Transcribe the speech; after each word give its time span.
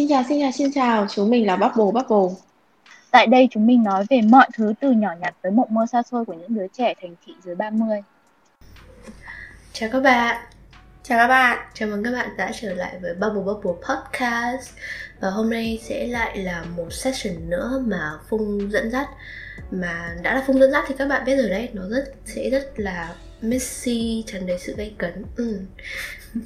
Xin 0.00 0.08
chào, 0.08 0.24
xin 0.28 0.40
chào, 0.40 0.52
xin 0.52 0.72
chào, 0.72 1.06
chúng 1.10 1.30
mình 1.30 1.46
là 1.46 1.56
Bubble 1.56 1.84
Bubble. 1.84 2.36
Tại 3.10 3.26
đây 3.26 3.48
chúng 3.50 3.66
mình 3.66 3.82
nói 3.82 4.04
về 4.10 4.20
mọi 4.20 4.48
thứ 4.54 4.72
từ 4.80 4.90
nhỏ 4.90 5.08
nhặt 5.20 5.34
tới 5.42 5.52
mộng 5.52 5.74
mơ 5.74 5.86
xa 5.92 6.02
xôi 6.02 6.24
của 6.24 6.32
những 6.32 6.54
đứa 6.54 6.66
trẻ 6.72 6.94
thành 7.02 7.14
thị 7.26 7.32
dưới 7.44 7.54
30. 7.54 8.02
Chào 9.72 9.88
các 9.92 10.00
bạn, 10.00 10.36
Chào 11.02 11.18
các 11.18 11.28
bạn. 11.28 11.58
chào 11.74 11.88
mừng 11.88 12.04
các 12.04 12.12
bạn 12.12 12.28
đã 12.36 12.52
trở 12.60 12.74
lại 12.74 12.98
với 13.02 13.14
Bubble 13.14 13.42
Bubble 13.42 13.72
Podcast 13.88 14.70
Và 15.20 15.30
hôm 15.30 15.50
nay 15.50 15.80
sẽ 15.82 16.06
lại 16.06 16.38
là 16.38 16.64
một 16.76 16.92
session 16.92 17.50
nữa 17.50 17.82
mà 17.86 18.12
Phung 18.28 18.72
dẫn 18.72 18.90
dắt 18.90 19.08
Mà 19.70 20.16
đã 20.22 20.34
là 20.34 20.44
Phung 20.46 20.60
dẫn 20.60 20.72
dắt 20.72 20.84
thì 20.88 20.94
các 20.98 21.08
bạn 21.08 21.24
biết 21.24 21.36
rồi 21.36 21.48
đấy 21.48 21.68
Nó 21.72 21.82
rất 21.88 22.04
sẽ 22.24 22.50
rất 22.50 22.72
là 22.76 23.14
messy, 23.42 24.24
tràn 24.26 24.46
đầy 24.46 24.58
sự 24.58 24.74
gay 24.76 24.94
cấn 24.98 25.24
ừ. 25.36 25.60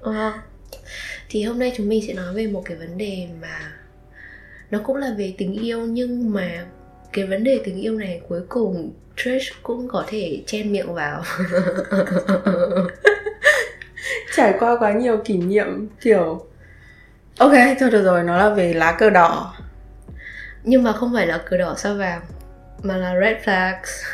Ờ. 0.00 0.32
Thì 1.28 1.42
hôm 1.42 1.58
nay 1.58 1.72
chúng 1.76 1.88
mình 1.88 2.06
sẽ 2.06 2.14
nói 2.14 2.34
về 2.34 2.46
một 2.46 2.62
cái 2.64 2.76
vấn 2.76 2.98
đề 2.98 3.26
mà 3.40 3.72
Nó 4.70 4.80
cũng 4.84 4.96
là 4.96 5.14
về 5.18 5.34
tình 5.38 5.52
yêu 5.62 5.80
nhưng 5.80 6.32
mà 6.32 6.64
cái 7.12 7.26
vấn 7.26 7.44
đề 7.44 7.60
tình 7.64 7.80
yêu 7.80 7.98
này 7.98 8.20
cuối 8.28 8.40
cùng 8.48 8.92
Trish 9.16 9.52
cũng 9.62 9.88
có 9.88 10.04
thể 10.08 10.42
chen 10.46 10.72
miệng 10.72 10.94
vào 10.94 11.22
Trải 14.36 14.54
qua 14.60 14.76
quá 14.78 14.92
nhiều 14.92 15.16
kỷ 15.24 15.36
niệm 15.36 15.88
kiểu 16.00 16.46
Ok, 17.38 17.52
thôi 17.80 17.90
được 17.90 18.04
rồi, 18.04 18.22
nó 18.22 18.36
là 18.36 18.48
về 18.54 18.72
lá 18.72 18.96
cờ 18.98 19.10
đỏ. 19.10 19.54
nhưng 20.64 20.82
mà 20.82 20.92
không 20.92 21.12
phải 21.14 21.26
là 21.26 21.38
cờ 21.38 21.56
đỏ 21.56 21.74
sao 21.78 21.94
vàng 21.94 22.22
mà 22.82 22.96
là 22.96 23.14
red 23.20 23.36
flags 23.44 24.04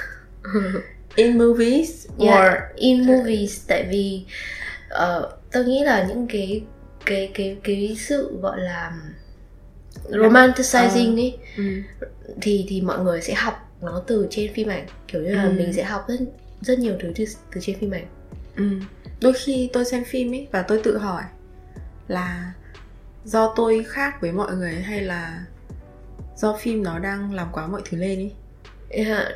In 1.14 1.38
movies 1.38 2.06
or 2.16 2.28
yeah, 2.28 2.62
in 2.76 3.06
movies 3.06 3.60
tại 3.68 3.86
vì 3.90 4.24
uh, 4.94 5.24
tôi 5.52 5.64
nghĩ 5.64 5.84
là 5.84 6.04
những 6.08 6.26
cái 6.32 6.62
cái 7.06 7.30
cái 7.34 7.56
cái 7.64 7.96
sự 7.98 8.38
gọi 8.42 8.60
là 8.60 8.92
romanticizing 10.08 11.16
ấy 11.16 11.38
ừ. 11.56 11.64
thì 12.42 12.66
thì 12.68 12.80
mọi 12.80 12.98
người 12.98 13.20
sẽ 13.22 13.34
học 13.34 13.68
nó 13.80 14.02
từ 14.06 14.26
trên 14.30 14.52
phim 14.54 14.68
ảnh 14.68 14.86
kiểu 15.08 15.22
như 15.22 15.34
là 15.34 15.42
Ừ. 15.44 15.52
mình 15.56 15.72
sẽ 15.72 15.82
học 15.84 16.04
rất 16.08 16.18
rất 16.60 16.78
nhiều 16.78 16.94
thứ 17.02 17.12
từ, 17.16 17.24
từ 17.54 17.60
trên 17.64 17.78
phim 17.78 17.90
ảnh 17.90 18.06
Ừ. 18.56 18.64
Đôi 19.20 19.32
khi 19.32 19.70
tôi 19.72 19.84
xem 19.84 20.04
phim 20.04 20.32
ấy 20.34 20.48
và 20.52 20.62
tôi 20.62 20.80
tự 20.84 20.98
hỏi 20.98 21.22
là 22.08 22.52
do 23.24 23.52
tôi 23.56 23.84
khác 23.88 24.20
với 24.20 24.32
mọi 24.32 24.56
người 24.56 24.72
hay 24.74 25.00
là 25.00 25.44
do 26.36 26.56
phim 26.56 26.82
nó 26.82 26.98
đang 26.98 27.34
làm 27.34 27.48
quá 27.52 27.66
mọi 27.66 27.82
thứ 27.84 27.96
lên 27.98 28.18
ấy. 28.18 28.32
Yeah. 28.90 29.26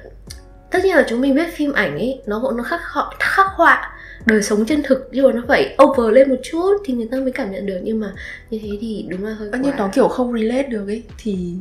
tất 0.70 0.84
nhiên 0.84 0.96
là 0.96 1.04
chúng 1.08 1.20
mình 1.20 1.34
biết 1.34 1.54
phim 1.56 1.72
ảnh 1.72 1.92
ấy 1.98 2.22
nó 2.26 2.52
nó 2.56 2.62
khắc 2.62 2.80
họ 2.84 3.14
khắc 3.20 3.46
họa 3.46 3.93
đời 4.26 4.42
sống 4.42 4.64
chân 4.66 4.82
thực 4.84 5.08
nhưng 5.12 5.26
mà 5.26 5.32
nó 5.32 5.42
phải 5.48 5.76
over 5.82 6.14
lên 6.14 6.28
một 6.30 6.36
chút 6.42 6.76
thì 6.84 6.94
người 6.94 7.08
ta 7.10 7.16
mới 7.18 7.32
cảm 7.32 7.52
nhận 7.52 7.66
được. 7.66 7.80
Nhưng 7.82 8.00
mà 8.00 8.12
như 8.50 8.58
thế 8.62 8.68
thì 8.80 9.06
đúng 9.08 9.24
là 9.24 9.34
hơi 9.34 9.48
Ơ, 9.52 9.58
Nhưng 9.62 9.72
quá. 9.72 9.78
nó 9.78 9.90
kiểu 9.94 10.08
không 10.08 10.32
relate 10.40 10.62
được 10.68 10.86
ấy 10.88 11.02
thì 11.18 11.54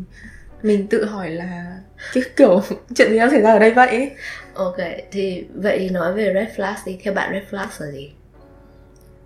mình 0.62 0.88
tự 0.88 1.06
hỏi 1.06 1.30
là 1.30 1.78
cái 2.14 2.24
kiểu 2.36 2.62
chuyện 2.96 3.10
gì 3.12 3.18
đang 3.18 3.32
xảy 3.32 3.42
ra 3.42 3.52
ở 3.54 3.60
đây 3.60 3.72
vậy 3.74 3.88
ấy. 3.88 4.12
ok 4.54 4.78
thì 5.12 5.46
vậy 5.56 5.80
thì 5.80 5.90
nói 5.90 6.14
về 6.14 6.32
red 6.34 6.60
flags 6.60 6.78
đi. 6.86 6.98
Theo 7.04 7.14
bạn 7.14 7.32
red 7.34 7.44
flags 7.54 7.86
là 7.86 7.92
gì? 7.92 8.12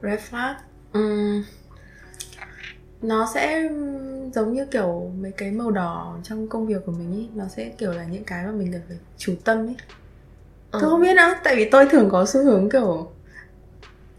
Red 0.01 0.19
flag? 0.31 0.53
Ừm, 0.93 1.43
Nó 3.01 3.29
sẽ 3.33 3.69
giống 4.35 4.53
như 4.53 4.65
kiểu 4.65 5.11
mấy 5.21 5.31
cái 5.31 5.51
màu 5.51 5.71
đỏ 5.71 6.17
trong 6.23 6.47
công 6.47 6.67
việc 6.67 6.85
của 6.85 6.91
mình 6.91 7.13
ý 7.15 7.27
Nó 7.35 7.45
sẽ 7.55 7.71
kiểu 7.77 7.91
là 7.91 8.03
những 8.11 8.23
cái 8.23 8.45
mà 8.45 8.51
mình 8.51 8.71
cần 8.71 8.81
phải 8.87 8.97
chú 9.17 9.33
tâm 9.43 9.57
ấy. 9.67 9.75
Ờ. 10.71 10.79
Tôi 10.81 10.89
không 10.89 11.01
biết 11.01 11.15
nữa, 11.15 11.33
tại 11.43 11.55
vì 11.55 11.69
tôi 11.69 11.85
thường 11.91 12.09
có 12.11 12.25
xu 12.25 12.43
hướng 12.43 12.69
kiểu 12.69 13.11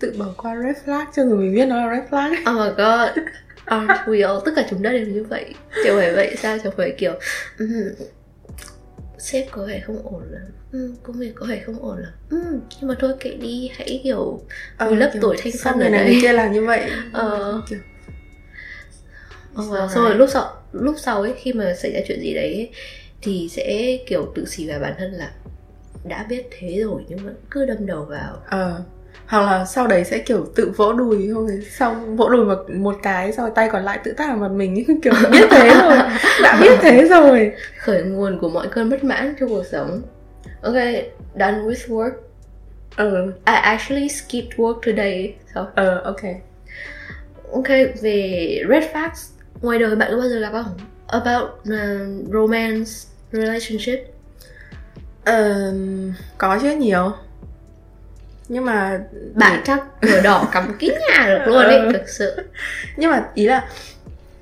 Tự 0.01 0.15
bỏ 0.19 0.27
qua 0.37 0.57
red 0.63 0.77
flag 0.87 1.05
cho 1.17 1.25
dù 1.25 1.37
mình 1.37 1.55
biết 1.55 1.67
nó 1.67 1.77
là 1.87 1.97
red 1.97 2.11
flag. 2.11 2.33
Oh 2.33 2.57
my 2.61 2.69
god. 2.77 3.25
Ờ, 3.65 3.79
we 4.07 4.29
all, 4.29 4.39
tất 4.45 4.53
cả 4.57 4.67
chúng 4.71 4.83
ta 4.83 4.91
đều 4.91 5.07
như 5.07 5.25
vậy. 5.25 5.55
Chẳng 5.85 5.97
phải 5.97 6.13
vậy 6.13 6.37
sao, 6.39 6.59
chẳng 6.65 6.73
phải 6.77 6.91
kiểu 6.99 7.13
"Ừm, 7.59 7.71
Sếp 9.19 9.47
có 9.51 9.67
vẻ 9.67 9.81
không 9.87 10.03
ổn 10.05 10.23
lắm. 10.31 10.43
"Ừm, 10.73 10.97
Công 11.03 11.19
việc 11.19 11.33
có 11.35 11.47
vẻ 11.47 11.63
không 11.67 11.83
ổn 11.83 11.97
lắm. 11.99 12.13
"Ừm, 12.31 12.61
Nhưng 12.81 12.89
mà 12.89 12.95
thôi 12.99 13.13
kệ 13.21 13.31
đi, 13.31 13.71
hãy 13.77 14.01
kiểu 14.05 14.41
Ờ, 14.77 14.87
Vùi 14.89 14.97
lấp 14.97 15.11
tuổi 15.21 15.37
thanh 15.43 15.53
xuân 15.53 15.81
ở 15.81 15.91
người 15.91 16.19
kia 16.23 16.33
làm 16.33 16.53
như 16.53 16.67
vậy. 16.67 16.91
Ờ. 17.13 17.63
kiểu, 17.69 17.79
và 19.55 19.79
alright. 19.79 19.95
xong 19.95 20.05
rồi 20.05 20.15
lúc 20.15 20.29
sau 20.33 20.63
lúc 20.73 20.95
sau 20.99 21.23
ấy 21.23 21.35
khi 21.43 21.53
mà 21.53 21.75
xảy 21.75 21.93
ra 21.93 22.01
chuyện 22.09 22.21
gì 22.21 22.35
đấy 22.35 22.55
ấy, 22.55 22.71
thì 23.23 23.49
sẽ 23.51 23.97
kiểu 24.07 24.33
tự 24.35 24.45
xì 24.47 24.69
vào 24.69 24.81
bản 24.81 24.95
thân 24.99 25.13
là 25.13 25.31
đã 26.05 26.27
biết 26.29 26.47
thế 26.59 26.81
rồi 26.83 27.03
nhưng 27.09 27.19
vẫn 27.19 27.35
cứ 27.51 27.65
đâm 27.67 27.87
đầu 27.87 28.05
vào. 28.05 28.43
Ờ 28.49 28.83
hoặc 29.29 29.43
là 29.43 29.65
sau 29.65 29.87
đấy 29.87 30.05
sẽ 30.05 30.19
kiểu 30.19 30.47
tự 30.55 30.73
vỗ 30.77 30.93
đùi 30.93 31.31
không 31.33 31.47
rồi 31.47 31.67
xong 31.71 32.17
vỗ 32.17 32.29
đùi 32.29 32.45
một, 32.45 32.71
một 32.71 32.97
cái 33.03 33.33
rồi 33.33 33.51
tay 33.55 33.69
còn 33.73 33.85
lại 33.85 33.99
tự 34.05 34.13
tát 34.13 34.29
vào 34.29 34.37
mặt 34.37 34.55
mình 34.55 35.01
kiểu 35.03 35.13
biết 35.33 35.49
thế 35.51 35.69
rồi 35.83 35.99
đã 36.43 36.59
biết 36.61 36.79
thế 36.81 37.05
rồi. 37.05 37.53
Khởi 37.79 38.03
nguồn 38.03 38.39
của 38.39 38.49
mọi 38.49 38.69
cơn 38.69 38.91
bất 38.91 39.05
mãn 39.05 39.35
trong 39.41 39.49
cuộc 39.49 39.65
sống. 39.73 40.03
Ok 40.63 40.75
done 41.35 41.59
with 41.59 41.89
work. 41.89 42.11
Ờ. 42.97 43.27
I 43.27 43.55
actually 43.55 44.09
skipped 44.09 44.57
work 44.57 44.81
today. 44.87 45.35
So 45.55 45.67
ờ 45.75 46.01
ok. 46.05 46.23
Ok 47.53 47.69
về 48.03 48.63
red 48.69 48.85
flags. 48.93 49.31
Ngoài 49.61 49.79
đời 49.79 49.97
bạn 49.97 50.11
có 50.11 50.17
bao 50.17 50.29
giờ 50.29 50.41
gặp 50.41 50.53
không? 50.53 50.79
About 51.07 51.49
uh, 51.49 52.33
romance 52.33 52.91
relationship. 53.33 53.99
Ờ, 55.25 55.73
có 56.39 56.59
chứ 56.63 56.77
nhiều 56.77 57.13
nhưng 58.49 58.65
mà 58.65 59.01
bạn 59.35 59.61
chắc 59.65 60.01
cờ 60.01 60.21
đỏ 60.21 60.49
cắm 60.53 60.77
kín 60.79 60.93
nhà 61.09 61.27
được 61.27 61.53
luôn 61.53 61.65
ấy 61.65 61.79
Ờ. 61.79 61.93
thực 61.93 62.09
sự 62.09 62.37
nhưng 62.97 63.11
mà 63.11 63.25
ý 63.35 63.47
là 63.47 63.69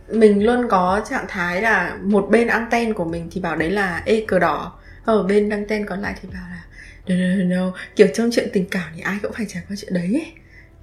mình 0.08 0.44
luôn 0.46 0.68
có 0.68 1.00
trạng 1.10 1.24
thái 1.28 1.62
là 1.62 1.96
một 2.02 2.26
bên 2.30 2.46
anten 2.48 2.94
của 2.94 3.04
mình 3.04 3.28
thì 3.32 3.40
bảo 3.40 3.56
đấy 3.56 3.70
là 3.70 4.02
ê 4.04 4.24
cờ 4.28 4.38
đỏ 4.38 4.72
ở 5.04 5.22
bên 5.22 5.50
anten 5.50 5.86
còn 5.86 6.00
lại 6.02 6.14
thì 6.22 6.28
bảo 6.32 6.42
là 6.50 6.62
no, 7.06 7.14
no, 7.14 7.44
no, 7.44 7.56
no. 7.66 7.72
kiểu 7.96 8.06
trong 8.14 8.30
chuyện 8.32 8.48
tình 8.52 8.64
cảm 8.70 8.92
thì 8.96 9.00
ai 9.02 9.18
cũng 9.22 9.32
phải 9.32 9.46
trải 9.48 9.62
qua 9.68 9.76
chuyện 9.80 9.94
đấy 9.94 10.10
ấy. 10.14 10.32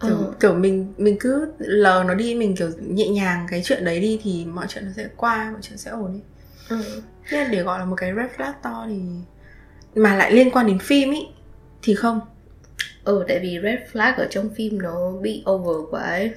kiểu, 0.01 0.17
Ờ. 0.17 0.33
kiểu 0.39 0.53
mình 0.55 0.93
mình 0.97 1.17
cứ 1.19 1.51
lờ 1.59 2.03
nó 2.07 2.13
đi 2.13 2.35
mình 2.35 2.55
kiểu 2.55 2.69
nhẹ 2.87 3.07
nhàng 3.07 3.47
cái 3.51 3.61
chuyện 3.65 3.85
đấy 3.85 3.99
đi 3.99 4.19
thì 4.23 4.45
mọi 4.45 4.65
chuyện 4.69 4.85
nó 4.85 4.91
sẽ 4.95 5.07
qua 5.17 5.49
mọi 5.51 5.61
chuyện 5.61 5.77
sẽ 5.77 5.91
ổn 5.91 6.05
ấy 6.11 6.21
ừ. 6.69 7.01
nhưng 7.31 7.43
mà 7.43 7.47
để 7.51 7.61
gọi 7.61 7.79
là 7.79 7.85
một 7.85 7.95
cái 7.95 8.11
red 8.15 8.25
flag 8.37 8.53
to 8.61 8.85
thì 8.89 8.99
mà 9.95 10.15
lại 10.15 10.31
liên 10.31 10.51
quan 10.51 10.67
đến 10.67 10.79
phim 10.79 11.11
ý 11.11 11.19
thì 11.81 11.95
không 11.95 12.19
ừ 13.03 13.25
tại 13.27 13.39
vì 13.39 13.59
red 13.63 13.79
flag 13.93 14.13
ở 14.17 14.27
trong 14.29 14.49
phim 14.55 14.81
nó 14.81 15.11
bị 15.21 15.43
over 15.51 15.89
quá 15.91 16.01
ấy 16.01 16.31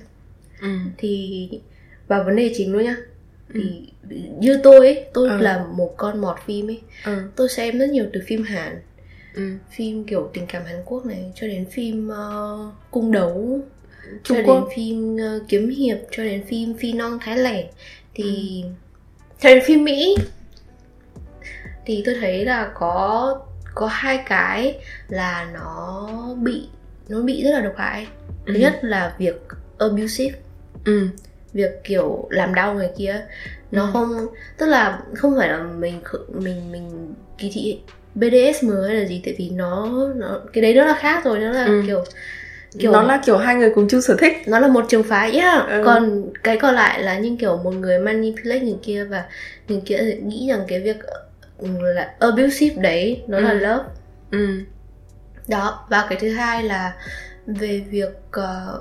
ừ. 0.61 0.69
thì 0.99 1.49
vào 2.09 2.25
vấn 2.25 2.37
đề 2.37 2.53
chính 2.57 2.73
luôn 2.73 2.85
nhá 2.85 2.97
thì 3.55 3.83
như 4.39 4.61
tôi 4.63 4.79
ấy 4.79 5.05
tôi 5.15 5.29
Ừ. 5.31 5.39
là 5.39 5.67
một 5.73 5.95
con 5.97 6.21
mọt 6.21 6.37
phim 6.47 6.71
ấy 6.71 6.81
Ừ. 7.05 7.23
tôi 7.37 7.49
xem 7.49 7.79
rất 7.79 7.89
nhiều 7.91 8.05
từ 8.13 8.21
phim 8.27 8.43
hàn 8.43 8.81
Ừ. 9.35 9.43
phim 9.77 10.05
kiểu 10.05 10.31
tình 10.35 10.47
cảm 10.49 10.65
Hàn 10.65 10.83
Quốc 10.87 11.07
này 11.07 11.33
cho 11.35 11.47
đến 11.47 11.67
phim 11.71 12.09
ờ, 12.09 12.59
cung 12.91 13.13
đấu 13.13 13.61
Trung 14.25 14.37
cho 14.39 14.43
Quốc. 14.47 14.55
đến 14.55 14.65
phim 14.77 15.17
ờ, 15.17 15.41
kiếm 15.49 15.69
hiệp 15.71 15.99
cho 16.11 16.25
đến 16.25 16.45
phim 16.49 16.75
phi 16.75 16.93
nong 16.93 17.19
thái 17.23 17.39
lẻ 17.39 17.69
thì 18.15 18.63
cho 19.41 19.49
đến 19.49 19.63
phim 19.67 19.85
Mỹ 19.85 20.17
thì 21.87 22.03
tôi 22.07 22.15
thấy 22.21 22.45
là 22.45 22.71
có 22.75 23.41
có 23.77 23.87
hai 23.87 24.19
cái 24.29 24.79
là 25.09 25.47
nó 25.55 26.09
bị 26.43 26.69
nó 27.09 27.21
bị 27.21 27.45
rất 27.45 27.51
là 27.51 27.61
độc 27.61 27.73
hại 27.77 28.07
thứ 28.47 28.55
Ừ. 28.55 28.59
nhất 28.61 28.79
là 28.83 29.15
việc 29.19 29.43
abusive 29.79 30.39
Ừ. 30.85 31.09
việc 31.53 31.71
kiểu 31.85 32.27
làm 32.31 32.55
đau 32.55 32.75
người 32.75 32.89
kia 32.99 33.21
nó 33.71 33.83
Ừ. 33.83 33.91
không 33.93 34.27
tức 34.59 34.67
là 34.67 35.01
không 35.15 35.35
phải 35.39 35.49
là 35.49 35.59
mình 35.63 36.01
mình 36.29 36.73
mình 36.73 37.15
kỳ 37.39 37.51
thị 37.55 37.81
BDSM 38.15 38.71
hay 38.87 38.95
là 38.97 39.05
gì 39.09 39.23
tại 39.25 39.35
vì 39.39 39.51
nó 39.51 39.91
nó 40.17 40.41
cái 40.53 40.63
đấy 40.63 40.75
nó 40.75 40.85
là 40.85 40.95
khác 40.95 41.25
rồi 41.25 41.39
nó 41.39 41.51
là 41.53 41.65
Ừ. 41.65 41.83
kiểu 41.87 42.05
kiểu 42.79 42.93
nó 42.93 43.03
là 43.03 43.23
kiểu 43.27 43.37
hai 43.37 43.55
người 43.55 43.73
cùng 43.75 43.89
chung 43.89 44.01
sở 44.03 44.17
thích 44.21 44.33
nó 44.47 44.59
là 44.59 44.69
một 44.69 44.85
trường 44.89 45.03
phái 45.03 45.33
yeah. 45.33 45.69
Ừ. 45.69 45.83
còn 45.85 46.23
cái 46.43 46.57
còn 46.57 46.75
lại 46.75 47.03
là 47.03 47.19
những 47.19 47.37
kiểu 47.37 47.57
một 47.57 47.71
người 47.75 47.99
manipulate 47.99 48.61
người 48.61 48.79
kia 48.83 49.05
và 49.05 49.25
người 49.69 49.83
kia 49.87 49.99
nghĩ 50.23 50.47
rằng 50.51 50.61
cái 50.69 50.81
việc 50.81 50.97
là 51.59 52.15
abusive 52.21 52.83
đấy 52.83 53.25
nó 53.29 53.39
là 53.41 53.53
Ừ. 53.53 53.59
love 53.59 53.85
ừ. 54.31 54.63
đó 55.49 55.87
và 55.91 56.07
cái 56.09 56.19
thứ 56.21 56.31
hai 56.31 56.63
là 56.63 56.97
về 57.47 57.81
việc 57.91 58.09
ờ, 58.31 58.81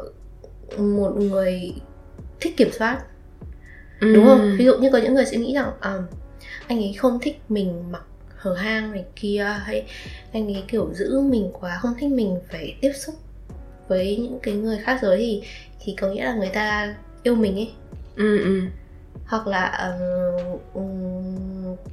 một 0.78 1.14
người 1.18 1.74
thích 2.40 2.58
kiểm 2.58 2.70
soát 2.72 3.00
Ừ. 4.00 4.14
đúng 4.14 4.26
không 4.26 4.56
ví 4.58 4.66
dụ 4.66 4.78
như 4.78 4.90
có 4.92 4.98
những 4.98 5.14
người 5.14 5.26
sẽ 5.26 5.38
nghĩ 5.38 5.54
rằng 5.54 5.72
à, 5.80 5.98
anh 6.68 6.78
ấy 6.78 6.94
không 6.98 7.20
thích 7.22 7.42
mình 7.50 7.92
mặc 7.92 8.04
hở 8.36 8.54
hang 8.54 8.92
này 8.92 9.06
kia 9.16 9.44
hay 9.66 9.86
anh 10.34 10.48
ấy 10.54 10.64
kiểu 10.68 10.90
giữ 10.94 11.20
mình 11.22 11.50
quá 11.54 11.80
không 11.82 11.94
thích 12.00 12.10
mình 12.12 12.40
phải 12.50 12.78
tiếp 12.82 12.92
xúc 12.96 13.16
với 13.88 14.18
những 14.18 14.40
cái 14.44 14.54
người 14.54 14.78
khác 14.84 15.00
giới 15.02 15.18
thì 15.18 15.44
thì 15.80 15.96
có 16.02 16.08
nghĩa 16.08 16.24
là 16.26 16.34
người 16.36 16.50
ta 16.54 16.96
yêu 17.24 17.36
mình 17.36 17.56
ấy 17.56 17.72
ừ 18.16 18.40
ừ 18.44 18.62
hoặc 19.26 19.48
là 19.48 19.96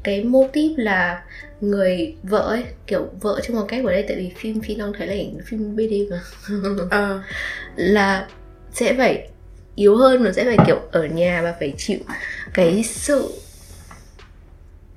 cái 0.02 0.25
mô 0.25 0.49
típ 0.52 0.73
là 0.76 1.23
người 1.61 2.14
vợ 2.23 2.38
ấy 2.38 2.64
kiểu 2.87 3.08
vợ 3.20 3.40
trong 3.43 3.56
một 3.56 3.64
cách 3.69 3.84
ở 3.84 3.93
đây 3.93 4.05
tại 4.08 4.17
vì 4.17 4.32
phim 4.37 4.61
phi 4.61 4.76
long 4.76 4.93
thấy 4.99 5.06
là 5.06 5.43
phim 5.46 5.76
BD 5.76 6.11
mà. 6.11 6.20
Ờ. 6.90 7.23
Là 7.76 8.26
sẽ 8.73 8.94
phải 8.94 9.29
yếu 9.75 9.96
hơn 9.96 10.25
nó 10.25 10.32
sẽ 10.32 10.44
phải 10.44 10.56
kiểu 10.67 10.81
ở 10.93 11.05
nhà 11.05 11.43
và 11.43 11.55
phải 11.61 11.75
chịu 11.76 11.99
cái 12.55 12.82
sự 12.84 13.32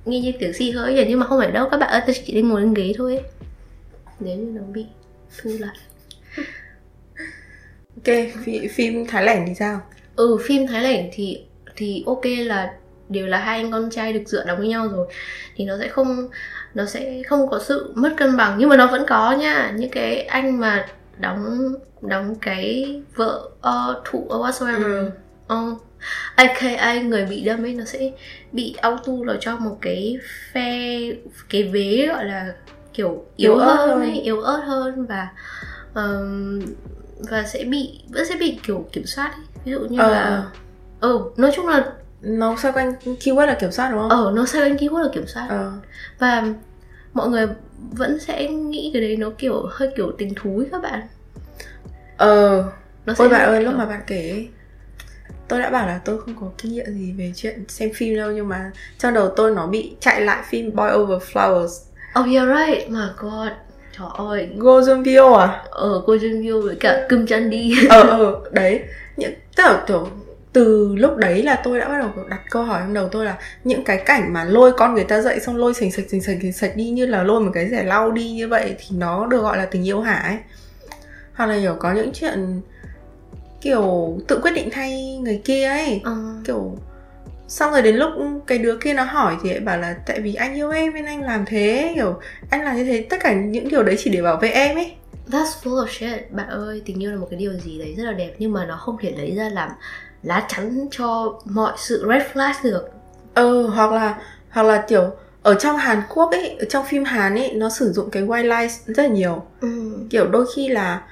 nghe 0.04 0.20
như 0.20 0.32
tiếng 0.38 0.52
xì 0.52 0.70
hơi 0.70 0.94
vậy 0.94 1.06
nhưng 1.08 1.20
mà 1.20 1.26
không 1.26 1.38
phải 1.38 1.50
đâu 1.50 1.68
các 1.70 1.76
bạn 1.80 1.90
ơi 1.90 2.00
tôi 2.06 2.16
chỉ 2.26 2.34
đang 2.34 2.48
ngồi 2.48 2.60
lên 2.60 2.74
ghế 2.74 2.92
thôi 2.96 3.16
ấy. 3.16 3.24
nếu 4.20 4.36
như 4.36 4.60
nó 4.60 4.62
bị 4.72 4.86
thu 5.42 5.50
lại. 5.58 5.76
Ok 7.96 8.16
phi, 8.44 8.68
phim 8.68 9.06
thái 9.06 9.24
lẻn 9.24 9.44
thì 9.46 9.54
sao? 9.54 9.80
Ừ 10.16 10.38
phim 10.44 10.66
thái 10.66 10.82
lẻn 10.82 11.08
thì 11.12 11.44
thì 11.76 12.02
ok 12.06 12.24
là 12.46 12.72
đều 13.08 13.26
là 13.26 13.38
hai 13.38 13.56
anh 13.62 13.70
con 13.72 13.90
trai 13.90 14.12
được 14.12 14.22
dựa 14.26 14.44
đóng 14.44 14.58
với 14.58 14.68
nhau 14.68 14.88
rồi 14.88 15.06
thì 15.56 15.64
nó 15.64 15.74
sẽ 15.80 15.88
không 15.88 16.28
nó 16.74 16.84
sẽ 16.86 17.22
không 17.26 17.48
có 17.50 17.58
sự 17.58 17.92
mất 17.94 18.12
cân 18.16 18.36
bằng 18.36 18.56
nhưng 18.58 18.68
mà 18.68 18.76
nó 18.76 18.86
vẫn 18.86 19.04
có 19.08 19.32
nha 19.32 19.72
những 19.76 19.90
cái 19.90 20.20
anh 20.22 20.60
mà 20.60 20.86
đóng 21.18 21.58
đóng 22.00 22.34
cái 22.40 23.00
vợ 23.14 23.48
uh, 23.68 24.04
thụ 24.04 24.18
or 24.18 24.46
whatsoever 24.46 25.10
Ừ. 25.48 25.54
uh, 25.54 25.82
aka 26.34 26.94
người 26.94 27.24
bị 27.26 27.44
đâm 27.44 27.64
ấy 27.64 27.74
nó 27.74 27.84
sẽ 27.84 28.10
bị 28.52 28.74
auto 28.82 29.12
vào 29.26 29.36
cho 29.40 29.56
một 29.56 29.78
cái 29.80 30.18
phe 30.52 30.98
cái 31.48 31.62
vế 31.62 32.06
gọi 32.08 32.24
là 32.24 32.52
kiểu 32.94 33.24
yếu, 33.36 33.52
Yếu 33.54 33.58
ớt 33.60 33.76
hơn 33.76 33.88
hơn. 33.88 34.00
ấy, 34.00 34.20
yếu 34.20 34.40
ớt 34.40 34.60
hơn 34.66 35.06
và 35.06 35.28
ờm, 35.94 36.60
và 37.30 37.42
sẽ 37.42 37.64
bị 37.64 38.00
vẫn 38.08 38.26
sẽ 38.26 38.36
bị 38.40 38.58
kiểu 38.66 38.88
kiểm 38.92 39.06
soát 39.06 39.30
ấy. 39.34 39.44
ví 39.64 39.72
dụ 39.72 39.80
như 39.80 39.98
Ờ, 40.00 40.10
là 40.10 40.42
ừ 41.00 41.20
nói 41.36 41.50
chung 41.54 41.66
là 41.68 41.92
nó 42.20 42.56
xoay 42.62 42.72
quanh 42.72 42.92
keyword 43.04 43.46
là 43.46 43.54
kiểm 43.54 43.72
soát 43.72 43.90
đúng 43.90 44.00
không? 44.00 44.08
Ở 44.10 44.32
nó 44.34 44.46
sẽ 44.46 44.60
đánh 44.60 44.76
keyword 44.76 45.02
là 45.02 45.08
kiểm 45.12 45.26
soát. 45.26 45.46
Ờ. 45.48 45.72
Và 46.18 46.44
mọi 47.12 47.28
người 47.28 47.46
vẫn 47.92 48.20
sẽ 48.20 48.48
nghĩ 48.48 48.90
cái 48.92 49.02
đấy 49.02 49.16
nó 49.16 49.30
kiểu 49.38 49.66
hơi 49.70 49.90
kiểu 49.96 50.12
tình 50.18 50.34
thú 50.36 50.58
ấy 50.58 50.66
các 50.72 50.82
bạn. 50.82 51.00
Ờ. 52.16 52.64
Nó 53.06 53.14
ôi 53.18 53.28
bạn 53.28 53.40
ơi 53.48 53.58
kiểu- 53.60 53.70
lúc 53.70 53.78
mà 53.78 53.86
bạn 53.86 54.00
kể 54.06 54.46
tôi 55.48 55.60
đã 55.60 55.70
bảo 55.70 55.86
là 55.86 56.00
tôi 56.04 56.18
không 56.18 56.34
có 56.40 56.46
kinh 56.58 56.72
nghiệm 56.72 56.86
gì 56.86 57.12
về 57.18 57.32
chuyện 57.36 57.64
xem 57.68 57.90
phim 57.94 58.16
đâu 58.16 58.30
nhưng 58.32 58.48
mà 58.48 58.70
trong 58.98 59.14
đầu 59.14 59.28
tôi 59.36 59.50
nó 59.50 59.66
bị 59.66 59.96
chạy 60.00 60.20
lại 60.20 60.42
phim 60.48 60.76
Boy 60.76 60.86
Over 60.94 61.22
Flowers. 61.32 61.82
Oh 62.20 62.26
you're 62.26 62.66
right. 62.66 62.90
My 62.90 63.00
god. 63.18 63.48
Trời 63.98 64.08
ơi. 64.18 64.48
Go 64.56 64.80
Jun 64.80 65.34
à? 65.38 65.62
Ở 65.70 66.02
cô 66.06 66.16
Jun 66.16 66.62
với 66.62 66.76
cả 66.80 67.06
Kim 67.08 67.26
Chan 67.26 67.50
đi 67.50 67.74
ờ 67.90 68.02
ờ 68.02 68.40
đấy. 68.52 68.82
Những 69.16 69.32
tức 69.56 69.62
là 69.62 69.84
kiểu 69.86 70.08
từ 70.56 70.94
lúc 70.96 71.16
đấy 71.16 71.42
là 71.42 71.60
tôi 71.64 71.78
đã 71.78 71.88
bắt 71.88 71.98
đầu 71.98 72.24
đặt 72.28 72.40
câu 72.50 72.62
hỏi 72.62 72.80
trong 72.80 72.94
đầu 72.94 73.08
tôi 73.08 73.24
là 73.24 73.38
những 73.64 73.84
cái 73.84 74.02
cảnh 74.06 74.32
mà 74.32 74.44
lôi 74.44 74.72
con 74.72 74.94
người 74.94 75.04
ta 75.04 75.20
dậy 75.20 75.40
xong 75.40 75.56
lôi 75.56 75.74
sành 75.74 75.90
sạch 75.92 76.04
sành 76.10 76.20
sạch 76.20 76.38
sành 76.42 76.52
sạch 76.52 76.76
đi 76.76 76.90
như 76.90 77.06
là 77.06 77.22
lôi 77.22 77.40
một 77.40 77.50
cái 77.54 77.68
rẻ 77.68 77.82
lau 77.84 78.10
đi 78.10 78.30
như 78.30 78.48
vậy 78.48 78.74
thì 78.78 78.96
nó 78.96 79.26
được 79.26 79.42
gọi 79.42 79.56
là 79.56 79.66
tình 79.66 79.86
yêu 79.86 80.00
hả 80.00 80.14
ấy. 80.14 80.36
Hoặc 81.34 81.46
là 81.46 81.54
hiểu 81.54 81.76
có 81.78 81.92
những 81.92 82.10
chuyện 82.14 82.60
kiểu 83.60 84.18
tự 84.28 84.40
quyết 84.42 84.50
định 84.50 84.68
thay 84.72 85.18
người 85.22 85.40
kia 85.44 85.68
ấy. 85.68 86.00
Ờ, 86.04 86.16
kiểu 86.44 86.78
xong 87.48 87.72
rồi 87.72 87.82
đến 87.82 87.96
lúc 87.96 88.10
cái 88.46 88.58
đứa 88.58 88.76
kia 88.76 88.94
nó 88.94 89.04
hỏi 89.04 89.36
thì 89.42 89.50
lại 89.50 89.60
bảo 89.60 89.78
là 89.78 89.96
tại 90.06 90.20
vì 90.20 90.34
anh 90.34 90.54
yêu 90.54 90.70
em 90.70 90.94
nên 90.94 91.04
anh 91.04 91.22
làm 91.22 91.44
thế 91.46 91.92
kiểu 91.94 92.20
anh 92.50 92.64
làm 92.64 92.76
như 92.76 92.84
thế 92.84 93.06
tất 93.10 93.16
cả 93.20 93.34
những 93.34 93.68
điều 93.68 93.82
đấy 93.82 93.96
chỉ 93.98 94.10
để 94.10 94.22
bảo 94.22 94.36
vệ 94.36 94.48
em 94.48 94.76
ấy. 94.76 94.92
That's 95.30 95.62
full 95.62 95.86
of 95.86 95.88
shit. 95.88 96.30
Bạn 96.32 96.48
ơi, 96.48 96.82
tình 96.84 97.02
yêu 97.02 97.10
là 97.10 97.16
một 97.16 97.26
cái 97.30 97.38
điều 97.38 97.52
gì 97.52 97.78
đấy 97.78 97.94
rất 97.96 98.04
là 98.04 98.12
đẹp 98.12 98.34
Nhưng 98.38 98.52
mà 98.52 98.66
nó 98.66 98.76
không 98.76 98.96
thể 99.00 99.14
lấy 99.18 99.36
ra 99.36 99.48
làm 99.48 99.70
lá 100.26 100.46
chắn 100.48 100.88
cho 100.90 101.38
mọi 101.44 101.72
sự 101.78 102.06
red 102.08 102.22
flag 102.34 102.52
được. 102.62 102.88
Ừ 103.34 103.66
hoặc 103.66 103.92
là 103.92 104.18
hoặc 104.50 104.62
là 104.62 104.84
kiểu 104.88 105.10
ở 105.42 105.54
trong 105.54 105.76
Hàn 105.76 106.02
Quốc 106.08 106.30
ấy 106.30 106.56
ở 106.58 106.64
trong 106.64 106.84
phim 106.84 107.04
Hàn 107.04 107.34
ấy 107.34 107.52
nó 107.54 107.68
sử 107.70 107.92
dụng 107.92 108.10
cái 108.10 108.22
white 108.22 108.60
lies 108.60 108.78
rất 108.86 109.02
là 109.02 109.08
nhiều. 109.08 109.42
Ừ. 109.60 109.68
kiểu 110.10 110.28
đôi 110.28 110.46
khi 110.56 110.68
là 110.68 111.02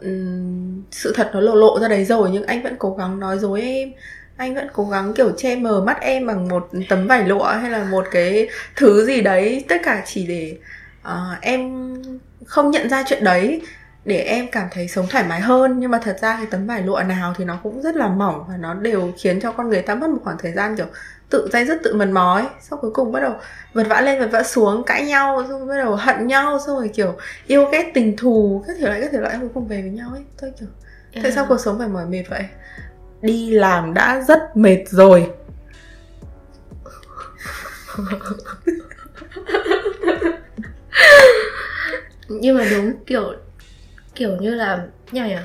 ừm, 0.00 0.82
sự 0.90 1.12
thật 1.16 1.30
nó 1.34 1.40
lộ 1.40 1.54
lộ 1.54 1.80
ra 1.80 1.88
đấy 1.88 2.04
rồi 2.04 2.30
nhưng 2.32 2.44
anh 2.46 2.62
vẫn 2.62 2.76
cố 2.78 2.94
gắng 2.98 3.20
nói 3.20 3.38
dối 3.38 3.62
em. 3.62 3.92
Anh 4.36 4.54
vẫn 4.54 4.68
cố 4.72 4.84
gắng 4.84 5.12
kiểu 5.14 5.30
che 5.36 5.56
mờ 5.56 5.80
mắt 5.86 6.00
em 6.00 6.26
bằng 6.26 6.48
một 6.48 6.68
tấm 6.88 7.06
vải 7.06 7.28
lụa 7.28 7.44
hay 7.44 7.70
là 7.70 7.84
một 7.84 8.04
cái 8.10 8.48
thứ 8.76 9.06
gì 9.06 9.20
đấy. 9.20 9.64
Tất 9.68 9.76
cả 9.84 10.02
chỉ 10.06 10.26
để 10.26 10.56
ờ, 11.02 11.36
em 11.40 11.70
không 12.46 12.70
nhận 12.70 12.88
ra 12.88 13.04
chuyện 13.06 13.24
đấy 13.24 13.62
để 14.04 14.18
em 14.20 14.46
cảm 14.52 14.68
thấy 14.70 14.88
sống 14.88 15.06
thoải 15.10 15.24
mái 15.28 15.40
hơn. 15.40 15.80
Nhưng 15.80 15.90
mà 15.90 15.98
thật 15.98 16.16
ra 16.20 16.36
cái 16.36 16.46
tấm 16.50 16.66
vải 16.66 16.82
lụa 16.82 17.02
nào 17.08 17.34
thì 17.38 17.44
nó 17.44 17.58
cũng 17.62 17.82
rất 17.82 17.96
là 17.96 18.08
mỏng 18.08 18.44
và 18.48 18.56
nó 18.56 18.74
đều 18.74 19.12
khiến 19.18 19.40
cho 19.40 19.52
con 19.52 19.68
người 19.68 19.82
ta 19.82 19.94
mất 19.94 20.10
một 20.10 20.18
khoảng 20.24 20.38
thời 20.38 20.52
gian 20.52 20.76
kiểu 20.76 20.86
tự 21.30 21.48
dây 21.52 21.66
dứt 21.66 21.80
tự 21.84 21.94
mần 21.94 22.12
mó 22.12 22.34
ấy 22.34 22.46
sau 22.60 22.78
cuối 22.78 22.90
cùng 22.90 23.12
bắt 23.12 23.20
đầu 23.20 23.34
vật 23.72 23.86
vã 23.88 24.00
lên 24.00 24.20
vật 24.20 24.28
vã 24.32 24.42
xuống 24.42 24.84
cãi 24.84 25.04
nhau 25.04 25.44
xong 25.48 25.68
bắt 25.68 25.76
đầu 25.76 25.96
hận 25.96 26.26
nhau 26.26 26.58
xong 26.66 26.76
rồi 26.76 26.90
kiểu 26.94 27.14
yêu 27.46 27.68
ghét 27.72 27.90
tình 27.94 28.16
thù 28.16 28.64
các 28.66 28.76
thể 28.80 28.86
loại 28.86 29.00
các 29.00 29.12
thể 29.12 29.18
loại. 29.18 29.36
Cuối 29.40 29.48
cùng 29.54 29.68
về 29.68 29.82
với 29.82 29.90
nhau 29.90 30.10
ấy 30.12 30.24
tôi 30.40 30.52
kiểu 30.60 30.68
tại 31.22 31.32
sao 31.32 31.46
cuộc 31.48 31.60
sống 31.60 31.78
phải 31.78 31.88
mỏi 31.88 32.06
mệt 32.06 32.24
vậy? 32.30 32.44
Đi 33.22 33.50
làm 33.50 33.94
đã 33.94 34.24
rất 34.28 34.56
mệt 34.56 34.84
rồi. 34.88 35.30
Nhưng 42.28 42.58
mà 42.58 42.64
đúng 42.70 42.92
kiểu 43.06 43.34
Kiểu 44.14 44.36
như 44.40 44.54
là 44.54 44.86
Nhờ 45.12 45.24
nhỉ 45.24 45.36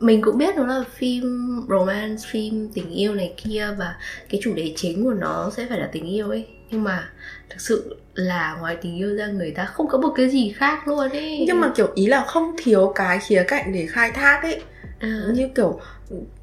mình 0.00 0.22
cũng 0.22 0.38
biết 0.38 0.56
nó 0.56 0.66
là 0.66 0.84
phim 0.94 1.22
romance, 1.68 2.22
phim 2.30 2.68
tình 2.74 2.90
yêu 2.90 3.14
này 3.14 3.34
kia 3.36 3.68
và 3.78 3.94
cái 4.30 4.40
chủ 4.44 4.54
đề 4.54 4.72
chính 4.76 5.04
của 5.04 5.14
nó 5.14 5.50
sẽ 5.56 5.66
phải 5.68 5.78
là 5.78 5.88
tình 5.92 6.04
yêu 6.04 6.28
ấy. 6.28 6.46
Nhưng 6.70 6.84
mà 6.84 7.08
thực 7.50 7.60
sự 7.60 7.96
là 8.14 8.56
ngoài 8.60 8.76
tình 8.82 8.96
yêu 8.96 9.16
ra 9.16 9.26
người 9.26 9.50
ta 9.50 9.64
không 9.64 9.88
có 9.88 9.98
một 9.98 10.12
cái 10.16 10.28
gì 10.28 10.52
khác 10.56 10.88
luôn 10.88 11.10
ấy. 11.10 11.44
nhưng 11.46 11.60
mà 11.60 11.72
kiểu 11.76 11.88
ý 11.94 12.06
là 12.06 12.24
không 12.26 12.56
thiếu 12.64 12.92
cái 12.94 13.18
khía 13.18 13.44
cạnh 13.48 13.72
để 13.72 13.86
khai 13.86 14.10
thác 14.10 14.42
ấy 14.42 14.62
à, 14.98 15.22
như 15.34 15.48
kiểu 15.54 15.80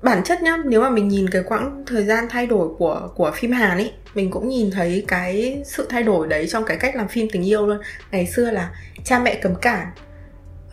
bản 0.01 0.23
chất 0.23 0.41
nhá 0.43 0.57
nếu 0.65 0.81
mà 0.81 0.89
mình 0.89 1.07
nhìn 1.07 1.29
cái 1.29 1.43
quãng 1.43 1.83
thời 1.87 2.05
gian 2.05 2.27
thay 2.29 2.47
đổi 2.47 2.69
của 2.77 3.09
của 3.15 3.31
phim 3.35 3.51
Hàn 3.51 3.77
ấy 3.77 3.91
mình 4.13 4.31
cũng 4.31 4.49
nhìn 4.49 4.71
thấy 4.71 5.05
cái 5.07 5.63
sự 5.65 5.85
thay 5.89 6.03
đổi 6.03 6.27
đấy 6.27 6.47
trong 6.47 6.65
cái 6.65 6.77
cách 6.77 6.95
làm 6.95 7.07
phim 7.07 7.27
tình 7.31 7.45
yêu 7.45 7.67
luôn 7.67 7.77
ngày 8.11 8.27
xưa 8.27 8.51
là 8.51 8.69
cha 9.05 9.19
mẹ 9.19 9.39
cấm 9.41 9.55
cản 9.55 9.87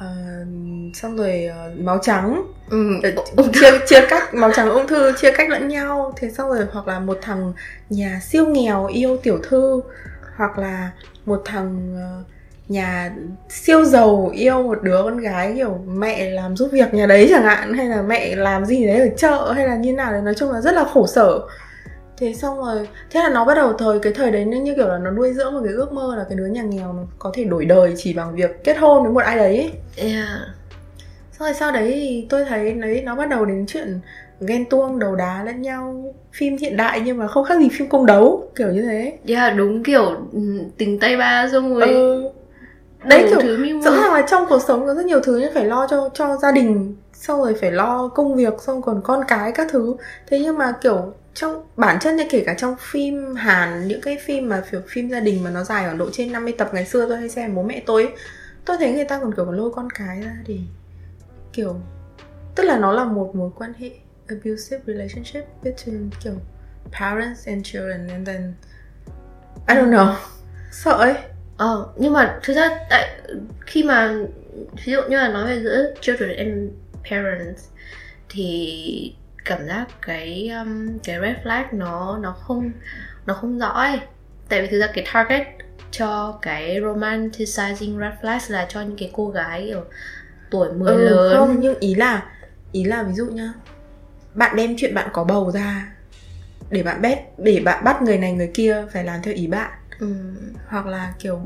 ờ, 0.03 0.45
xong 0.95 1.17
rồi 1.17 1.45
ờ, 1.45 1.71
máu 1.79 1.99
trắng. 2.03 2.43
Ừ, 2.71 2.87
Ờ, 3.37 3.45
chia 3.55 3.71
chia 3.87 4.07
cách 4.11 4.35
máu 4.35 4.51
trắng 4.57 4.71
ung 4.71 4.87
thư 4.87 5.13
chia 5.21 5.33
cách 5.33 5.49
lẫn 5.51 5.69
nhau. 5.69 6.13
Thế 6.17 6.31
xong 6.31 6.49
rồi 6.49 6.67
hoặc 6.73 6.89
là 6.89 6.99
một 6.99 7.19
thằng 7.23 7.53
nhà 7.91 8.21
siêu 8.23 8.47
nghèo 8.47 8.87
yêu 8.87 9.17
tiểu 9.23 9.39
thư 9.43 9.81
hoặc 10.37 10.59
là 10.59 10.91
một 11.27 11.43
thằng 11.45 11.95
ờ, 11.97 12.23
nhà 12.69 13.13
siêu 13.51 13.85
giàu 13.85 14.31
yêu 14.35 14.63
một 14.63 14.83
đứa 14.83 15.03
con 15.03 15.19
gái 15.19 15.53
kiểu 15.57 15.79
mẹ 15.89 16.31
làm 16.31 16.57
giúp 16.57 16.69
việc 16.73 16.95
nhà 16.95 17.07
đấy 17.07 17.27
chẳng 17.31 17.43
hạn 17.43 17.75
hay 17.75 17.87
là 17.87 18.03
mẹ 18.03 18.37
làm 18.37 18.65
gì 18.67 18.87
đấy 18.87 19.01
ở 19.01 19.09
chợ 19.17 19.53
hay 19.53 19.67
là 19.67 19.77
như 19.77 19.93
nào 19.93 20.13
đấy. 20.13 20.23
Nói 20.23 20.35
chung 20.35 20.51
là 20.53 20.61
rất 20.61 20.75
là 20.75 20.85
khổ 20.95 21.07
sở 21.07 21.41
thế 22.17 22.35
xong 22.35 22.59
rồi 22.59 22.89
thế 23.11 23.21
là 23.21 23.29
nó 23.29 23.45
bắt 23.45 23.55
đầu 23.55 23.73
thời 23.73 23.99
cái 24.01 24.13
thời 24.13 24.31
đấy 24.31 24.45
nó 24.45 24.57
như 24.59 24.75
kiểu 24.75 24.89
là 24.89 24.99
nó 24.99 25.11
nuôi 25.11 25.33
dưỡng 25.33 25.53
một 25.55 25.61
cái 25.65 25.73
ước 25.73 25.93
mơ 25.93 26.15
là 26.17 26.25
cái 26.29 26.39
đứa 26.39 26.47
nhà 26.47 26.63
nghèo 26.63 26.93
nó 26.93 27.03
có 27.19 27.31
thể 27.35 27.45
đổi 27.45 27.65
đời 27.65 27.95
chỉ 27.97 28.13
bằng 28.13 28.35
việc 28.35 28.65
kết 28.65 28.79
hôn 28.79 29.03
với 29.03 29.13
một 29.13 29.25
ai 29.25 29.37
đấy 29.37 29.57
ấy. 29.57 29.73
yeah. 30.13 30.41
Xong 31.33 31.47
rồi 31.47 31.55
sau 31.55 31.73
đấy 31.73 31.93
thì 31.95 32.27
tôi 32.31 32.45
thấy 32.45 32.73
đấy 32.73 33.03
nó 33.05 33.15
bắt 33.15 33.29
đầu 33.29 33.45
đến 33.45 33.65
chuyện 33.69 34.01
ghen 34.47 34.65
tuông 34.65 34.99
đầu 34.99 35.17
đá 35.17 35.43
lẫn 35.45 35.63
nhau 35.63 36.15
phim 36.33 36.57
hiện 36.57 36.77
đại 36.77 37.01
nhưng 37.05 37.19
mà 37.19 37.27
không 37.27 37.45
khác 37.45 37.59
gì 37.59 37.69
phim 37.73 37.89
cung 37.89 38.07
đấu 38.07 38.49
kiểu 38.57 38.69
như 38.69 38.83
thế 38.83 39.19
yeah, 39.29 39.57
đúng 39.57 39.83
kiểu 39.83 40.17
ừ, 40.33 40.41
tình 40.79 40.99
tay 40.99 41.17
ba 41.17 41.49
xong 41.53 41.75
rồi 41.75 41.89
ừ. 41.89 42.31
đấy 43.05 43.27
kiểu 43.31 43.57
rõ 43.85 43.91
ràng 43.91 44.13
là 44.13 44.27
trong 44.31 44.45
cuộc 44.49 44.63
sống 44.63 44.87
có 44.87 44.95
rất 44.95 45.07
nhiều 45.07 45.21
thứ 45.21 45.39
như 45.39 45.51
phải 45.55 45.65
lo 45.65 45.87
cho 45.91 46.09
cho 46.15 46.37
gia 46.37 46.53
đình 46.53 46.97
xong 47.13 47.39
rồi 47.39 47.55
phải 47.61 47.73
lo 47.73 48.09
công 48.09 48.35
việc 48.35 48.55
xong 48.61 48.83
còn 48.83 49.01
con 49.05 49.21
cái 49.29 49.53
các 49.53 49.67
thứ 49.71 49.97
thế 50.27 50.39
nhưng 50.39 50.59
mà 50.59 50.73
kiểu 50.83 51.13
trong 51.35 51.67
bản 51.77 51.99
chất 52.01 52.15
như 52.15 52.25
kể 52.31 52.43
cả 52.47 52.55
trong 52.55 52.77
phim 52.79 53.35
Hàn 53.35 53.89
những 53.89 54.01
cái 54.01 54.19
phim 54.25 54.49
mà 54.49 54.63
kiểu 54.71 54.81
phim 54.89 55.11
gia 55.11 55.21
đình 55.21 55.45
mà 55.45 55.51
nó 55.51 55.65
dài 55.65 55.85
ở 55.85 55.95
độ 55.95 56.11
trên 56.13 56.33
50 56.33 56.55
tập 56.59 56.71
ngày 56.73 56.87
xưa 56.87 57.09
tôi 57.09 57.19
hay 57.19 57.29
xem 57.29 57.55
bố 57.55 57.63
mẹ 57.63 57.83
tôi 57.87 58.03
ấy, 58.03 58.13
tôi 58.65 58.77
thấy 58.79 58.93
người 58.93 59.05
ta 59.05 59.19
còn 59.19 59.35
kiểu 59.35 59.53
lôi 59.53 59.71
con 59.75 59.89
cái 59.91 60.21
ra 60.21 60.37
để 60.47 60.59
kiểu 61.53 61.81
tức 62.55 62.63
là 62.65 62.79
nó 62.79 62.93
là 62.93 63.05
một 63.05 63.35
mối 63.35 63.51
quan 63.57 63.73
hệ 63.79 63.91
abusive 64.29 64.81
relationship 64.87 65.45
between 65.63 66.11
kiểu 66.25 66.35
parents 66.93 67.47
and 67.47 67.67
children 67.67 68.09
and 68.09 68.27
then 68.27 68.55
I 69.69 69.75
don't 69.75 69.91
know 69.91 70.15
sợ 70.71 70.93
ấy. 70.93 71.15
Ờ, 71.57 71.89
nhưng 71.97 72.13
mà 72.13 72.41
thực 72.43 72.55
ra 72.55 72.79
tại 72.91 73.21
khi 73.67 73.83
mà 73.83 74.15
ví 74.85 74.93
dụ 74.93 75.03
như 75.09 75.17
là 75.17 75.29
nói 75.29 75.47
về 75.47 75.63
giữa 75.63 75.95
children 76.01 76.37
and 76.37 76.71
parents 77.11 77.63
thì 78.29 79.15
cảm 79.45 79.67
giác 79.67 79.87
cái 80.03 80.49
um, 80.61 80.99
cái 81.05 81.17
red 81.21 81.37
flag 81.45 81.65
nó 81.73 82.19
nó 82.19 82.33
không 82.33 82.71
nó 83.27 83.35
không 83.35 83.59
rõ 83.59 83.69
ấy. 83.69 84.01
Tại 84.49 84.63
vì 84.63 84.69
thực 84.69 84.81
ra 84.81 84.87
cái 84.95 85.07
target 85.13 85.47
cho 85.91 86.39
cái 86.43 86.81
romanticizing 86.81 87.99
red 88.01 88.13
flags 88.23 88.53
là 88.53 88.67
cho 88.69 88.81
những 88.81 88.97
cái 88.99 89.11
cô 89.13 89.29
gái 89.29 89.65
kiểu 89.67 89.85
tuổi 90.51 90.73
10 90.73 90.93
ừ, 90.93 90.99
lớn. 90.99 91.33
không 91.33 91.61
nhưng 91.61 91.79
ý 91.81 91.95
là 91.95 92.23
ý 92.73 92.85
là 92.85 93.03
ví 93.03 93.13
dụ 93.15 93.27
nhá 93.27 93.53
bạn 94.35 94.57
đem 94.57 94.75
chuyện 94.79 94.95
bạn 94.95 95.09
có 95.13 95.25
bầu 95.25 95.51
ra 95.51 95.93
để 96.71 96.83
bạn 96.83 97.03
bét 97.03 97.19
để 97.39 97.61
bạn 97.65 97.85
bắt 97.85 98.03
người 98.03 98.19
này 98.19 98.33
người 98.33 98.51
kia 98.55 98.85
phải 98.93 99.05
làm 99.05 99.23
theo 99.23 99.35
ý 99.35 99.47
bạn 99.47 99.71
Ừ. 99.99 100.15
hoặc 100.67 100.87
là 100.87 101.13
kiểu 101.19 101.41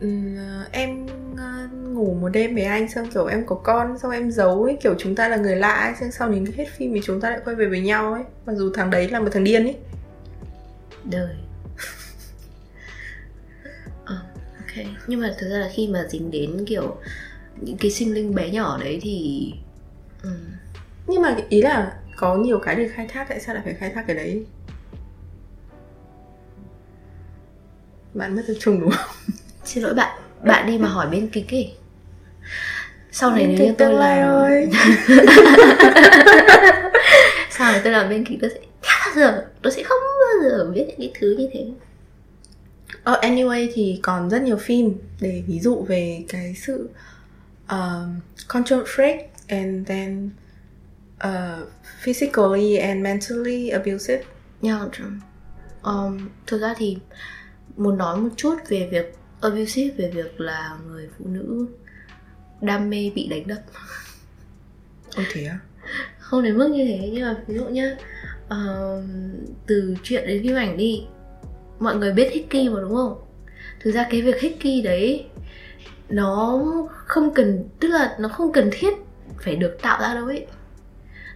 ờ, 0.00 0.64
em 0.72 1.06
ờ, 1.36 1.68
ngủ 1.72 2.14
một 2.20 2.28
đêm 2.28 2.54
với 2.54 2.64
anh 2.64 2.88
xong 2.88 3.10
kiểu 3.14 3.26
em 3.26 3.46
có 3.46 3.54
con 3.56 3.98
xong 3.98 4.10
em 4.10 4.30
giấu 4.30 4.62
ấy 4.62 4.78
kiểu 4.82 4.94
chúng 4.98 5.14
ta 5.14 5.28
là 5.28 5.36
người 5.36 5.56
lạ 5.56 5.72
ấy 5.72 5.94
xong 6.00 6.10
sau 6.10 6.28
đến 6.28 6.44
hết 6.56 6.66
phim 6.76 6.94
thì 6.94 7.00
chúng 7.04 7.20
ta 7.20 7.30
lại 7.30 7.40
quay 7.44 7.56
về 7.56 7.66
với 7.66 7.80
nhau 7.80 8.12
ấy. 8.12 8.22
Mặc 8.46 8.52
dù 8.56 8.72
thằng 8.74 8.90
đấy 8.90 9.08
là 9.08 9.20
một 9.20 9.28
thằng 9.32 9.44
điên 9.44 9.62
ấy. 9.62 9.76
Đời. 11.04 11.34
Ờ, 14.04 14.16
ok. 14.58 14.86
Nhưng 15.06 15.20
mà 15.20 15.34
thực 15.38 15.48
ra 15.50 15.58
là 15.58 15.70
khi 15.74 15.88
mà 15.88 16.04
dính 16.08 16.30
đến 16.30 16.64
kiểu 16.66 16.96
những 17.60 17.76
cái 17.76 17.90
sinh 17.90 18.14
linh 18.14 18.34
bé 18.34 18.50
nhỏ 18.50 18.78
đấy 18.80 18.98
thì 19.02 19.52
ừ. 20.22 20.30
nhưng 21.06 21.22
mà 21.22 21.36
ý 21.48 21.62
là 21.62 21.92
có 22.16 22.36
nhiều 22.36 22.58
cái 22.58 22.74
để 22.76 22.88
khai 22.88 23.06
thác 23.08 23.26
tại 23.28 23.40
sao 23.40 23.54
lại 23.54 23.64
phải 23.64 23.74
khai 23.74 23.90
thác 23.90 24.04
cái 24.06 24.16
đấy? 24.16 24.44
Bạn 28.14 28.36
mất 28.36 28.42
tập 28.48 28.54
trung 28.60 28.80
đúng 28.80 28.90
không 28.90 29.16
xin 29.64 29.82
lỗi 29.84 29.94
bạn 29.94 30.20
bạn 30.44 30.66
đi 30.66 30.78
mà 30.78 30.88
hỏi 30.88 31.06
bên 31.10 31.28
kịch 31.28 31.50
ấy 31.54 31.74
sau 33.12 33.30
này 33.30 33.46
Bên 33.46 33.56
nếu 33.58 33.66
như 33.66 33.74
tôi 33.78 33.94
làm 33.94 34.28
ơi. 34.28 34.68
sau 37.50 37.72
này 37.72 37.80
tôi 37.84 37.92
làm 37.92 38.08
bên 38.08 38.24
kịch 38.24 38.38
tôi 38.40 38.50
sẽ 38.50 38.60
bao 38.82 39.14
giờ 39.16 39.46
tôi 39.62 39.72
sẽ 39.72 39.82
không 39.82 39.98
bao 40.20 40.50
giờ 40.50 40.70
biết 40.74 40.84
những 40.88 40.98
cái 40.98 41.12
thứ 41.20 41.34
như 41.38 41.48
thế 41.52 41.66
Ờ, 43.04 43.18
anyway 43.22 43.68
thì 43.74 44.00
còn 44.02 44.30
rất 44.30 44.42
nhiều 44.42 44.56
phim 44.56 44.94
để 45.20 45.42
ví 45.46 45.60
dụ 45.60 45.84
về 45.88 46.24
cái 46.28 46.54
sự 46.54 46.90
um, 47.70 48.20
control 48.48 48.82
freak 48.82 49.18
and 49.46 49.88
then 49.88 50.30
uh, 51.24 51.68
physically 52.00 52.76
and 52.76 53.02
mentally 53.02 53.68
abusive. 53.68 54.22
Yeah, 54.62 54.80
um, 55.82 56.28
thực 56.46 56.60
ra 56.60 56.74
thì 56.76 56.98
muốn 57.76 57.98
nói 57.98 58.16
một 58.16 58.28
chút 58.36 58.56
về 58.68 58.88
việc 58.90 59.14
abusive 59.40 59.94
về 59.96 60.10
việc 60.10 60.40
là 60.40 60.78
người 60.88 61.08
phụ 61.18 61.24
nữ 61.28 61.66
đam 62.60 62.90
mê 62.90 63.10
bị 63.14 63.28
đánh 63.28 63.46
đập. 63.46 63.58
Ôi 65.16 65.26
thế 65.32 65.44
à? 65.44 65.58
không 66.30 66.42
đến 66.42 66.58
mức 66.58 66.68
như 66.68 66.84
thế 66.84 67.10
nhưng 67.12 67.22
mà 67.22 67.36
ví 67.46 67.54
dụ 67.54 67.64
nhá 67.64 67.96
um, 68.50 69.08
từ 69.66 69.94
chuyện 70.02 70.26
đến 70.26 70.42
phim 70.42 70.56
ảnh 70.56 70.76
đi 70.76 71.04
mọi 71.78 71.96
người 71.96 72.12
biết 72.12 72.32
Hickey 72.32 72.68
mà 72.68 72.80
đúng 72.80 72.94
không? 72.94 73.18
Thực 73.80 73.90
ra 73.90 74.06
cái 74.10 74.22
việc 74.22 74.40
Hickey 74.40 74.82
đấy 74.82 75.26
nó 76.08 76.62
không 77.06 77.34
cần 77.34 77.68
tức 77.80 77.88
là 77.88 78.16
nó 78.18 78.28
không 78.28 78.52
cần 78.52 78.70
thiết 78.72 78.94
phải 79.40 79.56
được 79.56 79.78
tạo 79.82 80.00
ra 80.00 80.14
đâu 80.14 80.26
ấy. 80.26 80.46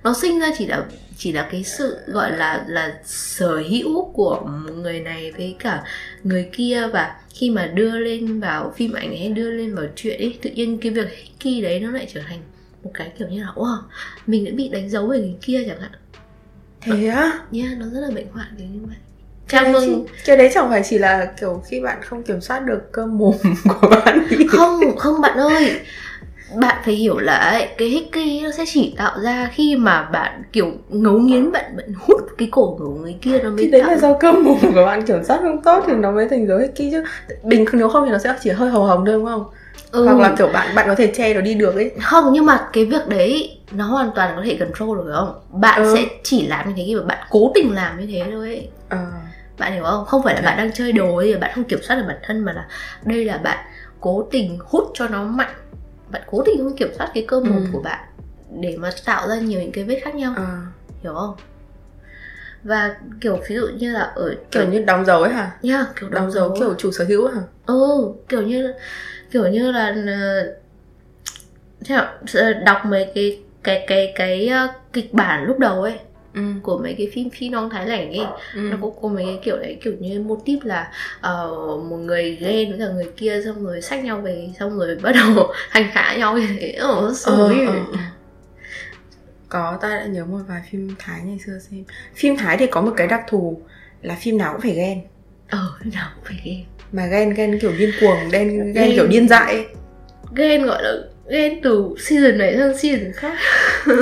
Nó 0.02 0.14
sinh 0.14 0.40
ra 0.40 0.50
chỉ 0.58 0.66
là 0.66 0.86
chỉ 1.16 1.32
là 1.32 1.48
cái 1.50 1.64
sự 1.64 1.98
gọi 2.06 2.36
là 2.36 2.64
là 2.68 3.00
sở 3.04 3.56
hữu 3.58 4.12
của 4.12 4.50
người 4.74 5.00
này 5.00 5.32
với 5.32 5.56
cả 5.58 5.84
người 6.24 6.48
kia 6.52 6.88
và 6.92 7.14
khi 7.34 7.50
mà 7.50 7.66
đưa 7.66 7.98
lên 7.98 8.40
vào 8.40 8.72
phim 8.76 8.92
ảnh 8.92 9.16
hay 9.18 9.28
đưa 9.28 9.50
lên 9.50 9.74
vào 9.74 9.84
chuyện 9.96 10.18
ấy 10.20 10.38
tự 10.42 10.50
nhiên 10.50 10.78
cái 10.78 10.92
việc 10.92 11.06
Hickey 11.16 11.60
đấy 11.62 11.80
nó 11.80 11.90
lại 11.90 12.06
trở 12.14 12.20
thành 12.28 12.38
một 12.84 12.90
cái 12.94 13.12
kiểu 13.18 13.28
như 13.28 13.40
là 13.42 13.52
wow 13.54 13.76
mình 14.26 14.44
đã 14.44 14.50
bị 14.54 14.68
đánh 14.68 14.90
dấu 14.90 15.06
bởi 15.06 15.20
người 15.20 15.36
kia 15.42 15.64
chẳng 15.68 15.80
hạn 15.80 15.90
Thế 16.80 17.06
á? 17.06 17.38
nha 17.50 17.74
nó 17.78 17.86
rất 17.86 18.00
là 18.00 18.10
bệnh 18.14 18.26
hoạn 18.32 18.46
kiểu 18.58 18.66
như 18.66 18.80
vậy 18.86 18.96
chào 19.48 19.64
mừng 19.72 20.04
chỉ- 20.06 20.12
Cái 20.24 20.36
đấy 20.36 20.50
chẳng 20.54 20.70
phải 20.70 20.82
chỉ 20.84 20.98
là 20.98 21.32
kiểu 21.40 21.62
khi 21.68 21.80
bạn 21.80 21.98
không 22.02 22.22
kiểm 22.22 22.40
soát 22.40 22.60
được 22.60 22.92
cơm 22.92 23.18
mồm 23.18 23.34
của 23.80 23.88
bạn 23.88 24.26
đi. 24.30 24.36
không 24.48 24.96
không 24.96 25.20
bạn 25.20 25.38
ơi 25.38 25.80
bạn 26.60 26.76
phải 26.84 26.94
hiểu 26.94 27.18
là 27.18 27.36
ấy, 27.36 27.68
cái 27.78 27.88
hickey 27.88 28.40
nó 28.44 28.50
sẽ 28.50 28.64
chỉ 28.66 28.94
tạo 28.98 29.18
ra 29.20 29.48
khi 29.52 29.76
mà 29.76 30.02
bạn 30.02 30.42
kiểu 30.52 30.72
ngấu 30.88 31.18
nghiến 31.18 31.52
bạn 31.52 31.76
bạn 31.76 31.92
hút 32.00 32.20
cái 32.38 32.48
cổ 32.52 32.76
của 32.78 32.88
người 32.88 33.16
kia 33.22 33.38
nó 33.42 33.50
mới 33.50 33.58
Thì 33.64 33.70
đấy 33.70 33.80
tạo 33.80 33.90
là 33.90 33.96
do 33.96 34.14
cơm 34.20 34.44
mồm 34.44 34.58
của 34.74 34.84
bạn 34.86 35.02
kiểm 35.06 35.24
soát 35.24 35.38
không 35.42 35.62
tốt 35.62 35.84
thì 35.86 35.92
nó 35.92 36.10
mới 36.10 36.28
thành 36.28 36.46
dấu 36.48 36.58
hickey 36.58 36.90
chứ. 36.90 37.04
Bình 37.42 37.64
nếu 37.72 37.88
không 37.88 38.04
thì 38.06 38.10
nó 38.12 38.18
sẽ 38.18 38.34
chỉ 38.42 38.50
hơi 38.50 38.70
hồng 38.70 38.86
hồng 38.86 39.04
thôi 39.06 39.14
đúng 39.14 39.24
không? 39.24 39.44
ừ. 39.92 40.04
Hoặc 40.04 40.18
là 40.18 40.34
kiểu 40.38 40.48
bạn 40.52 40.74
bạn 40.74 40.86
có 40.88 40.94
thể 40.94 41.06
che 41.16 41.34
nó 41.34 41.40
đi 41.40 41.54
được 41.54 41.74
ấy. 41.74 41.90
không 42.02 42.24
nhưng 42.32 42.46
mà 42.46 42.68
cái 42.72 42.84
việc 42.84 43.08
đấy 43.08 43.58
nó 43.72 43.84
hoàn 43.86 44.10
toàn 44.14 44.32
có 44.36 44.42
thể 44.44 44.56
control 44.60 44.98
được 44.98 45.12
không 45.16 45.60
bạn 45.60 45.82
Ừ. 45.82 45.94
sẽ 45.96 46.04
chỉ 46.22 46.46
làm 46.46 46.68
như 46.68 46.74
thế 46.76 46.82
khi 46.86 46.94
mà 46.94 47.02
bạn 47.02 47.18
cố 47.30 47.52
tình 47.54 47.74
làm 47.74 48.00
như 48.00 48.06
thế 48.06 48.30
thôi 48.32 48.46
ấy. 48.48 48.68
Ờ. 48.88 48.98
bạn 49.58 49.72
hiểu 49.72 49.84
không 49.84 50.04
không 50.04 50.22
phải 50.22 50.34
là 50.34 50.40
Dạ. 50.40 50.46
bạn 50.48 50.56
đang 50.58 50.72
chơi 50.72 50.92
đồ 50.92 51.16
ấy 51.16 51.34
bạn 51.36 51.50
không 51.54 51.64
kiểm 51.64 51.78
soát 51.82 51.96
được 51.96 52.04
bản 52.08 52.16
thân 52.26 52.40
mà 52.44 52.52
là 52.52 52.66
đây 53.04 53.24
là 53.24 53.36
bạn 53.38 53.58
cố 54.00 54.28
tình 54.30 54.58
hút 54.64 54.90
cho 54.94 55.08
nó 55.08 55.24
mạnh 55.24 55.50
bạn 56.14 56.22
cố 56.26 56.42
tình 56.46 56.58
không 56.58 56.76
kiểm 56.76 56.88
soát 56.98 57.10
cái 57.14 57.24
cơ 57.28 57.40
mồm 57.40 57.56
Ừ. 57.64 57.68
của 57.72 57.80
bạn 57.80 58.04
để 58.60 58.76
mà 58.76 58.90
tạo 59.04 59.28
ra 59.28 59.34
nhiều 59.36 59.60
những 59.60 59.72
cái 59.72 59.84
vết 59.84 60.00
khác 60.04 60.14
nhau. 60.14 60.32
Ờ. 60.36 60.46
hiểu 61.02 61.14
không? 61.14 61.34
Và 62.64 62.96
kiểu 63.20 63.38
ví 63.48 63.56
dụ 63.56 63.66
như 63.78 63.92
là 63.92 64.00
ở 64.00 64.34
kiểu 64.50 64.68
như 64.68 64.78
đóng 64.84 65.04
dấu 65.04 65.22
ấy 65.22 65.32
hả? 65.32 65.50
Nha 65.62 65.86
kiểu 66.00 66.08
đóng 66.08 66.30
dấu 66.30 66.56
kiểu 66.58 66.74
chủ 66.78 66.90
sở 66.92 67.04
hữu 67.04 67.28
hả? 67.28 67.40
Ừ 67.66 68.12
kiểu 68.28 68.42
như 68.42 68.72
kiểu 69.30 69.46
như 69.48 69.72
là 69.72 69.86
ờ, 70.06 70.52
thế 71.84 71.94
nào, 71.96 72.06
ờ, 72.34 72.52
đọc 72.52 72.78
mấy 72.86 73.10
cái 73.14 73.40
cái 73.62 73.84
cái 73.86 74.12
cái 74.16 74.48
ờ, 74.48 74.68
kịch 74.92 75.12
bản 75.14 75.44
lúc 75.44 75.58
đầu 75.58 75.82
ấy 75.82 75.98
ừ. 76.34 76.40
của 76.62 76.78
mấy 76.78 76.94
cái 76.98 77.08
phim 77.14 77.30
phi 77.30 77.48
nong 77.48 77.70
thái 77.70 77.86
lẻnh 77.86 78.08
ấy 78.12 78.26
ừ. 78.54 78.60
nó 78.60 78.76
cũng 78.80 78.94
có 79.02 79.08
mấy 79.08 79.24
cái 79.24 79.38
kiểu 79.44 79.56
đấy 79.56 79.78
kiểu 79.82 79.92
như 80.00 80.20
mô 80.20 80.36
típ 80.44 80.58
là 80.64 80.92
ờ, 81.20 81.46
một 81.88 81.96
người 81.96 82.36
ghen 82.40 82.70
với 82.70 82.78
cả 82.78 82.88
người 82.94 83.08
kia 83.16 83.42
xong 83.44 83.64
rồi 83.64 83.82
sách 83.82 84.04
nhau 84.04 84.20
về 84.20 84.48
xong 84.60 84.78
rồi 84.78 84.96
bắt 85.02 85.12
đầu 85.12 85.52
hành 85.70 85.88
hạ 85.92 86.16
nhau 86.18 86.38
như 86.38 86.46
thế 86.60 86.70
ờ, 86.72 87.12
so 87.16 87.30
Ờ, 87.32 87.48
weird. 87.48 87.84
ờ, 87.92 87.98
có 89.48 89.78
ta 89.82 89.88
đã 89.88 90.06
nhớ 90.06 90.24
một 90.24 90.38
vài 90.48 90.62
phim 90.70 90.94
thái 90.98 91.20
ngày 91.24 91.38
xưa 91.46 91.58
xem 91.70 91.84
phim 92.14 92.36
thái 92.36 92.56
thì 92.56 92.66
có 92.66 92.80
một 92.80 92.92
cái 92.96 93.06
đặc 93.06 93.22
thù 93.28 93.60
là 94.02 94.16
phim 94.20 94.38
nào 94.38 94.52
cũng 94.52 94.60
phải 94.60 94.72
ghen 94.74 95.00
ờ 95.48 95.68
nào 95.94 96.08
cũng 96.14 96.24
phải 96.24 96.40
ghen 96.44 96.64
mà 96.92 97.06
ghen 97.06 97.34
ghen 97.34 97.58
kiểu 97.58 97.72
điên 97.78 97.90
cuồng 98.00 98.28
ghen 98.32 98.48
ghen 98.48 98.72
Ghen. 98.74 98.92
kiểu 98.94 99.06
điên 99.06 99.28
dại 99.28 99.52
ấy. 99.54 99.66
ghen 100.34 100.62
gọi 100.66 100.82
là 100.82 100.92
ghen 101.30 101.60
từ 101.62 101.94
season 101.98 102.38
này 102.38 102.56
sang 102.58 102.78
season 102.78 103.12
khác 103.12 103.38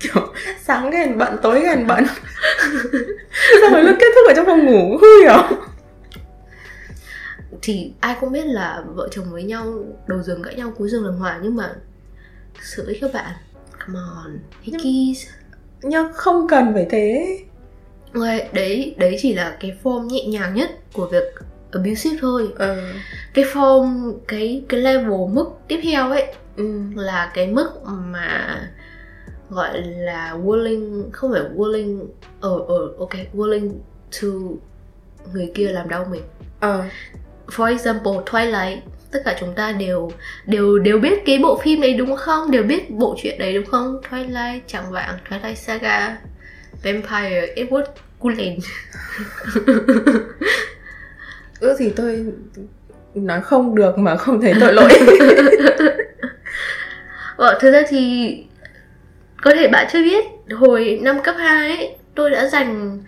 kiểu 0.00 0.32
sáng 0.64 0.90
ghen 0.90 1.18
bận 1.18 1.36
tối 1.42 1.60
ghen 1.60 1.86
bận. 1.86 2.04
Xong 3.62 3.72
rồi 3.72 3.82
lúc 3.82 3.96
kết 4.00 4.06
thúc 4.14 4.28
ở 4.28 4.34
trong 4.36 4.46
phòng 4.46 4.66
ngủ 4.66 4.98
hư 5.00 5.20
hiểu 5.22 5.58
thì 7.62 7.92
ai 8.00 8.16
cũng 8.20 8.32
biết 8.32 8.46
là 8.46 8.82
vợ 8.94 9.08
chồng 9.10 9.24
với 9.30 9.42
nhau 9.42 9.84
đầu 10.06 10.22
giường 10.22 10.42
cãi 10.42 10.54
nhau 10.54 10.72
cuối 10.78 10.88
giường 10.88 11.04
làm 11.04 11.14
hòa 11.14 11.40
nhưng 11.42 11.56
mà 11.56 11.74
ấy 12.86 12.98
các 13.00 13.10
bạn 13.12 13.32
come 13.78 13.98
on 14.16 14.38
hickeys 14.62 15.26
nhưng 15.82 16.12
không 16.12 16.48
cần 16.48 16.74
phải 16.74 16.86
thế. 16.90 17.38
Ôi, 18.14 18.42
đấy 18.52 18.94
đấy 18.98 19.16
chỉ 19.20 19.34
là 19.34 19.56
cái 19.60 19.76
form 19.82 20.06
nhẹ 20.06 20.26
nhàng 20.26 20.54
nhất 20.54 20.70
của 20.92 21.06
việc 21.06 21.24
abusive 21.72 22.16
thôi. 22.20 22.48
Ờ. 22.58 22.82
Cái 23.34 23.44
form 23.44 24.14
cái 24.28 24.62
cái 24.68 24.80
level 24.80 25.28
mức 25.32 25.46
tiếp 25.68 25.80
theo 25.82 26.10
ấy 26.10 26.34
ừ. 26.56 26.80
là 26.94 27.30
cái 27.34 27.46
mức 27.46 27.70
mà 27.86 28.58
gọi 29.50 29.82
là 29.82 30.36
willing 30.44 31.10
không 31.12 31.32
phải 31.32 31.42
willing 31.56 32.06
ờ 32.40 32.60
ờ 32.68 32.92
ok 32.98 33.12
willing 33.34 33.72
to 34.22 34.28
người 35.32 35.52
kia 35.54 35.68
làm 35.68 35.88
đau 35.88 36.06
mình. 36.10 36.22
Ờ. 36.60 36.84
For 37.46 37.64
example 37.64 38.12
Twilight 38.26 38.76
tất 39.10 39.22
cả 39.24 39.36
chúng 39.40 39.54
ta 39.54 39.72
đều 39.72 40.10
đều 40.46 40.78
đều 40.78 40.98
biết 40.98 41.22
cái 41.26 41.38
bộ 41.38 41.60
phim 41.62 41.80
đấy 41.80 41.94
đúng 41.94 42.16
không? 42.16 42.50
Đều 42.50 42.62
biết 42.62 42.90
bộ 42.90 43.16
truyện 43.22 43.38
đấy 43.38 43.54
đúng 43.54 43.66
không? 43.66 44.00
Twilight 44.10 44.60
chẳng 44.66 44.90
vạng 44.90 45.18
Twilight 45.28 45.54
Saga 45.54 46.18
Vampire 46.82 47.54
Edward 47.56 47.84
Cullen 48.18 48.58
ước 51.60 51.78
gì 51.78 51.90
tôi 51.90 52.26
nói 53.14 53.40
không 53.40 53.74
được 53.74 53.98
mà 53.98 54.16
không 54.16 54.40
thấy 54.40 54.54
tội 54.60 54.72
lỗi. 54.72 54.90
Ờ, 57.36 57.58
thực 57.60 57.70
ra 57.70 57.82
thì 57.88 58.44
có 59.46 59.52
thể 59.54 59.68
bạn 59.68 59.86
chưa 59.92 60.02
biết 60.02 60.24
hồi 60.56 60.98
năm 61.02 61.22
cấp 61.22 61.34
2 61.38 61.76
ấy, 61.76 61.96
tôi 62.14 62.30
đã 62.30 62.46
dành 62.46 62.98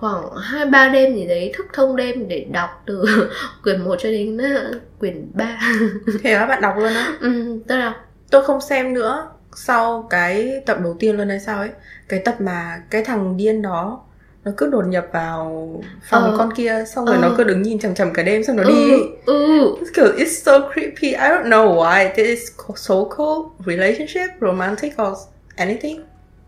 khoảng 0.00 0.36
2 0.36 0.66
3 0.66 0.88
đêm 0.88 1.14
gì 1.16 1.26
đấy 1.26 1.52
thức 1.56 1.66
thông 1.72 1.96
đêm 1.96 2.28
để 2.28 2.46
đọc 2.52 2.82
từ 2.86 3.04
quyển 3.62 3.80
1 3.84 3.96
cho 3.98 4.08
đến 4.10 4.38
ờ, 4.38 4.72
quyển 5.00 5.26
3. 5.34 5.58
thế 6.22 6.32
á 6.32 6.46
bạn 6.46 6.62
đọc 6.62 6.74
luôn 6.78 6.94
á 6.94 7.12
ừ, 7.20 7.58
tức 7.68 7.76
là 7.76 7.94
tôi 8.30 8.44
không 8.44 8.60
xem 8.60 8.94
nữa 8.94 9.28
sau 9.56 10.06
cái 10.10 10.62
tập 10.66 10.76
đầu 10.82 10.96
tiên 10.98 11.16
luôn 11.16 11.28
hay 11.28 11.40
sao 11.40 11.58
ấy 11.58 11.70
cái 12.08 12.20
tập 12.24 12.34
mà 12.40 12.82
cái 12.90 13.04
thằng 13.04 13.36
điên 13.36 13.62
đó 13.62 14.00
nó 14.44 14.52
cứ 14.56 14.66
đột 14.70 14.86
nhập 14.86 15.06
vào 15.12 15.68
phòng 16.02 16.22
Ờ. 16.22 16.34
con 16.38 16.52
kia 16.54 16.84
xong 16.94 17.04
rồi 17.06 17.16
Ờ. 17.16 17.22
nó 17.22 17.34
cứ 17.36 17.44
đứng 17.44 17.62
nhìn 17.62 17.78
chằm 17.78 17.94
chằm 17.94 18.12
cả 18.12 18.22
đêm 18.22 18.44
xong 18.44 18.56
nó 18.56 18.62
ừ, 18.62 18.68
đi 18.68 18.90
ấy. 18.90 19.00
ừ, 19.26 19.74
kiểu 19.94 20.04
it's 20.16 20.26
so 20.42 20.58
creepy 20.72 21.08
I 21.08 21.14
don't 21.28 21.48
know 21.48 21.74
why 21.76 22.08
this 22.14 22.26
is 22.28 22.50
so 22.76 22.94
cool 23.16 23.38
relationship 23.66 24.30
romantic 24.40 24.92
or 25.02 25.16
anything. 25.56 26.00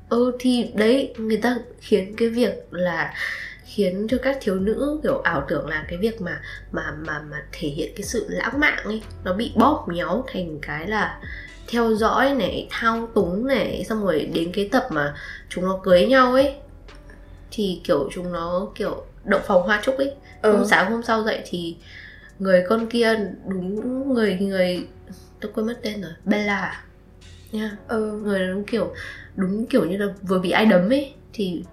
Ừ 0.08 0.32
thì 0.38 0.70
đấy 0.74 1.14
người 1.18 1.36
ta 1.36 1.56
khiến 1.80 2.14
cái 2.16 2.28
việc 2.28 2.66
là 2.70 3.14
khiến 3.64 4.06
cho 4.10 4.16
các 4.22 4.38
thiếu 4.40 4.54
nữ 4.54 5.00
kiểu 5.02 5.18
ảo 5.18 5.44
tưởng 5.48 5.68
là 5.68 5.84
cái 5.88 5.98
việc 5.98 6.20
mà 6.20 6.40
mà 6.72 6.90
mà 7.06 7.20
mà 7.30 7.42
thể 7.52 7.68
hiện 7.68 7.92
cái 7.96 8.02
sự 8.04 8.26
lãng 8.28 8.60
mạn 8.60 8.84
ấy 8.84 9.02
nó 9.24 9.32
bị 9.32 9.52
bóp 9.56 9.84
méo 9.88 10.24
thành 10.32 10.58
cái 10.62 10.88
là 10.88 11.20
theo 11.68 11.94
dõi 11.94 12.34
này 12.34 12.66
thao 12.70 13.08
túng 13.14 13.46
này 13.46 13.84
xong 13.88 14.04
rồi 14.04 14.30
đến 14.34 14.52
cái 14.52 14.68
tập 14.72 14.86
mà 14.90 15.14
chúng 15.48 15.64
nó 15.64 15.80
cưới 15.82 16.06
nhau 16.06 16.32
ấy 16.32 16.54
thì 17.50 17.80
kiểu 17.84 18.10
chúng 18.12 18.32
nó 18.32 18.68
kiểu 18.74 19.04
đậu 19.24 19.40
phòng 19.46 19.62
hoa 19.62 19.80
trúc 19.84 19.98
ấy. 19.98 20.14
Ừ. 20.42 20.52
hôm 20.52 20.66
sáng 20.66 20.92
hôm 20.92 21.02
sau 21.02 21.22
dậy 21.22 21.42
thì 21.44 21.76
người 22.38 22.64
con 22.68 22.86
kia 22.86 23.18
đúng 23.48 24.14
người 24.14 24.38
người 24.40 24.86
tôi 25.40 25.52
quên 25.54 25.66
mất 25.66 25.78
tên 25.82 26.02
rồi 26.02 26.12
Bella 26.24 26.84
nha. 27.54 27.76
Ừ. 27.88 28.20
Người 28.24 28.48
đúng 28.48 28.64
kiểu 28.64 28.92
đúng 29.36 29.66
kiểu 29.66 29.84
như 29.84 29.96
là 29.96 30.06
vừa 30.22 30.38
bị 30.38 30.50
ai 30.50 30.66
đấm 30.66 30.92
ấy 30.92 31.14
thì 31.32 31.64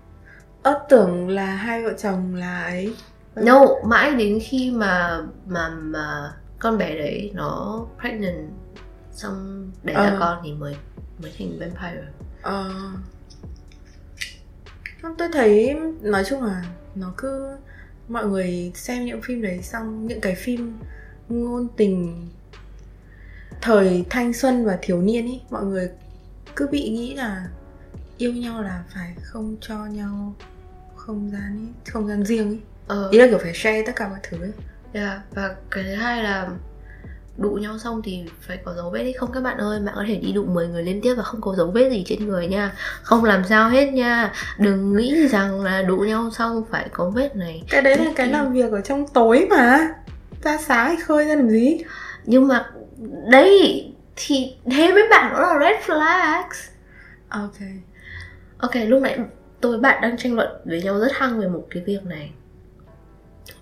ơ 0.63 0.79
tưởng 0.89 1.29
là 1.29 1.45
hai 1.45 1.83
vợ 1.83 1.93
chồng 1.97 2.35
là 2.35 2.63
ấy. 2.63 2.93
No 3.35 3.65
mãi 3.85 4.15
đến 4.15 4.39
khi 4.41 4.71
mà 4.71 5.21
mà 5.47 5.69
mà 5.69 6.33
con 6.59 6.77
bé 6.77 6.95
đấy 6.97 7.31
nó 7.33 7.85
pregnant 8.01 8.49
xong 9.11 9.71
đẻ 9.83 9.93
ra 9.93 10.09
Ờ. 10.09 10.17
con 10.19 10.41
thì 10.43 10.53
mới 10.53 10.75
mới 11.21 11.31
thành 11.39 11.59
vampire. 11.59 12.03
Ờ. 12.41 12.71
Tôi 15.17 15.27
thấy 15.33 15.75
nói 16.01 16.23
chung 16.29 16.43
là 16.43 16.63
nó 16.95 17.13
cứ 17.17 17.57
mọi 18.07 18.25
người 18.27 18.71
xem 18.75 19.05
những 19.05 19.21
phim 19.21 19.41
đấy 19.41 19.59
xong 19.63 20.07
những 20.07 20.21
cái 20.21 20.35
phim 20.35 20.77
ngôn 21.29 21.67
tình 21.77 22.27
thời 23.61 24.05
thanh 24.09 24.33
xuân 24.33 24.65
và 24.65 24.77
thiếu 24.81 25.01
niên 25.01 25.25
ý 25.25 25.41
mọi 25.49 25.63
người 25.63 25.89
cứ 26.55 26.67
bị 26.71 26.89
nghĩ 26.89 27.15
là 27.15 27.47
yêu 28.17 28.33
nhau 28.33 28.61
là 28.61 28.83
phải 28.93 29.13
không 29.21 29.55
cho 29.61 29.85
nhau 29.85 30.33
không 30.95 31.31
gian 31.33 31.57
ý 31.59 31.91
không 31.91 32.07
gian 32.07 32.25
riêng 32.25 32.51
ý. 32.51 32.57
Ờ. 32.87 33.09
Ý 33.11 33.19
là 33.19 33.27
kiểu 33.27 33.37
phải 33.37 33.53
share 33.53 33.83
tất 33.85 33.95
cả 33.95 34.07
mọi 34.07 34.19
thứ 34.23 34.37
ấy. 34.41 34.51
Yeah. 34.93 35.19
và 35.33 35.55
cái 35.71 35.83
thứ 35.83 35.95
hai 35.95 36.23
là 36.23 36.49
đụ 37.37 37.49
nhau 37.49 37.79
xong 37.79 38.01
thì 38.01 38.23
phải 38.41 38.57
có 38.57 38.73
dấu 38.73 38.89
vết 38.89 39.03
đấy 39.03 39.13
không 39.13 39.31
các 39.31 39.43
bạn 39.43 39.57
ơi 39.57 39.79
bạn 39.79 39.95
có 39.95 40.03
thể 40.07 40.15
đi 40.15 40.31
đụng 40.31 40.53
10 40.53 40.67
người 40.67 40.83
liên 40.83 41.01
tiếp 41.01 41.15
và 41.15 41.23
không 41.23 41.41
có 41.41 41.55
dấu 41.55 41.67
vết 41.67 41.89
gì 41.89 42.03
trên 42.07 42.27
người 42.27 42.47
nha. 42.47 42.73
Không 43.01 43.23
làm 43.23 43.43
sao 43.49 43.69
hết 43.69 43.93
nha. 43.93 44.33
Đừng 44.59 44.97
nghĩ 44.97 45.27
rằng 45.27 45.61
là 45.61 45.81
đụ 45.81 45.97
nhau 45.97 46.31
xong 46.31 46.63
phải 46.69 46.89
có 46.91 47.09
vết 47.09 47.35
này. 47.35 47.63
Cái 47.69 47.81
đấy 47.81 47.97
là 47.97 48.11
cái 48.15 48.27
làm 48.27 48.53
việc 48.53 48.71
ở 48.71 48.81
trong 48.81 49.07
tối 49.07 49.47
mà. 49.49 49.87
Ra 50.43 50.57
sáng 50.57 50.95
khơi 51.05 51.25
ra 51.25 51.35
làm 51.35 51.49
gì? 51.49 51.77
Nhưng 52.25 52.47
mà 52.47 52.65
đấy 53.31 53.87
thì 54.15 54.55
thế 54.71 54.91
với 54.91 55.03
bạn 55.09 55.33
nó 55.33 55.39
là 55.39 55.59
red 55.59 55.85
flags. 55.89 56.69
Ok. 57.29 57.57
Ok 58.57 58.71
lúc 58.87 59.01
nãy 59.01 59.19
tôi 59.61 59.79
bạn 59.79 60.01
đang 60.01 60.17
tranh 60.17 60.35
luận 60.35 60.49
với 60.65 60.81
nhau 60.83 60.99
rất 60.99 61.11
hăng 61.13 61.39
về 61.39 61.47
một 61.47 61.67
cái 61.69 61.83
việc 61.85 62.05
này. 62.05 62.31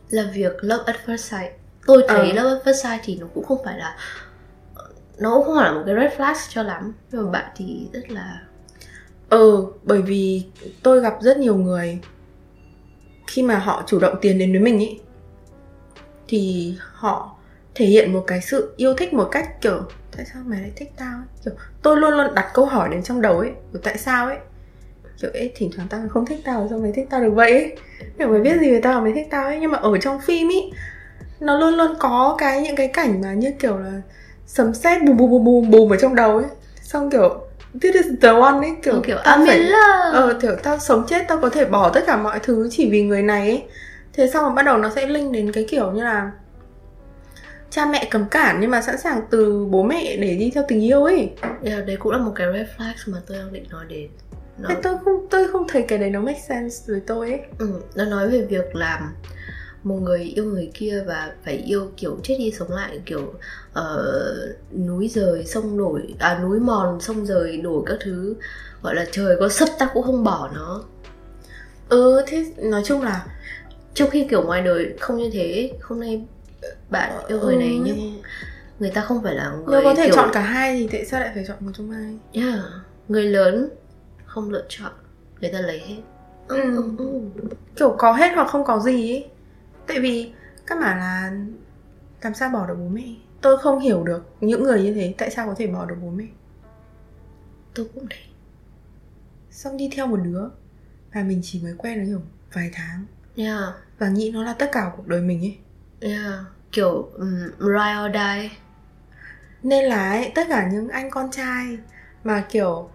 Là 0.10 0.24
việc 0.34 0.54
love 0.62 0.84
at 0.86 0.96
first 1.06 1.18
sight. 1.18 1.52
Tôi 1.86 2.04
thấy 2.08 2.32
Ờ. 2.32 2.44
love 2.44 2.50
at 2.50 2.66
first 2.68 2.74
sight 2.92 3.02
thì 3.04 3.18
nó 3.22 3.28
cũng 3.34 3.44
không 3.46 3.62
phải 3.66 3.78
là 3.78 3.98
nó 5.18 5.36
cũng 5.36 5.46
không 5.46 5.56
phải 5.56 5.66
là 5.66 5.72
một 5.72 5.84
cái 5.86 5.96
red 5.96 6.20
flag 6.20 6.36
cho 6.50 6.64
lắm. 6.64 6.94
Nhưng 7.12 7.26
mà 7.26 7.32
bạn 7.32 7.52
thì 7.56 7.88
rất 7.94 8.12
là 8.12 8.42
Ừ, 9.30 9.66
bởi 9.84 10.02
vì 10.02 10.44
tôi 10.84 11.02
gặp 11.02 11.18
rất 11.22 11.38
nhiều 11.38 11.56
người 11.56 12.00
khi 13.28 13.44
mà 13.44 13.58
họ 13.58 13.84
chủ 13.88 14.00
động 14.00 14.16
tiến 14.22 14.38
đến 14.40 14.52
với 14.52 14.62
mình 14.62 14.80
ý 14.80 15.00
thì 16.28 16.74
họ 16.94 17.36
thể 17.80 17.86
hiện 17.86 18.14
một 18.14 18.24
cái 18.28 18.42
sự 18.42 18.74
yêu 18.78 18.94
thích 18.94 19.14
một 19.14 19.28
cách 19.32 19.62
kiểu 19.62 19.82
tại 20.18 20.26
sao 20.34 20.44
mày 20.46 20.62
lại 20.62 20.72
thích 20.76 20.92
tao? 20.98 21.18
Ấy? 21.18 21.26
kiểu 21.46 21.54
tôi 21.82 21.98
luôn 21.98 22.12
luôn 22.14 22.36
đặt 22.36 22.50
câu 22.54 22.66
hỏi 22.66 22.90
đến 22.92 23.04
trong 23.04 23.22
đầu 23.22 23.40
ấy 23.40 23.52
kiểu 23.74 23.82
tại 23.84 23.98
sao 23.98 24.28
ấy? 24.28 24.38
Kiểu 25.22 25.32
ấy 25.34 25.52
thỉnh 25.56 25.72
thoảng 25.76 25.88
tao 25.88 26.02
không 26.10 26.26
thích 26.26 26.40
tao 26.46 26.68
sao 26.70 26.80
mày 26.80 26.92
thích 26.96 27.08
tao 27.10 27.22
được 27.22 27.32
vậy 27.34 27.52
ấy? 27.52 27.76
kiểu 28.18 28.28
mày 28.28 28.40
biết 28.40 28.60
gì 28.60 28.72
về 28.72 28.82
tao 28.82 28.94
mà 28.94 29.00
mày 29.00 29.14
thích 29.14 29.28
tao 29.32 29.46
ấy? 29.46 29.60
Nhưng 29.60 29.72
mà 29.72 29.78
ở 29.78 29.98
trong 29.98 30.22
phim 30.22 30.50
ý 30.50 30.72
nó 31.40 31.60
luôn 31.60 31.74
luôn 31.74 31.96
có 32.00 32.36
cái 32.38 32.62
những 32.62 32.76
cái 32.76 32.88
cảnh 32.88 33.22
mà 33.22 33.34
như 33.34 33.52
kiểu 33.60 33.78
là 33.78 34.02
sấm 34.46 34.74
sét 34.74 35.04
bùm 35.04 35.18
bùm 35.18 35.32
bùm 35.32 35.44
bùm 35.44 35.72
bùm 35.72 35.94
ở 35.94 35.98
trong 35.98 36.16
đầu 36.16 36.38
ấy. 36.38 36.48
Xong 36.82 37.10
kiểu 37.10 37.42
this 37.82 37.96
is 37.96 38.06
the 38.22 38.30
one 38.30 38.68
ấy 38.68 38.76
kiểu 38.84 38.94
kiểu, 38.94 39.02
kiểu 39.02 39.18
tao 39.24 39.38
I'm 39.38 39.48
phải 39.48 39.60
ờ 40.14 40.38
kiểu 40.42 40.56
tao 40.64 40.80
sống 40.80 41.06
chết 41.08 41.26
tao 41.28 41.40
có 41.42 41.50
thể 41.50 41.66
bỏ 41.66 41.90
tất 41.90 42.04
cả 42.08 42.18
mọi 42.18 42.40
thứ 42.44 42.68
chỉ 42.72 42.90
vì 42.92 43.02
người 43.02 43.22
này 43.22 43.50
ấy. 43.50 43.64
Thế 44.14 44.30
xong 44.34 44.44
rồi 44.44 44.54
bắt 44.54 44.64
đầu 44.66 44.78
nó 44.78 44.90
sẽ 44.96 45.08
link 45.08 45.32
đến 45.32 45.52
cái 45.52 45.66
kiểu 45.70 45.92
như 45.92 46.04
là 46.04 46.32
cha 47.72 47.86
mẹ 47.86 48.08
cấm 48.12 48.26
cản 48.30 48.58
nhưng 48.62 48.72
mà 48.72 48.82
sẵn 48.82 48.98
sàng 48.98 49.22
từ 49.30 49.66
bố 49.66 49.84
mẹ 49.84 50.18
để 50.18 50.36
đi 50.36 50.52
theo 50.56 50.64
tình 50.68 50.84
yêu 50.84 51.04
ấy. 51.04 51.32
Yeah, 51.64 51.86
đấy 51.86 51.98
cũng 52.00 52.12
là 52.12 52.18
một 52.18 52.32
cái 52.36 52.48
red 52.54 52.68
flag 52.78 53.14
mà 53.14 53.18
tôi 53.28 53.38
đang 53.38 53.54
định 53.54 53.66
nói 53.70 53.86
đến. 53.88 54.10
Nó, 54.58 54.70
tôi 54.84 54.98
không 55.06 55.28
tôi 55.30 55.48
không 55.48 55.68
thấy 55.68 55.82
cái 55.82 55.98
đấy 56.00 56.10
nó 56.10 56.22
make 56.22 56.40
sense 56.40 56.84
với 56.88 57.02
tôi 57.08 57.30
ấy. 57.30 57.40
Ừ, 57.60 57.68
nó 57.96 58.06
nói 58.06 58.30
về 58.30 58.42
việc 58.42 58.76
làm 58.76 59.16
một 59.84 59.96
người 59.96 60.20
yêu 60.20 60.46
người 60.46 60.72
kia 60.74 61.04
và 61.08 61.32
phải 61.46 61.56
yêu 61.56 61.92
kiểu 61.98 62.18
chết 62.24 62.36
đi 62.40 62.52
sống 62.52 62.72
lại 62.72 63.02
kiểu 63.06 63.34
ờ, 63.74 64.16
núi 64.88 65.08
rời 65.08 65.46
sông 65.46 65.78
nổi 65.78 66.16
à 66.20 66.40
núi 66.44 66.60
mòn 66.60 67.02
sông 67.02 67.26
rời 67.26 67.58
đổi 67.58 67.84
các 67.86 67.98
thứ. 68.02 68.36
Gọi 68.82 68.96
là 68.96 69.06
trời 69.12 69.36
có 69.40 69.50
sấp 69.50 69.70
ta 69.80 69.90
cũng 69.94 70.04
không 70.04 70.24
bỏ 70.24 70.50
nó. 70.56 70.84
Ừ 71.90 72.24
thế 72.28 72.46
nói 72.58 72.82
chung 72.86 73.02
là 73.02 73.26
trong 73.94 74.10
khi 74.10 74.28
kiểu 74.30 74.44
ngoài 74.46 74.62
đời 74.62 74.94
không 75.00 75.18
như 75.18 75.30
thế 75.34 75.72
hôm 75.82 76.00
nay 76.00 76.26
bạn 76.90 77.12
yêu 77.28 77.40
người 77.40 77.56
này 77.56 77.70
Ừ. 77.76 77.82
nhưng 77.86 78.22
người 78.80 78.92
ta 78.92 79.02
không 79.02 79.24
phải 79.24 79.36
là 79.36 79.50
người 79.52 79.66
nếu 79.68 79.82
có 79.84 79.96
thể 79.96 80.06
kiểu, 80.06 80.16
chọn 80.16 80.30
cả 80.34 80.42
hai 80.42 80.76
thì 80.76 80.88
tại 80.92 81.06
sao 81.06 81.20
lại 81.20 81.32
phải 81.34 81.44
chọn 81.48 81.58
một 81.60 81.72
trong 81.74 81.92
hai? 81.92 82.18
Yeah, 82.34 82.60
người 83.08 83.24
lớn 83.24 83.70
không 84.26 84.50
lựa 84.50 84.66
chọn 84.70 84.92
người 85.42 85.52
ta 85.52 85.60
lấy 85.60 85.80
hết. 85.80 85.98
Ừ. 86.48 86.84
kiểu 87.76 87.96
có 87.98 88.14
hết 88.14 88.32
hoặc 88.36 88.48
không 88.48 88.64
có 88.66 88.80
gì 88.80 89.12
ấy. 89.14 89.28
Tại 89.88 90.00
vì 90.00 90.32
các 90.68 90.80
bạn 90.80 90.98
là 91.00 91.32
làm 92.22 92.34
sao 92.34 92.50
bỏ 92.50 92.68
được 92.68 92.76
bố 92.80 92.88
mẹ? 92.88 93.16
Tôi 93.42 93.58
không 93.58 93.80
hiểu 93.80 94.04
được 94.04 94.26
những 94.42 94.64
người 94.64 94.84
như 94.84 94.94
thế 94.94 95.14
tại 95.18 95.30
sao 95.32 95.48
có 95.48 95.54
thể 95.58 95.68
bỏ 95.68 95.86
được 95.86 95.96
bố 96.02 96.10
mẹ? 96.10 96.26
Tôi 97.74 97.86
cũng 97.96 98.06
thế. 98.10 98.18
Xong 99.52 99.78
đi 99.78 99.90
theo 99.96 100.08
một 100.08 100.18
đứa 100.24 100.42
và 101.14 101.24
mình 101.24 101.40
chỉ 101.44 101.62
mới 101.64 101.74
quen 101.78 102.00
nó 102.00 102.06
hiểu 102.06 102.22
vài 102.54 102.70
tháng. 102.74 103.06
Yeah. 103.36 103.60
Và 104.00 104.10
nghĩ 104.10 104.32
nó 104.34 104.44
là 104.44 104.54
tất 104.54 104.70
cả 104.72 104.92
cuộc 104.98 105.08
đời 105.08 105.22
mình 105.22 105.40
ấy 105.42 105.58
yeah. 106.02 106.40
Kiểu 106.72 107.10
um, 107.18 107.42
ride 107.60 107.96
or 108.06 108.14
die. 108.14 108.50
Nên 109.64 109.86
là 109.86 110.10
ấy, 110.10 110.32
tất 110.36 110.48
cả 110.50 110.70
những 110.72 110.90
anh 110.90 111.10
con 111.10 111.32
trai 111.32 111.78
mà 112.24 112.46
kiểu 112.50 112.90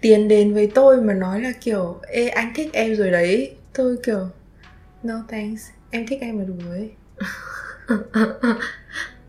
tiến 0.00 0.28
đến 0.28 0.54
với 0.54 0.72
tôi 0.74 1.02
mà 1.02 1.14
nói 1.14 1.40
là 1.40 1.52
kiểu 1.60 2.00
ê 2.02 2.28
anh 2.28 2.52
thích 2.54 2.72
em 2.72 2.94
rồi 2.94 3.10
đấy. 3.10 3.56
Tôi 3.74 3.96
kiểu 4.04 4.28
no 5.02 5.14
thanks 5.28 5.62
em 5.90 6.06
thích 6.06 6.18
em 6.20 6.38
là 6.38 6.44
đủ 6.44 6.54
rồi 6.68 6.92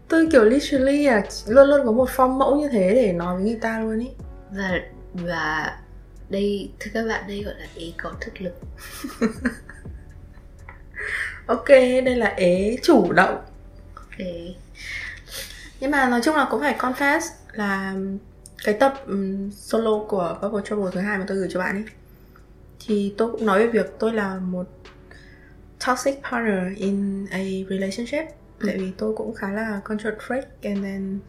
tôi 0.08 0.28
kiểu 0.32 0.44
literally 0.44 1.04
là 1.08 1.24
luôn 1.48 1.70
luôn 1.70 1.86
có 1.86 1.92
một 1.92 2.10
phong 2.10 2.40
mẫu 2.40 2.56
như 2.56 2.70
thế 2.70 2.94
để 2.96 3.14
nói 3.14 3.36
với 3.36 3.44
người 3.44 3.60
ta 3.62 3.80
luôn 3.80 4.00
ý. 4.00 4.10
Và 4.52 4.82
và 5.14 5.78
đây 6.30 6.72
thưa 6.80 6.92
các 6.94 7.08
bạn 7.08 7.24
đây 7.28 7.44
gọi 7.44 7.54
là 7.58 7.68
ý 7.76 7.94
có 7.98 8.14
thực 8.22 8.42
lực 8.42 8.54
ok 11.46 11.68
đây 12.06 12.16
là 12.16 12.28
ế 12.28 12.78
chủ 12.84 13.12
động. 13.12 13.42
Để 14.18 14.56
nhưng 15.80 15.92
mà 15.92 16.10
nói 16.10 16.22
chung 16.24 16.36
là 16.36 16.48
cũng 16.52 16.62
phải 16.62 16.76
confess 16.80 17.20
là 17.54 17.96
cái 18.64 18.76
tập 18.80 18.94
um, 19.08 19.50
solo 19.52 20.00
của 20.08 20.38
Bubble 20.42 20.62
Trouble 20.66 20.92
thứ 20.94 21.00
hai 21.00 21.18
mà 21.18 21.26
tôi 21.28 21.38
gửi 21.38 21.48
cho 21.52 21.60
bạn 21.60 21.76
ấy 21.76 21.86
thì 22.88 23.14
tôi 23.18 23.32
cũng 23.32 23.46
nói 23.46 23.60
về 23.60 23.68
việc 23.68 23.96
tôi 24.00 24.14
là 24.14 24.36
một 24.36 24.66
toxic 25.88 26.20
partner 26.32 26.78
in 26.78 27.26
a 27.32 27.44
relationship. 27.70 28.26
Ừ. 28.60 28.68
tại 28.68 28.78
vì 28.78 28.92
tôi 28.98 29.16
cũng 29.16 29.34
khá 29.34 29.52
là 29.52 29.82
control 29.84 30.14
freak 30.28 30.44
and 30.64 30.84
then 30.84 31.20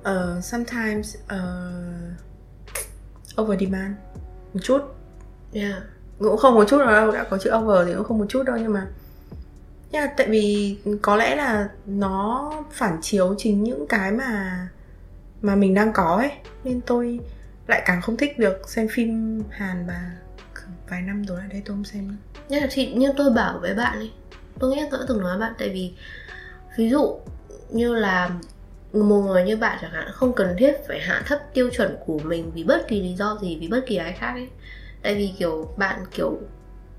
uh, 0.00 0.44
sometimes 0.44 1.16
uh, 1.24 1.40
over 3.40 3.60
demand 3.60 3.94
một 4.54 4.60
chút. 4.62 4.82
Yeah. 5.52 5.82
Cũng 6.18 6.36
không 6.36 6.54
một 6.54 6.64
chút 6.68 6.78
đâu 6.78 7.12
đã 7.12 7.24
có 7.30 7.38
chữ 7.38 7.50
over 7.54 7.86
thì 7.86 7.94
cũng 7.94 8.04
không 8.04 8.18
một 8.18 8.26
chút 8.28 8.42
đâu 8.42 8.56
nhưng 8.56 8.72
mà 8.72 8.86
yeah, 9.94 10.10
tại 10.16 10.28
vì 10.28 10.76
có 11.02 11.16
lẽ 11.16 11.36
là 11.36 11.68
nó 11.86 12.52
phản 12.70 12.98
chiếu 13.02 13.34
chính 13.38 13.64
những 13.64 13.86
cái 13.86 14.12
mà 14.12 14.68
mà 15.42 15.54
mình 15.56 15.74
đang 15.74 15.92
có 15.92 16.16
ấy. 16.16 16.30
Nên 16.64 16.80
tôi 16.80 17.20
lại 17.66 17.82
càng 17.86 18.02
không 18.02 18.16
thích 18.16 18.38
được 18.38 18.68
xem 18.68 18.88
phim 18.88 19.42
Hàn 19.50 19.86
và 19.86 20.10
vài 20.88 21.02
năm 21.02 21.24
rồi 21.24 21.38
lại 21.38 21.48
đây 21.50 21.62
tôi 21.64 21.76
không 21.76 21.84
xem 21.84 22.08
nữa. 22.08 22.14
Nhưng 22.48 22.60
là 22.60 22.68
thì 22.70 22.92
như 22.92 23.12
tôi 23.16 23.30
bảo 23.30 23.58
với 23.58 23.74
bạn 23.74 23.98
ấy 23.98 24.10
Tôi 24.58 24.70
nghĩ 24.70 24.80
là 24.80 24.88
tôi 24.90 25.00
đã 25.00 25.06
từng 25.08 25.20
nói 25.20 25.38
với 25.38 25.48
bạn 25.48 25.54
Tại 25.58 25.68
vì 25.68 25.92
ví 26.76 26.90
dụ 26.90 27.18
như 27.70 27.94
là 27.94 28.30
một 28.92 29.22
người 29.22 29.44
như 29.44 29.56
bạn 29.56 29.78
chẳng 29.82 29.90
hạn 29.90 30.08
không 30.12 30.32
cần 30.32 30.54
thiết 30.58 30.72
phải 30.88 31.00
hạ 31.00 31.22
thấp 31.26 31.38
tiêu 31.54 31.70
chuẩn 31.76 31.96
của 32.06 32.18
mình 32.18 32.50
vì 32.54 32.64
bất 32.64 32.88
kỳ 32.88 33.02
lý 33.02 33.14
do 33.14 33.38
gì 33.42 33.58
vì 33.60 33.68
bất 33.68 33.80
kỳ 33.86 33.96
ai 33.96 34.12
khác 34.12 34.32
ấy. 34.32 34.48
Tại 35.02 35.14
vì 35.14 35.32
kiểu 35.38 35.74
bạn 35.76 36.00
kiểu 36.10 36.38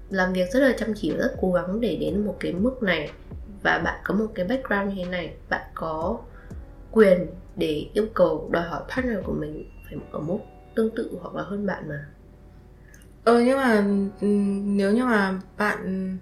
làm 0.09 0.33
việc 0.33 0.51
rất 0.51 0.59
là 0.59 0.73
chăm 0.77 0.93
chỉ 0.95 1.11
và 1.11 1.17
rất 1.17 1.35
cố 1.41 1.51
gắng 1.51 1.81
để 1.81 1.95
đến 1.95 2.25
một 2.25 2.35
cái 2.39 2.53
mức 2.53 2.83
này. 2.83 3.11
Và 3.63 3.79
bạn 3.79 3.99
có 4.03 4.15
một 4.15 4.27
cái 4.35 4.45
background 4.45 4.89
như 4.89 5.03
thế 5.03 5.11
này, 5.11 5.33
bạn 5.49 5.61
có 5.73 6.17
quyền 6.91 7.27
để 7.55 7.87
yêu 7.93 8.05
cầu 8.13 8.49
đòi 8.51 8.63
hỏi 8.63 8.81
partner 8.89 9.17
của 9.23 9.33
mình 9.33 9.71
phải 9.85 9.99
ở 10.11 10.19
mức 10.19 10.37
tương 10.75 10.95
tự 10.95 11.17
hoặc 11.21 11.35
là 11.35 11.43
hơn 11.43 11.65
bạn 11.65 11.89
mà. 11.89 12.05
Ờ 13.23 13.39
nhưng 13.39 13.57
mà 13.57 13.75
ừ, 14.21 14.27
nếu 14.63 14.91
như 14.91 15.05
mà 15.05 15.39
bạn 15.57 16.17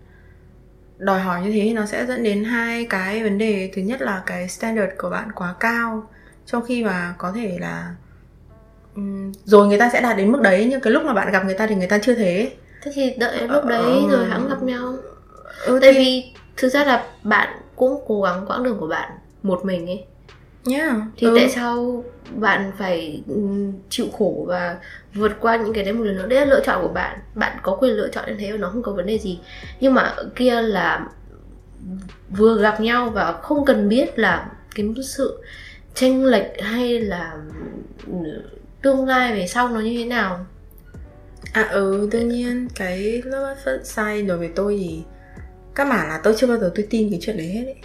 đòi 0.98 1.19
hỏi 1.19 1.41
như 1.41 1.52
thế 1.52 1.60
thì 1.63 1.74
nó 1.74 1.86
sẽ 1.86 2.06
dẫn 2.06 2.24
đến 2.24 2.43
hai 2.43 2.86
cái 2.86 3.24
vấn 3.24 3.38
đề. 3.38 3.72
Thứ 3.74 3.82
nhất 3.82 4.02
là 4.02 4.24
cái 4.26 4.50
standard 4.50 4.91
của 4.98 5.10
bạn 5.10 5.32
quá 5.32 5.56
cao, 5.60 6.10
trong 6.46 6.63
khi 6.65 6.84
mà 6.84 7.15
có 7.17 7.32
thể 7.32 7.58
là 7.60 7.96
ừ, 8.96 9.02
rồi 9.43 9.67
người 9.67 9.80
ta 9.80 9.89
sẽ 9.93 10.02
đạt 10.02 10.17
đến 10.17 10.32
mức 10.32 10.41
đấy, 10.41 10.67
nhưng 10.69 10.82
cái 10.82 10.93
lúc 10.93 11.04
mà 11.04 11.13
bạn 11.13 11.32
gặp 11.32 11.46
người 11.46 11.58
ta 11.58 11.67
thì 11.67 11.76
người 11.76 11.88
ta 11.88 11.98
chưa 11.98 12.15
thế 12.15 12.52
thế 12.84 12.91
thì 12.96 13.13
đợi 13.19 13.48
lúc 13.48 13.65
đấy 13.65 14.02
Ờ. 14.10 14.17
rồi 14.17 14.26
hãng 14.26 14.50
gặp 14.50 14.63
nhau. 14.63 14.93
Ừ, 15.65 15.80
tại 15.82 15.93
thì- 15.93 16.00
vì 16.00 16.24
thực 16.58 16.69
ra 16.69 16.86
là 16.86 17.06
bạn 17.24 17.58
cũng 17.76 18.04
cố 18.08 18.22
gắng 18.22 18.46
quãng 18.48 18.63
đường 18.63 18.78
của 18.80 18.88
bạn 18.88 19.12
một 19.43 19.65
mình 19.65 19.88
ấy. 19.88 20.06
Yeah. 20.72 20.96
Thì 21.17 21.28
ừ. 21.28 21.34
tại 21.38 21.50
sao 21.50 22.04
bạn 22.36 22.72
phải 22.78 23.22
ừm, 23.28 23.72
chịu 23.89 24.06
khổ 24.17 24.46
và 24.48 24.76
vượt 25.13 25.32
qua 25.39 25.56
những 25.58 25.74
cái 25.74 25.84
đấy 25.84 25.93
một 25.93 26.04
lần 26.04 26.15
nữa? 26.15 26.28
Đấy 26.28 26.39
là 26.39 26.46
lựa 26.46 26.62
chọn 26.65 26.82
của 26.82 26.88
bạn. 26.93 27.19
Bạn 27.36 27.58
có 27.63 27.76
quyền 27.76 27.91
lựa 27.93 28.08
chọn 28.08 28.26
như 28.28 28.36
thế 28.39 28.52
và 28.52 28.58
nó 28.58 28.69
không 28.69 28.84
có 28.84 28.91
vấn 28.91 29.06
đề 29.06 29.19
gì. 29.19 29.39
Nhưng 29.80 29.93
mà 29.93 30.15
kia 30.36 30.62
là 30.62 31.08
vừa 32.30 32.62
gặp 32.62 32.82
nhau 32.82 33.10
và 33.10 33.32
không 33.32 33.65
cần 33.65 33.89
biết 33.89 34.19
là 34.19 34.48
cái 34.76 34.86
sự 35.04 35.43
tranh 35.93 36.26
lệch 36.26 36.62
hay 36.62 37.00
là 37.00 37.34
ừm, 38.08 38.24
tương 38.82 39.08
lai 39.08 39.34
về 39.34 39.48
sau 39.48 39.69
nó 39.69 39.80
như 39.80 39.98
thế 39.98 40.06
nào 40.06 40.46
À 41.54 41.63
ừ, 41.72 42.10
đương 42.12 42.30
nhiên 42.30 42.68
cái 42.76 43.22
at 43.48 43.58
first 43.66 43.84
sight 43.84 44.28
đối 44.28 44.38
với 44.38 44.50
tôi 44.56 44.78
thì 44.82 45.02
các 45.76 45.86
bản 45.89 46.10
là 46.10 46.20
tôi 46.24 46.34
chưa 46.38 46.48
bao 46.48 46.58
giờ 46.58 46.72
tôi 46.76 46.88
tin 46.89 47.10
cái 47.10 47.20
chuyện 47.22 47.38
đấy 47.38 47.48
hết 47.48 47.63
ấy. 47.66 47.76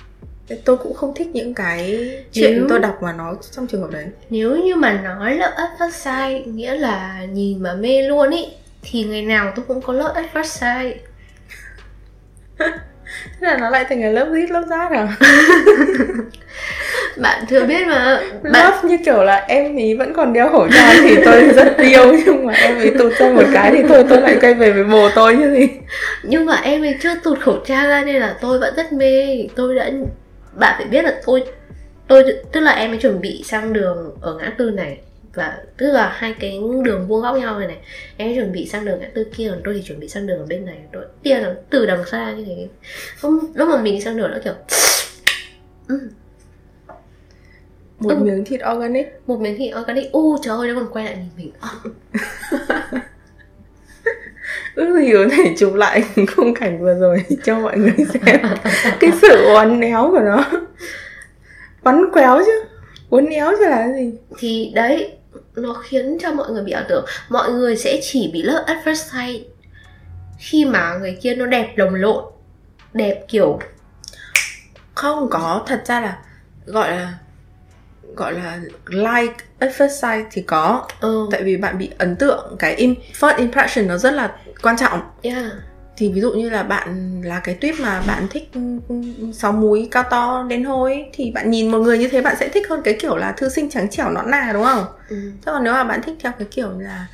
Tôi 0.64 0.76
cũng 0.76 0.94
không 0.94 1.14
thích 1.14 1.28
những 1.32 1.54
cái 1.54 1.98
chuyện 2.32 2.52
Nếu- 2.56 2.66
tôi 2.68 2.78
đọc 2.78 2.98
mà 3.02 3.12
nó 3.12 3.34
trong 3.50 3.66
trường 3.66 3.80
hợp 3.80 3.90
đấy. 3.90 4.06
Nếu 4.30 4.56
như 4.56 4.76
mà 4.76 5.02
nói 5.02 5.36
first 5.78 5.90
sight 5.90 6.46
nghĩa 6.46 6.74
là 6.74 7.24
nhìn 7.32 7.62
mà 7.62 7.74
mê 7.74 8.02
luôn 8.02 8.30
ý 8.30 8.46
thì 8.82 9.04
ngày 9.04 9.22
nào 9.22 9.52
tôi 9.56 9.64
cũng 9.68 9.82
có 9.82 9.92
first 10.34 10.44
sight 10.44 10.96
Thế 13.40 13.46
là 13.46 13.56
nó 13.56 13.70
lại 13.70 13.84
thành 13.88 14.02
cái 14.02 14.12
love 14.12 14.40
this, 14.40 14.50
love 14.50 14.66
that 14.70 14.92
à? 14.92 15.08
bạn 17.16 17.44
chưa 17.50 17.64
biết 17.64 17.86
mà. 17.86 18.20
Bạn 18.42 18.52
Love 18.52 18.88
như 18.88 18.98
kiểu 19.04 19.22
là 19.22 19.44
em 19.48 19.76
ý 19.76 19.94
vẫn 19.94 20.12
còn 20.14 20.32
đeo 20.32 20.48
khẩu 20.48 20.68
trang 20.74 20.96
thì 21.02 21.16
tôi 21.24 21.48
rất 21.48 21.78
yêu 21.78 22.14
Nhưng 22.26 22.46
mà 22.46 22.52
em 22.52 22.80
ý 22.80 22.90
tụt 22.98 23.12
ra 23.12 23.30
một 23.30 23.44
cái 23.52 23.70
thì 23.72 23.82
thôi 23.88 24.04
tôi 24.08 24.20
lại 24.20 24.38
quay 24.40 24.54
về 24.54 24.72
với 24.72 24.84
bồ 24.84 25.08
tôi 25.14 25.36
như 25.36 25.50
gì. 25.50 25.68
Nhưng 26.22 26.46
mà 26.46 26.60
em 26.62 26.82
ấy 26.82 26.98
chưa 27.02 27.14
tụt 27.14 27.40
khẩu 27.40 27.58
trang 27.66 27.88
ra 27.88 28.04
nên 28.04 28.16
là 28.16 28.34
tôi 28.40 28.58
vẫn 28.58 28.74
rất 28.76 28.92
mê. 28.92 29.46
Tôi 29.56 29.74
đã 29.74 29.90
bạn 30.52 30.74
phải 30.78 30.86
biết 30.86 31.02
là 31.02 31.14
tôi 31.26 31.44
tôi 32.08 32.24
tức 32.52 32.60
là 32.60 32.72
em 32.72 32.90
ấy 32.90 32.98
chuẩn 32.98 33.20
bị 33.20 33.42
sang 33.44 33.72
đường 33.72 34.16
ở 34.20 34.34
ngã 34.34 34.52
tư 34.58 34.70
này 34.70 34.98
và 35.38 35.58
tức 35.76 35.90
là 35.92 36.08
hai 36.16 36.34
cái 36.40 36.60
đường 36.84 37.06
vuông 37.08 37.22
góc 37.22 37.36
nhau 37.36 37.58
này 37.58 37.68
này 37.68 37.76
em 38.16 38.34
chuẩn 38.34 38.52
bị 38.52 38.66
sang 38.68 38.84
đường 38.84 39.00
ngã 39.00 39.08
tư 39.14 39.26
kia 39.36 39.48
còn 39.50 39.60
tôi 39.64 39.74
thì 39.74 39.82
chuẩn 39.82 40.00
bị 40.00 40.08
sang 40.08 40.26
đường 40.26 40.38
ở 40.38 40.46
bên 40.46 40.64
này. 40.66 40.78
Tôi 40.92 41.04
tia 41.22 41.34
là 41.40 41.54
từ 41.70 41.86
đằng 41.86 42.04
xa 42.06 42.32
như 42.32 42.44
thế. 42.44 42.68
Không 43.18 43.38
lúc 43.54 43.68
mà 43.68 43.82
mình 43.82 44.00
sang 44.02 44.16
đường 44.16 44.30
nó 44.30 44.38
kiểu 44.44 44.52
"Ừ, 45.88 46.00
Một 48.00 48.10
Ừ. 48.10 48.16
miếng 48.24 48.44
thịt 48.44 48.60
organic. 48.74 49.06
Một 49.26 49.40
miếng 49.40 49.58
thịt 49.58 49.74
organic. 49.80 50.12
U 50.12 50.38
trời 50.42 50.56
ơi 50.58 50.68
nó 50.68 50.74
còn 50.80 50.92
quay 50.92 51.04
lại 51.04 51.16
nhìn 51.16 51.28
mình. 51.36 51.52
Ờ, 51.60 51.68
Ước 54.74 55.00
gì 55.00 55.12
có 55.12 55.26
thể 55.36 55.54
chụp 55.58 55.74
lại 55.74 56.04
khung 56.36 56.54
cảnh 56.54 56.80
vừa 56.82 56.94
rồi 56.94 57.24
cho 57.44 57.60
mọi 57.60 57.76
người 57.78 57.92
xem. 58.12 58.40
Cái 59.00 59.10
sự 59.22 59.44
uốn 59.44 59.80
éo 59.80 60.10
của 60.10 60.20
nó. 60.20 60.50
Quắn 61.82 62.02
quéo 62.12 62.40
chứ. 62.46 62.64
Uốn 63.10 63.26
éo 63.26 63.52
chứ 63.58 63.64
là 63.68 63.76
cái 63.76 63.94
gì? 64.04 64.12
Thì 64.38 64.72
đấy 64.74 65.17
nó 65.62 65.74
khiến 65.74 66.18
cho 66.20 66.32
mọi 66.32 66.50
người 66.50 66.62
bị 66.62 66.72
ảo 66.72 66.84
tưởng. 66.88 67.04
Mọi 67.28 67.50
người 67.50 67.76
sẽ 67.76 68.00
chỉ 68.02 68.30
bị 68.32 68.42
love 68.42 68.62
at 68.66 68.76
first 68.84 68.94
sight 68.94 69.46
khi 70.38 70.64
mà 70.64 70.98
người 71.00 71.18
kia 71.22 71.34
nó 71.34 71.46
đẹp 71.46 71.72
lồng 71.76 71.94
lộn. 71.94 72.24
Đẹp 72.92 73.24
kiểu 73.28 73.58
Không 74.94 75.30
có, 75.30 75.64
thật 75.66 75.82
ra 75.86 76.00
là 76.00 76.18
gọi 76.66 76.90
là 76.90 77.14
gọi 78.16 78.32
là 78.32 78.58
like 78.86 79.34
at 79.58 79.70
first 79.70 79.88
sight 79.88 80.26
thì 80.30 80.42
có. 80.42 80.86
Ờ 81.00 81.26
tại 81.30 81.42
vì 81.42 81.56
bạn 81.56 81.78
bị 81.78 81.90
ấn 81.98 82.16
tượng 82.16 82.56
cái 82.58 82.74
im, 82.74 82.94
first 83.20 83.36
impression 83.36 83.86
nó 83.86 83.98
rất 83.98 84.10
là 84.10 84.36
quan 84.62 84.76
trọng. 84.76 85.00
Yeah 85.22 85.52
thì 85.98 86.12
ví 86.14 86.20
dụ 86.20 86.32
như 86.32 86.50
là 86.50 86.62
bạn 86.62 87.20
là 87.24 87.40
cái 87.44 87.54
tuyếp 87.54 87.74
mà 87.80 88.02
bạn 88.06 88.26
thích 88.30 88.50
sáu 89.32 89.52
múi 89.52 89.88
cao 89.90 90.02
to 90.10 90.46
đến 90.48 90.64
hôi 90.64 91.04
thì 91.12 91.30
bạn 91.30 91.50
nhìn 91.50 91.70
một 91.70 91.78
người 91.78 91.98
như 91.98 92.08
thế 92.08 92.22
bạn 92.22 92.36
sẽ 92.40 92.48
thích 92.48 92.68
hơn 92.68 92.80
cái 92.84 92.94
kiểu 92.94 93.16
là 93.16 93.32
thư 93.32 93.48
sinh 93.48 93.70
trắng 93.70 93.90
trẻo 93.90 94.10
nõn 94.10 94.30
nà 94.30 94.50
đúng 94.52 94.64
không? 94.64 94.84
Ừ. 95.08 95.16
Thế 95.16 95.52
còn 95.52 95.64
nếu 95.64 95.72
mà 95.72 95.84
bạn 95.84 96.00
thích 96.02 96.14
theo 96.20 96.32
cái 96.38 96.48
kiểu 96.50 96.68
là 96.78 97.06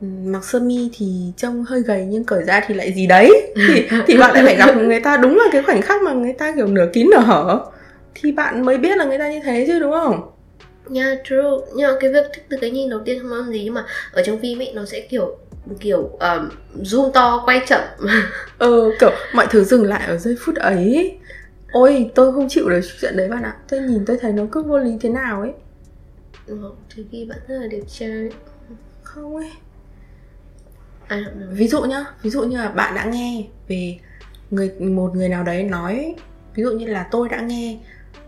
ừ, 0.00 0.06
mặc 0.24 0.44
sơ 0.44 0.60
mi 0.60 0.90
thì 0.98 1.32
trông 1.36 1.64
hơi 1.64 1.82
gầy 1.82 2.06
nhưng 2.08 2.24
cởi 2.24 2.44
ra 2.44 2.60
thì 2.66 2.74
lại 2.74 2.92
gì 2.92 3.06
đấy 3.06 3.52
thì 3.68 3.88
thì 4.06 4.16
bạn 4.16 4.34
lại 4.34 4.44
phải 4.44 4.56
gặp 4.56 4.76
người 4.76 5.00
ta 5.00 5.16
đúng 5.16 5.36
là 5.36 5.44
cái 5.52 5.62
khoảnh 5.62 5.82
khắc 5.82 6.02
mà 6.02 6.12
người 6.12 6.32
ta 6.32 6.52
kiểu 6.56 6.66
nửa 6.66 6.86
kín 6.92 7.06
nửa 7.10 7.20
hở. 7.20 7.60
Thì 8.14 8.32
bạn 8.32 8.64
mới 8.64 8.78
biết 8.78 8.98
là 8.98 9.04
người 9.04 9.18
ta 9.18 9.28
như 9.28 9.40
thế 9.44 9.64
chứ 9.66 9.78
đúng 9.78 9.92
không 9.92 10.30
yeah 10.94 11.18
true. 11.24 11.72
Nhưng 11.74 11.90
mà 11.90 11.96
cái 12.00 12.12
việc 12.12 12.26
thích 12.34 12.44
từ 12.48 12.56
cái 12.60 12.70
nhìn 12.70 12.90
đầu 12.90 13.00
tiên 13.04 13.18
không 13.22 13.32
làm 13.32 13.52
gì 13.52 13.62
nhưng 13.64 13.74
mà 13.74 13.84
ở 14.12 14.22
trong 14.22 14.38
phim 14.38 14.58
ấy 14.58 14.72
nó 14.74 14.84
sẽ 14.84 15.00
kiểu 15.00 15.36
kiểu 15.80 16.02
um, 16.02 16.48
zoom 16.82 17.10
to 17.10 17.42
quay 17.46 17.60
chậm. 17.66 17.80
Ừ 18.58 18.92
kiểu 19.00 19.10
mọi 19.34 19.46
thứ 19.50 19.64
dừng 19.64 19.84
lại 19.84 20.06
ở 20.06 20.16
giây 20.16 20.36
phút 20.40 20.56
ấy. 20.56 21.18
Ôi 21.72 22.10
tôi 22.14 22.32
không 22.32 22.48
chịu 22.48 22.68
được 22.68 22.80
chuyện 23.00 23.16
đấy 23.16 23.28
bạn 23.28 23.42
ạ. 23.42 23.56
Tôi 23.68 23.80
nhìn 23.80 24.04
tôi 24.06 24.18
thấy 24.20 24.32
nó 24.32 24.42
cứ 24.52 24.62
vô 24.62 24.78
lý 24.78 24.90
thế 25.00 25.08
nào 25.08 25.40
ấy. 25.40 25.52
Ừ, 26.46 26.56
trừ 26.96 27.04
khi 27.12 27.24
bạn 27.24 27.38
rất 27.48 27.58
là 27.58 27.66
đẹp 27.66 27.82
trai. 27.88 28.28
Không 29.02 29.36
ấy. 29.36 29.50
Know. 31.08 31.50
ví 31.50 31.68
dụ 31.68 31.82
nhá 31.82 32.04
ví 32.22 32.30
dụ 32.30 32.42
như 32.42 32.56
là 32.56 32.68
bạn 32.68 32.94
đã 32.94 33.04
nghe 33.04 33.46
về 33.68 33.98
người 34.50 34.70
một 34.70 35.14
người 35.14 35.28
nào 35.28 35.44
đấy 35.44 35.62
nói 35.62 36.14
ví 36.54 36.62
dụ 36.62 36.70
như 36.70 36.86
là 36.86 37.08
tôi 37.10 37.28
đã 37.28 37.40
nghe 37.40 37.78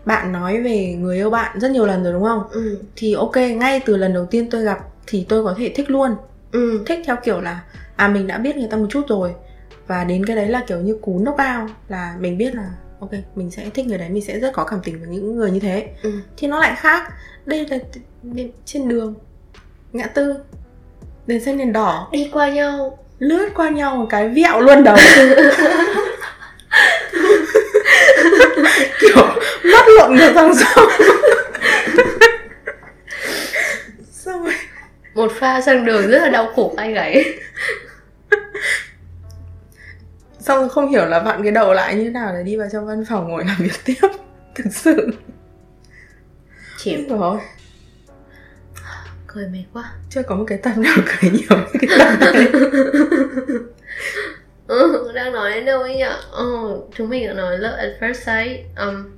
bạn 0.05 0.31
nói 0.31 0.61
về 0.61 0.95
người 0.99 1.15
yêu 1.15 1.29
bạn 1.29 1.59
rất 1.59 1.71
nhiều 1.71 1.85
lần 1.85 2.03
rồi 2.03 2.13
đúng 2.13 2.23
không? 2.23 2.43
Ừ. 2.51 2.77
Thì 2.95 3.13
ok 3.13 3.35
ngay 3.35 3.79
từ 3.85 3.97
lần 3.97 4.13
đầu 4.13 4.25
tiên 4.25 4.47
tôi 4.51 4.63
gặp 4.63 4.79
thì 5.07 5.25
tôi 5.29 5.43
có 5.43 5.55
thể 5.57 5.71
thích 5.75 5.89
luôn. 5.89 6.15
Ừ. 6.51 6.83
Thích 6.85 6.99
theo 7.05 7.15
kiểu 7.23 7.41
là 7.41 7.59
à 7.95 8.07
mình 8.07 8.27
đã 8.27 8.37
biết 8.37 8.57
người 8.57 8.67
ta 8.71 8.77
một 8.77 8.87
chút 8.89 9.01
rồi. 9.07 9.33
Và 9.87 10.03
đến 10.03 10.25
cái 10.25 10.35
đấy 10.35 10.47
là 10.47 10.63
kiểu 10.67 10.77
như 10.77 10.97
cú 11.01 11.19
knock 11.19 11.37
out 11.37 11.71
là 11.87 12.15
mình 12.19 12.37
biết 12.37 12.55
là 12.55 12.69
ok 12.99 13.11
mình 13.35 13.51
sẽ 13.51 13.69
thích 13.73 13.87
người 13.87 13.97
đấy 13.97 14.09
mình 14.09 14.25
sẽ 14.25 14.39
rất 14.39 14.53
có 14.53 14.63
cảm 14.63 14.79
tình 14.83 14.99
với 14.99 15.09
những 15.09 15.35
người 15.35 15.51
như 15.51 15.59
thế. 15.59 15.87
Ừ. 16.03 16.11
Thì 16.37 16.47
nó 16.47 16.59
lại 16.59 16.75
khác. 16.77 17.13
Đây 17.45 17.67
là 17.69 17.77
trên 18.65 18.87
đường 18.87 19.15
ngã 19.93 20.07
tư 20.07 20.35
đèn 21.27 21.43
xanh 21.43 21.57
đèn 21.57 21.73
đỏ. 21.73 22.09
Đi 22.11 22.29
qua 22.33 22.49
nhau. 22.49 22.97
Lướt 23.19 23.49
qua 23.55 23.69
nhau 23.69 23.95
một 23.95 24.05
cái 24.09 24.29
vẹo 24.29 24.61
luôn 24.61 24.83
đầu. 24.83 24.97
Kiểu 28.99 29.23
mắt 29.63 29.85
lộn 29.97 30.15
ngược 30.15 30.31
sang 30.35 30.55
sau 30.55 30.85
xong 34.11 34.43
rồi. 34.43 34.53
Một 35.13 35.31
pha 35.39 35.61
sang 35.61 35.85
đường 35.85 36.07
rất 36.07 36.21
là 36.21 36.29
đau 36.29 36.53
khổ 36.55 36.73
ai 36.77 36.93
gáy 36.93 37.39
xong 40.39 40.59
rồi 40.59 40.69
không 40.69 40.89
hiểu 40.89 41.05
là 41.05 41.19
vặn 41.19 41.43
cái 41.43 41.51
đầu 41.51 41.73
lại 41.73 41.95
như 41.95 42.03
thế 42.03 42.09
nào 42.09 42.33
để 42.33 42.43
đi 42.43 42.55
vào 42.55 42.67
trong 42.71 42.87
văn 42.87 43.05
phòng 43.09 43.29
ngồi 43.29 43.43
làm 43.45 43.55
việc 43.59 43.73
tiếp. 43.85 44.07
Thực 44.55 44.65
sự. 44.71 45.11
Chịu. 46.77 46.99
Rồi 47.09 47.39
cười 49.27 49.47
mệt 49.47 49.63
quá. 49.73 49.91
Chưa 50.09 50.23
có 50.23 50.35
một 50.35 50.45
cái 50.47 50.57
tập 50.57 50.77
nào 50.77 50.97
cười 51.05 51.31
nhiều 51.31 51.59
như 51.73 51.79
cái 51.87 51.99
tập 51.99 52.33
này. 52.33 52.47
Ừ, 54.67 55.11
đang 55.15 55.31
nói 55.31 55.51
đến 55.51 55.65
đâu 55.65 55.81
ấy 55.81 55.95
nhỉ? 55.95 56.03
Ừ, 56.31 56.77
chúng 56.97 57.09
mình 57.09 57.27
đã 57.27 57.33
nói 57.33 57.57
love 57.57 57.77
at 57.77 57.91
first 58.01 58.13
sight 58.13 58.77
um, 58.77 59.09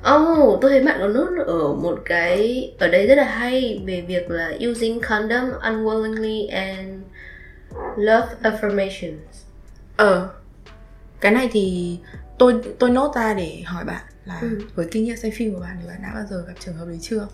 Oh, 0.00 0.58
tôi 0.60 0.70
thấy 0.70 0.82
bạn 0.84 0.96
có 1.00 1.08
nốt 1.08 1.28
ở 1.46 1.72
một 1.74 1.98
cái 2.04 2.70
ở 2.78 2.88
đây 2.88 3.06
rất 3.06 3.14
là 3.14 3.24
hay 3.24 3.82
về 3.86 4.00
việc 4.00 4.30
là 4.30 4.52
using 4.70 5.00
condom 5.00 5.50
unwillingly 5.62 6.50
and 6.52 7.02
love 7.96 8.26
affirmations. 8.42 9.16
ờ 9.96 10.28
cái 11.20 11.32
này 11.32 11.48
thì 11.52 11.96
tôi 12.38 12.54
tôi 12.78 12.90
nốt 12.90 13.12
ra 13.14 13.34
để 13.34 13.62
hỏi 13.66 13.84
bạn 13.84 14.02
là 14.24 14.38
Ừ. 14.42 14.48
với 14.74 14.86
kinh 14.90 15.04
nghiệm 15.04 15.16
xem 15.16 15.32
phim 15.36 15.54
của 15.54 15.60
bạn 15.60 15.76
thì 15.80 15.88
bạn 15.88 15.98
đã 16.02 16.10
bao 16.14 16.24
giờ 16.30 16.44
gặp 16.48 16.54
trường 16.60 16.74
hợp 16.74 16.86
đấy 16.86 16.98
chưa? 17.02 17.28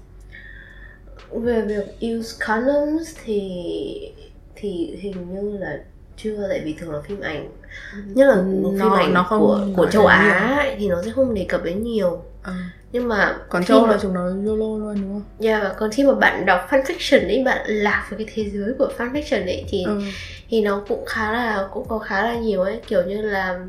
Về 1.31 1.61
việc 1.63 1.85
use 2.19 2.37
condoms 2.47 3.17
thì 3.25 3.51
thì 4.57 4.97
hình 5.01 5.35
như 5.35 5.59
là 5.59 5.79
chưa 6.17 6.47
tại 6.49 6.61
vì 6.65 6.73
thường 6.81 6.93
là 6.93 7.01
phim 7.01 7.21
ảnh. 7.21 7.51
Nhất 8.07 8.27
là 8.29 8.35
Nó- 8.43 8.71
phim 8.79 8.93
ảnh 8.93 9.15
nó 9.15 9.23
không 9.23 9.41
của 9.41 9.67
của 9.77 9.87
châu 9.91 10.07
Á 10.07 10.57
ấy, 10.61 10.77
thì 10.79 10.89
nó 10.89 11.03
sẽ 11.05 11.11
không 11.11 11.35
đề 11.35 11.45
cập 11.49 11.65
đến 11.65 11.83
nhiều 11.83 12.23
ờ 12.45 12.53
nhưng 12.93 13.09
mà 13.09 13.37
còn 13.49 13.65
châu 13.65 13.81
mà- 13.87 13.93
là 13.93 13.99
chúng 14.03 14.15
nó 14.15 14.21
yolo 14.27 14.79
luôn 14.79 14.95
đúng 15.03 15.13
không 15.13 15.23
Yeah, 15.41 15.73
còn 15.79 15.91
khi 15.91 16.05
mà 16.05 16.15
bạn 16.15 16.47
đọc 16.47 16.61
fanfiction 16.71 17.27
ấy 17.27 17.43
bạn 17.45 17.65
lạc 17.67 18.07
vào 18.11 18.19
cái 18.19 18.27
thế 18.35 18.51
giới 18.51 18.73
của 18.79 18.89
fanfiction 18.99 19.45
ấy 19.47 19.65
thì 19.69 19.85
ừ. 19.87 20.01
thì 20.51 20.61
nó 20.61 20.83
cũng 20.89 21.05
khá 21.07 21.33
là 21.33 21.69
cũng 21.73 21.89
có 21.89 21.99
khá 21.99 22.23
là 22.23 22.35
nhiều 22.39 22.63
ấy 22.63 22.81
kiểu 22.87 23.03
như 23.03 23.23
là 23.23 23.61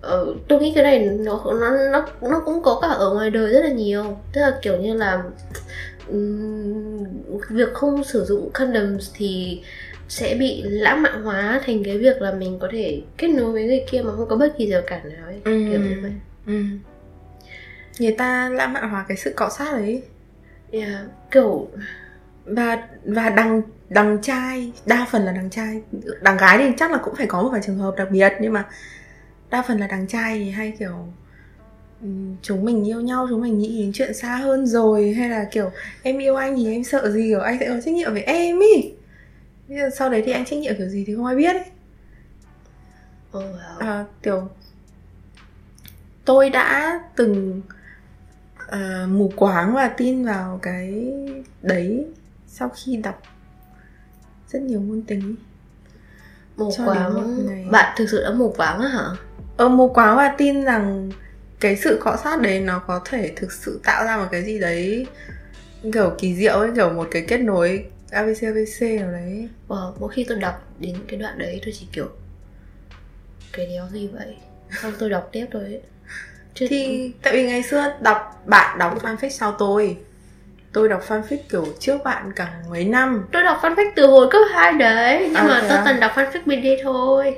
ờ, 0.00 0.26
tôi 0.48 0.60
nghĩ 0.60 0.72
cái 0.74 0.84
này 0.84 0.98
nó 1.00 1.42
nó 1.60 1.70
nó 1.92 2.06
nó 2.30 2.40
cũng 2.44 2.62
có 2.62 2.78
cả 2.82 2.88
ở 2.88 3.14
ngoài 3.14 3.30
đời 3.30 3.50
rất 3.52 3.60
là 3.64 3.70
nhiều 3.72 4.18
tức 4.32 4.40
là 4.40 4.58
kiểu 4.62 4.76
như 4.76 4.94
là 4.94 5.22
ừm, 6.08 7.04
việc 7.50 7.74
không 7.74 8.04
sử 8.04 8.24
dụng 8.24 8.50
condoms 8.52 9.10
thì 9.16 9.60
sẽ 10.08 10.34
bị 10.34 10.62
lãng 10.62 11.02
mạn 11.02 11.22
hóa 11.22 11.60
thành 11.66 11.84
cái 11.84 11.98
việc 11.98 12.22
là 12.22 12.32
mình 12.32 12.58
có 12.58 12.68
thể 12.72 13.00
kết 13.18 13.28
nối 13.28 13.52
với 13.52 13.64
người 13.64 13.84
kia 13.90 14.02
mà 14.02 14.12
không 14.16 14.28
có 14.28 14.36
bất 14.36 14.58
kỳ 14.58 14.66
rào 14.70 14.82
cản 14.86 15.08
nào 15.16 15.26
ấy 15.26 15.40
Ừ. 15.44 15.50
kiểu 15.70 15.80
như 15.80 15.96
vậy 16.02 16.12
ừ. 16.46 16.62
Người 17.98 18.12
ta 18.12 18.48
lãng 18.48 18.72
mạn 18.72 18.90
hóa 18.90 19.04
cái 19.08 19.16
sự 19.16 19.32
cọ 19.36 19.48
sát 19.58 19.72
đấy 19.72 20.02
yeah. 20.70 21.06
kiểu 21.30 21.68
và 22.44 22.88
và 23.04 23.30
đằng 23.30 23.62
đằng 23.88 24.22
trai 24.22 24.72
đa 24.86 25.06
phần 25.10 25.24
là 25.24 25.32
đằng 25.32 25.50
trai 25.50 25.82
đằng 26.20 26.36
gái 26.36 26.58
thì 26.58 26.64
chắc 26.78 26.90
là 26.90 26.98
cũng 26.98 27.14
phải 27.14 27.26
có 27.26 27.42
một 27.42 27.48
vài 27.48 27.60
trường 27.66 27.78
hợp 27.78 27.94
đặc 27.96 28.08
biệt 28.10 28.32
nhưng 28.40 28.52
mà 28.52 28.66
đa 29.50 29.62
phần 29.62 29.78
là 29.78 29.86
đằng 29.86 30.06
trai 30.06 30.38
thì 30.38 30.50
hay 30.50 30.72
kiểu 30.78 31.08
ừ, 32.02 32.08
chúng 32.42 32.64
mình 32.64 32.88
yêu 32.88 33.00
nhau 33.00 33.26
chúng 33.30 33.40
mình 33.40 33.58
nghĩ 33.58 33.82
đến 33.82 33.92
chuyện 33.94 34.14
xa 34.14 34.36
hơn 34.36 34.66
rồi 34.66 35.12
hay 35.12 35.28
là 35.28 35.48
kiểu 35.52 35.70
em 36.02 36.18
yêu 36.18 36.36
anh 36.36 36.56
thì 36.56 36.72
em 36.72 36.84
sợ 36.84 37.10
gì 37.10 37.22
kiểu 37.28 37.40
anh 37.40 37.58
sẽ 37.60 37.68
có 37.68 37.80
trách 37.84 37.94
nhiệm 37.94 38.12
với 38.12 38.22
em 38.22 38.60
ý 38.60 38.92
Bây 39.68 39.78
giờ 39.78 39.90
sau 39.98 40.10
đấy 40.10 40.22
thì 40.26 40.32
anh 40.32 40.44
trách 40.44 40.58
nhiệm 40.58 40.74
kiểu 40.78 40.88
gì 40.88 41.04
thì 41.06 41.14
không 41.14 41.24
ai 41.24 41.36
biết 41.36 41.52
ấy 41.52 41.64
oh, 43.38 43.44
wow. 43.44 43.78
à, 43.78 44.04
kiểu 44.22 44.48
tôi 46.24 46.50
đã 46.50 47.00
từng 47.16 47.62
uh, 48.74 49.08
mù 49.08 49.32
quáng 49.36 49.74
và 49.74 49.88
tin 49.88 50.24
vào 50.24 50.58
cái 50.62 51.12
đấy 51.62 52.06
sau 52.46 52.68
khi 52.68 52.96
đọc 52.96 53.22
rất 54.48 54.62
nhiều 54.62 54.80
ngôn 54.80 55.02
tình. 55.02 55.36
Mù 56.56 56.70
cho 56.76 56.86
quáng. 56.86 57.46
ngày. 57.46 57.66
bạn 57.70 57.94
thực 57.96 58.08
sự 58.10 58.22
đã 58.24 58.30
mù 58.30 58.54
quáng 58.56 58.80
á 58.80 58.88
hả? 58.88 59.04
Ờ 59.56 59.68
mù 59.68 59.88
quáng 59.88 60.16
và 60.16 60.34
tin 60.38 60.64
rằng 60.64 61.10
cái 61.60 61.76
sự 61.76 61.98
cọ 62.00 62.16
sát 62.24 62.40
đấy 62.40 62.60
nó 62.60 62.78
có 62.78 63.00
thể 63.04 63.32
thực 63.36 63.52
sự 63.52 63.80
tạo 63.84 64.04
ra 64.04 64.16
một 64.16 64.26
cái 64.30 64.44
gì 64.44 64.58
đấy 64.58 65.06
kiểu 65.92 66.14
kỳ 66.18 66.34
diệu 66.34 66.52
ấy 66.52 66.70
kiểu 66.74 66.90
một 66.90 67.08
cái 67.10 67.24
kết 67.28 67.38
nối 67.38 67.84
abc 68.10 68.42
abc 68.42 68.82
nào 69.00 69.12
đấy. 69.12 69.48
Wow, 69.68 69.92
mỗi 70.00 70.12
khi 70.12 70.24
tôi 70.28 70.38
đọc 70.38 70.72
đến 70.78 70.96
cái 71.08 71.20
đoạn 71.20 71.38
đấy 71.38 71.60
tôi 71.64 71.74
chỉ 71.78 71.86
kiểu 71.92 72.08
cái 73.52 73.66
đéo 73.66 73.88
gì 73.92 74.08
vậy? 74.08 74.36
Xong 74.82 74.92
tôi 74.98 75.10
đọc 75.10 75.28
tiếp 75.32 75.46
thôi 75.52 75.62
ấy. 75.62 75.80
Chứ 76.54 76.66
thì 76.68 77.12
tại 77.22 77.32
vì 77.32 77.46
ngày 77.46 77.62
xưa 77.62 77.84
đọc 78.00 78.42
bạn 78.46 78.78
đọc 78.78 79.02
fanfic 79.02 79.28
sau 79.28 79.52
tôi. 79.52 79.96
Tôi 80.72 80.88
đọc 80.88 81.02
fanfic 81.08 81.36
kiểu 81.50 81.66
trước 81.78 81.98
bạn 82.04 82.32
cả 82.36 82.52
mấy 82.70 82.84
năm. 82.84 83.24
Tôi 83.32 83.42
đọc 83.44 83.58
fanfic 83.62 83.90
từ 83.96 84.06
hồi 84.06 84.28
cấp 84.30 84.40
2 84.52 84.72
đấy 84.72 85.20
nhưng 85.22 85.34
À, 85.34 85.44
mà 85.44 85.60
tôi 85.68 85.78
à? 85.78 85.82
toàn 85.84 86.00
đọc 86.00 86.12
fanfic 86.14 86.40
BD 86.46 86.82
thôi. 86.84 87.36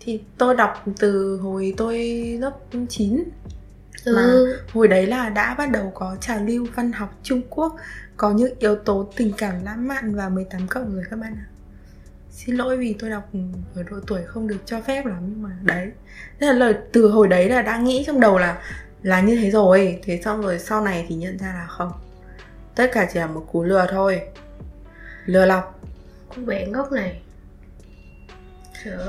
Thì 0.00 0.20
tôi 0.38 0.54
đọc 0.54 0.84
từ 0.98 1.36
hồi 1.42 1.74
tôi 1.76 1.98
lớp 2.40 2.52
9 2.88 3.24
ừ. 4.04 4.58
Hồi 4.72 4.88
đấy 4.88 5.06
là 5.06 5.28
đã 5.28 5.54
bắt 5.58 5.70
đầu 5.70 5.92
có 5.94 6.16
trào 6.20 6.38
lưu 6.44 6.66
văn 6.74 6.92
học 6.92 7.18
Trung 7.22 7.42
Quốc 7.50 7.76
có 8.16 8.30
những 8.30 8.54
yếu 8.58 8.76
tố 8.76 9.08
tình 9.16 9.32
cảm 9.38 9.54
lãng 9.64 9.88
mạn 9.88 10.14
và 10.14 10.28
18 10.28 10.68
cộng 10.68 10.94
rồi 10.94 11.04
các 11.10 11.18
bạn 11.18 11.36
ạ 11.38 11.46
xin 12.34 12.56
lỗi 12.56 12.76
vì 12.76 12.96
tôi 12.98 13.10
đọc 13.10 13.30
ở 13.74 13.82
độ 13.82 13.96
tuổi 14.06 14.22
không 14.24 14.48
được 14.48 14.56
cho 14.66 14.80
phép 14.80 15.06
lắm 15.06 15.18
nhưng 15.28 15.42
mà 15.42 15.50
đấy. 15.62 15.90
Thế 16.40 16.46
là 16.46 16.52
lời 16.52 16.74
từ 16.92 17.08
hồi 17.08 17.28
đấy 17.28 17.48
là 17.48 17.62
đã 17.62 17.78
nghĩ 17.78 18.04
trong 18.06 18.20
đầu 18.20 18.38
là 18.38 18.62
là 19.02 19.20
như 19.20 19.36
thế 19.36 19.50
rồi. 19.50 20.00
Thế 20.02 20.20
xong 20.24 20.42
rồi 20.42 20.58
sau 20.58 20.84
này 20.84 21.06
thì 21.08 21.14
nhận 21.14 21.38
ra 21.38 21.46
là 21.46 21.66
không. 21.66 21.92
Tất 22.74 22.90
cả 22.92 23.08
chỉ 23.12 23.18
là 23.18 23.26
một 23.26 23.46
cú 23.52 23.62
lừa 23.62 23.86
thôi. 23.90 24.20
Lừa 25.26 25.46
lọc. 25.46 25.80
Con 26.28 26.46
bé 26.46 26.66
ngốc 26.66 26.92
này. 26.92 27.20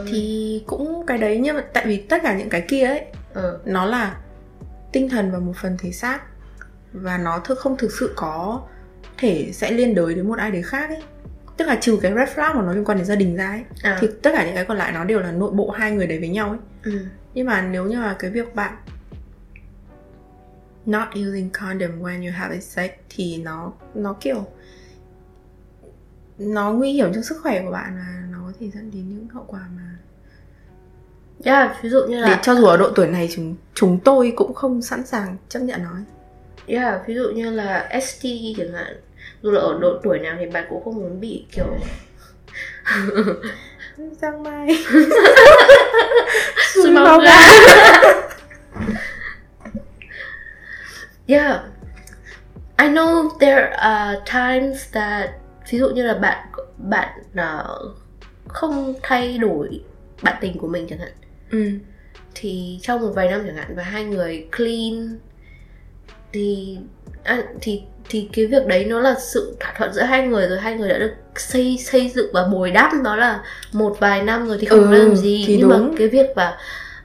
Thì 0.07 0.63
cũng 0.67 1.03
cái 1.07 1.17
đấy 1.17 1.39
nhưng 1.41 1.55
mà 1.55 1.63
tại 1.73 1.85
vì 1.87 1.97
tất 1.97 2.17
cả 2.23 2.37
những 2.37 2.49
cái 2.49 2.61
kia 2.61 2.85
ấy 2.85 3.05
ừ. 3.33 3.59
nó 3.65 3.85
là 3.85 4.17
tinh 4.91 5.09
thần 5.09 5.31
và 5.31 5.39
một 5.39 5.53
phần 5.61 5.77
thể 5.79 5.91
xác. 5.91 6.21
Và 6.93 7.17
nó 7.17 7.39
thực 7.39 7.59
không 7.59 7.77
thực 7.77 7.91
sự 7.91 8.13
có 8.15 8.61
thể 9.17 9.49
sẽ 9.53 9.71
liên 9.71 9.95
đới 9.95 10.15
đến 10.15 10.27
một 10.27 10.37
ai 10.37 10.51
đấy 10.51 10.63
khác 10.63 10.89
ấy 10.89 11.01
tức 11.57 11.65
là 11.65 11.77
trừ 11.81 11.99
cái 12.01 12.13
red 12.15 12.29
flag 12.29 12.55
mà 12.55 12.61
nó 12.61 12.73
liên 12.73 12.85
quan 12.85 12.97
đến 12.97 13.07
gia 13.07 13.15
đình 13.15 13.35
ra 13.35 13.49
ấy 13.49 13.63
à. 13.83 13.97
thì 14.01 14.07
tất 14.21 14.31
cả 14.33 14.45
những 14.45 14.55
cái 14.55 14.65
còn 14.65 14.77
lại 14.77 14.91
nó 14.91 15.03
đều 15.03 15.19
là 15.19 15.31
nội 15.31 15.51
bộ 15.51 15.69
hai 15.69 15.91
người 15.91 16.07
đấy 16.07 16.19
với 16.19 16.29
nhau 16.29 16.49
ấy 16.49 16.59
ừ. 16.83 16.99
nhưng 17.33 17.47
mà 17.47 17.61
nếu 17.61 17.85
như 17.85 18.01
là 18.01 18.15
cái 18.19 18.31
việc 18.31 18.55
bạn 18.55 18.73
not 20.85 21.07
using 21.09 21.49
condom 21.49 21.99
when 21.99 22.25
you 22.25 22.31
having 22.33 22.61
sex 22.61 22.91
thì 23.09 23.37
nó 23.37 23.73
nó 23.93 24.15
kiểu 24.21 24.47
nó 26.37 26.71
nguy 26.71 26.91
hiểm 26.91 27.13
cho 27.13 27.21
sức 27.21 27.37
khỏe 27.43 27.61
của 27.63 27.71
bạn 27.71 27.95
và 27.95 28.23
nó 28.31 28.37
có 28.45 28.51
thể 28.59 28.69
dẫn 28.73 28.91
đến 28.91 29.09
những 29.09 29.27
hậu 29.27 29.45
quả 29.47 29.67
mà 29.75 29.97
yeah, 31.43 31.71
ví 31.81 31.89
dụ 31.89 32.01
như 32.09 32.15
để 32.15 32.29
là 32.29 32.39
cho 32.43 32.55
dù 32.55 32.65
ở 32.65 32.77
độ 32.77 32.89
tuổi 32.95 33.07
này 33.07 33.29
chúng 33.35 33.55
chúng 33.73 33.99
tôi 33.99 34.33
cũng 34.35 34.53
không 34.53 34.81
sẵn 34.81 35.05
sàng 35.05 35.37
chấp 35.49 35.59
nhận 35.59 35.83
nó 35.83 35.97
yeah, 36.65 37.01
ví 37.07 37.15
dụ 37.15 37.29
như 37.35 37.49
là 37.49 37.99
ST 38.01 38.25
chẳng 38.57 38.73
hạn 38.73 38.95
dù 39.45 39.51
là 39.51 39.59
ở 39.61 39.77
độ 39.81 39.99
tuổi 40.03 40.19
nào 40.19 40.35
thì 40.39 40.45
bạn 40.45 40.65
cũng 40.69 40.83
không 40.83 40.95
muốn 40.95 41.19
bị 41.19 41.45
kiểu 41.51 41.65
Giang 44.21 44.43
Mai. 44.43 44.67
Xui 46.73 46.91
máu 46.91 47.19
gà 47.19 47.39
Yeah. 51.27 51.61
I 52.77 52.87
know 52.87 53.29
there 53.39 53.69
are 53.77 54.21
times 54.25 54.91
that 54.91 55.29
ví 55.69 55.79
dụ 55.79 55.89
như 55.89 56.03
là 56.03 56.13
bạn 56.13 56.47
bạn 56.77 57.09
uh, 57.33 57.95
không 58.47 58.93
thay 59.03 59.37
đổi 59.37 59.81
bạn 60.21 60.35
tình 60.41 60.57
của 60.57 60.67
mình 60.67 60.87
chẳng 60.89 60.99
hạn. 60.99 61.11
Ừ. 61.51 61.69
thì 62.35 62.79
trong 62.81 63.01
một 63.01 63.11
vài 63.15 63.29
năm 63.29 63.43
chẳng 63.47 63.55
hạn 63.55 63.75
và 63.75 63.83
hai 63.83 64.03
người 64.03 64.47
clean 64.57 65.19
thì 66.33 66.77
à, 67.23 67.43
thì 67.61 67.83
thì 68.09 68.29
cái 68.33 68.45
việc 68.45 68.67
đấy 68.67 68.85
nó 68.85 68.99
là 68.99 69.15
sự 69.19 69.57
thỏa 69.59 69.73
thuận 69.77 69.93
giữa 69.93 70.01
hai 70.01 70.27
người 70.27 70.47
rồi 70.47 70.59
hai 70.59 70.77
người 70.77 70.89
đã 70.89 70.97
được 70.97 71.13
xây 71.35 71.77
xây 71.77 72.09
dựng 72.15 72.29
và 72.33 72.43
bồi 72.51 72.71
đắp 72.71 72.91
nó 73.03 73.15
là 73.15 73.43
một 73.71 73.97
vài 73.99 74.21
năm 74.23 74.47
rồi 74.47 74.57
thì 74.61 74.67
không 74.67 74.91
Ừ, 74.91 74.91
làm 74.91 75.15
gì 75.15 75.45
nhưng 75.49 75.61
đúng. 75.61 75.69
mà 75.91 75.97
cái 75.97 76.07
việc 76.07 76.27
mà 76.35 76.57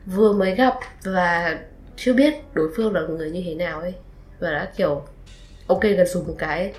vừa 0.06 0.32
mới 0.32 0.54
gặp 0.54 0.74
và 1.04 1.56
chưa 1.96 2.12
biết 2.12 2.34
đối 2.54 2.68
phương 2.76 2.94
là 2.94 3.00
người 3.00 3.30
như 3.30 3.42
thế 3.46 3.54
nào 3.54 3.80
ấy 3.80 3.94
và 4.40 4.50
đã 4.50 4.68
kiểu 4.76 5.02
ok 5.66 5.82
gần 5.82 6.06
dùng 6.06 6.26
một 6.26 6.34
cái 6.38 6.58
ấy. 6.58 6.72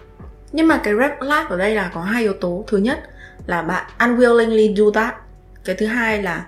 nhưng 0.51 0.67
mà 0.67 0.77
cái 0.83 0.93
red 0.99 1.11
flag 1.19 1.47
ở 1.47 1.57
đây 1.57 1.75
là 1.75 1.91
có 1.93 2.01
hai 2.01 2.21
yếu 2.23 2.33
tố 2.33 2.63
thứ 2.67 2.77
nhất 2.77 2.99
là 3.47 3.61
bạn 3.61 3.85
unwillingly 3.99 4.75
do 4.75 4.85
that 4.93 5.15
cái 5.65 5.75
thứ 5.75 5.85
hai 5.85 6.23
là 6.23 6.45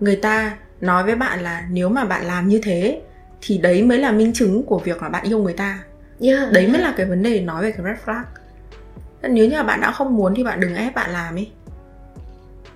người 0.00 0.16
ta 0.16 0.56
nói 0.80 1.04
với 1.04 1.14
bạn 1.14 1.40
là 1.40 1.62
nếu 1.70 1.88
mà 1.88 2.04
bạn 2.04 2.24
làm 2.24 2.48
như 2.48 2.60
thế 2.64 3.00
thì 3.40 3.58
đấy 3.58 3.82
mới 3.82 3.98
là 3.98 4.12
minh 4.12 4.32
chứng 4.32 4.62
của 4.62 4.78
việc 4.78 5.02
là 5.02 5.08
bạn 5.08 5.24
yêu 5.28 5.38
người 5.38 5.52
ta 5.52 5.78
yeah, 6.20 6.52
đấy 6.52 6.66
mới 6.68 6.80
là 6.82 6.94
cái 6.96 7.06
vấn 7.06 7.22
đề 7.22 7.40
nói 7.40 7.62
về 7.62 7.72
cái 7.72 7.86
red 7.86 7.96
flag 8.08 8.24
nếu 9.22 9.48
như 9.48 9.56
là 9.56 9.62
bạn 9.62 9.80
đã 9.80 9.92
không 9.92 10.16
muốn 10.16 10.34
thì 10.34 10.44
bạn 10.44 10.60
đừng 10.60 10.74
ép 10.74 10.94
bạn 10.94 11.10
làm 11.10 11.34
ấy 11.34 11.50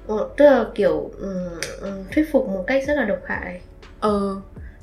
Ờ, 0.07 0.29
tức 0.37 0.45
là 0.45 0.65
kiểu 0.75 1.11
ừm, 1.19 2.05
thuyết 2.15 2.29
phục 2.33 2.49
một 2.49 2.65
cách 2.67 2.85
rất 2.87 2.95
là 2.95 3.05
độc 3.05 3.19
hại 3.27 3.61
Ờ, 4.01 4.37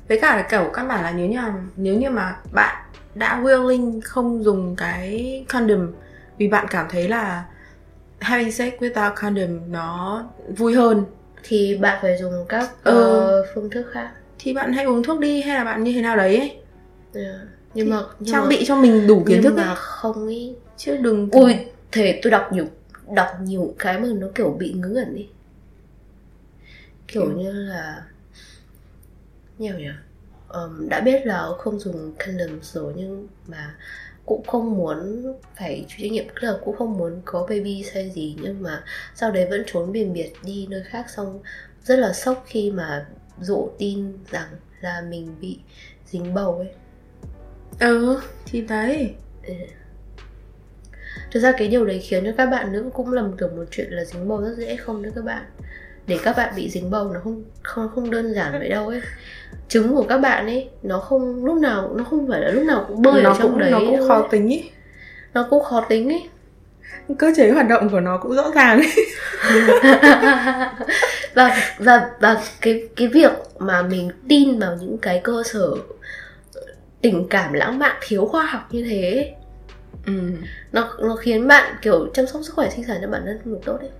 với 0.08 0.20
cả 0.20 0.36
là 0.36 0.42
kiểu 0.42 0.70
căn 0.74 0.88
bản 0.88 1.04
là 1.04 1.12
nếu 1.12 1.26
như 1.28 1.36
mà, 1.38 1.54
nếu 1.76 1.94
như 1.94 2.10
mà 2.10 2.36
bạn 2.52 2.76
đã 3.14 3.40
willing 3.42 4.00
không 4.04 4.44
dùng 4.44 4.76
cái 4.76 5.44
condom 5.52 5.92
vì 6.38 6.48
bạn 6.48 6.66
cảm 6.70 6.86
thấy 6.90 7.08
là 7.08 7.44
having 8.20 8.52
sex 8.52 8.72
without 8.74 9.14
condom 9.14 9.72
nó 9.72 10.24
vui 10.56 10.74
hơn 10.74 11.04
thì 11.42 11.78
bạn 11.80 11.98
phải 12.02 12.18
dùng 12.18 12.32
các 12.48 12.70
Ừ. 12.84 12.92
ờ, 13.02 13.46
phương 13.54 13.70
thức 13.70 13.86
khác 13.92 14.10
thì 14.38 14.54
bạn 14.54 14.72
hãy 14.72 14.84
uống 14.84 15.02
thuốc 15.02 15.20
đi 15.20 15.42
hay 15.42 15.54
là 15.58 15.64
bạn 15.64 15.84
như 15.84 15.92
thế 15.92 16.02
nào 16.02 16.16
đấy 16.16 16.36
ấy. 16.38 16.56
Yeah. 17.14 17.36
Nhưng 17.76 17.90
mà 17.90 18.02
nhưng 18.20 18.32
trang 18.32 18.42
mà, 18.42 18.48
bị 18.48 18.64
cho 18.66 18.76
mình 18.76 19.06
đủ 19.06 19.24
kiến 19.28 19.42
thức 19.42 19.54
mà 19.54 19.62
ấy. 19.66 19.76
không 19.78 20.28
ý 20.28 20.54
chứ 20.76 20.96
đừng 20.96 21.30
ui 21.30 21.54
thể 21.92 22.20
tôi 22.22 22.30
đọc 22.30 22.48
nhiều 22.52 22.66
đọc 23.14 23.28
nhiều 23.42 23.74
cái 23.78 23.98
mà 24.00 24.08
nó 24.14 24.26
kiểu 24.34 24.50
bị 24.58 24.72
ngớ 24.72 24.88
ngẩn 24.88 25.14
đi 25.14 25.26
kiểu 27.08 27.22
Ừ. 27.22 27.30
như 27.36 27.52
là 27.52 28.06
nhiều 29.58 29.78
nhỉ 29.78 29.88
Ờm, 30.48 30.88
đã 30.88 31.00
biết 31.00 31.26
là 31.26 31.48
không 31.58 31.78
dùng 31.80 32.12
condom 32.26 32.58
rồi 32.62 32.92
nhưng 32.96 33.28
mà 33.46 33.74
cũng 34.26 34.46
không 34.46 34.76
muốn 34.76 35.22
phải 35.56 35.86
chịu 35.88 35.96
trách 36.02 36.12
nhiệm 36.12 36.24
tức 36.28 36.34
là 36.42 36.58
cũng 36.64 36.76
không 36.76 36.98
muốn 36.98 37.20
có 37.24 37.40
baby 37.50 37.84
hay 37.94 38.10
gì 38.10 38.36
nhưng 38.42 38.62
mà 38.62 38.84
sau 39.14 39.30
đấy 39.30 39.46
vẫn 39.50 39.62
trốn 39.66 39.92
biển 39.92 40.12
biệt 40.12 40.32
đi 40.44 40.66
nơi 40.70 40.82
khác 40.84 41.10
xong 41.10 41.40
rất 41.84 41.96
là 41.98 42.12
sốc 42.12 42.44
khi 42.46 42.70
mà 42.70 43.06
dụ 43.40 43.68
tin 43.78 44.12
rằng 44.30 44.48
là 44.80 45.00
mình 45.08 45.34
bị 45.40 45.58
dính 46.06 46.34
bầu 46.34 46.54
ấy 46.58 46.68
ừ 47.80 48.20
thì 48.46 48.60
đấy. 48.60 49.14
Ừ. 49.46 49.54
Thực 51.30 51.40
ra 51.40 51.52
cái 51.52 51.68
điều 51.68 51.84
đấy 51.84 51.98
khiến 51.98 52.24
cho 52.24 52.32
các 52.36 52.46
bạn 52.46 52.72
nữ 52.72 52.90
cũng 52.94 53.12
lầm 53.12 53.32
tưởng 53.38 53.56
một 53.56 53.64
chuyện 53.70 53.90
là 53.90 54.04
dính 54.04 54.28
bầu 54.28 54.40
rất 54.40 54.54
dễ 54.56 54.76
không 54.76 55.02
đấy 55.02 55.12
các 55.14 55.24
bạn. 55.24 55.42
Để 56.06 56.18
các 56.22 56.36
bạn 56.36 56.52
bị 56.56 56.70
dính 56.70 56.90
bầu 56.90 57.12
nó 57.12 57.20
không 57.24 57.44
không 57.62 57.88
không 57.94 58.10
đơn 58.10 58.34
giản 58.34 58.52
vậy 58.52 58.68
đâu 58.68 58.88
ấy. 58.88 59.00
Trứng 59.68 59.94
của 59.94 60.02
các 60.02 60.18
bạn 60.18 60.46
ấy 60.46 60.68
nó 60.82 60.98
không 60.98 61.44
lúc 61.44 61.56
nào 61.56 61.94
nó 61.96 62.04
không 62.04 62.28
phải 62.28 62.40
là 62.40 62.50
lúc 62.50 62.64
nào 62.64 62.84
cũng 62.88 63.02
bơi 63.02 63.22
nó 63.22 63.30
ở 63.30 63.36
trong 63.38 63.50
cũng 63.50 63.58
đấy 63.58 63.70
nó 63.70 63.78
cũng 63.78 64.08
khó 64.08 64.14
ấy. 64.14 64.28
tính 64.30 64.48
ý. 64.48 64.70
Nó 65.34 65.46
cũng 65.50 65.64
khó 65.64 65.86
tính 65.88 66.08
ấy 66.08 66.28
cơ 67.14 67.32
chế 67.36 67.50
hoạt 67.50 67.68
động 67.68 67.88
của 67.90 68.00
nó 68.00 68.18
cũng 68.18 68.34
rõ 68.34 68.50
ràng 68.54 68.80
ấy 68.80 69.06
và 71.34 71.56
và 71.78 72.10
và 72.20 72.42
cái 72.60 72.88
cái 72.96 73.08
việc 73.08 73.32
mà 73.58 73.82
mình 73.82 74.10
tin 74.28 74.58
vào 74.58 74.76
những 74.80 74.98
cái 74.98 75.20
cơ 75.24 75.42
sở 75.44 75.70
tình 77.06 77.26
cảm 77.30 77.52
lãng 77.52 77.78
mạn 77.78 77.96
thiếu 78.08 78.26
khoa 78.26 78.46
học 78.46 78.68
như 78.70 78.84
thế. 78.90 79.10
Ấy, 79.10 79.34
ừ. 80.06 80.32
Nó 80.72 80.94
nó 81.00 81.16
khiến 81.16 81.46
bạn 81.46 81.76
kiểu 81.82 82.08
chăm 82.14 82.26
sóc 82.26 82.42
sức 82.44 82.54
khỏe 82.54 82.70
sinh 82.70 82.84
sản 82.84 82.98
cho 83.02 83.08
bản 83.08 83.22
thân 83.24 83.38
không 83.44 83.52
được 83.52 83.60
tốt 83.64 83.76
ấy 83.80 83.90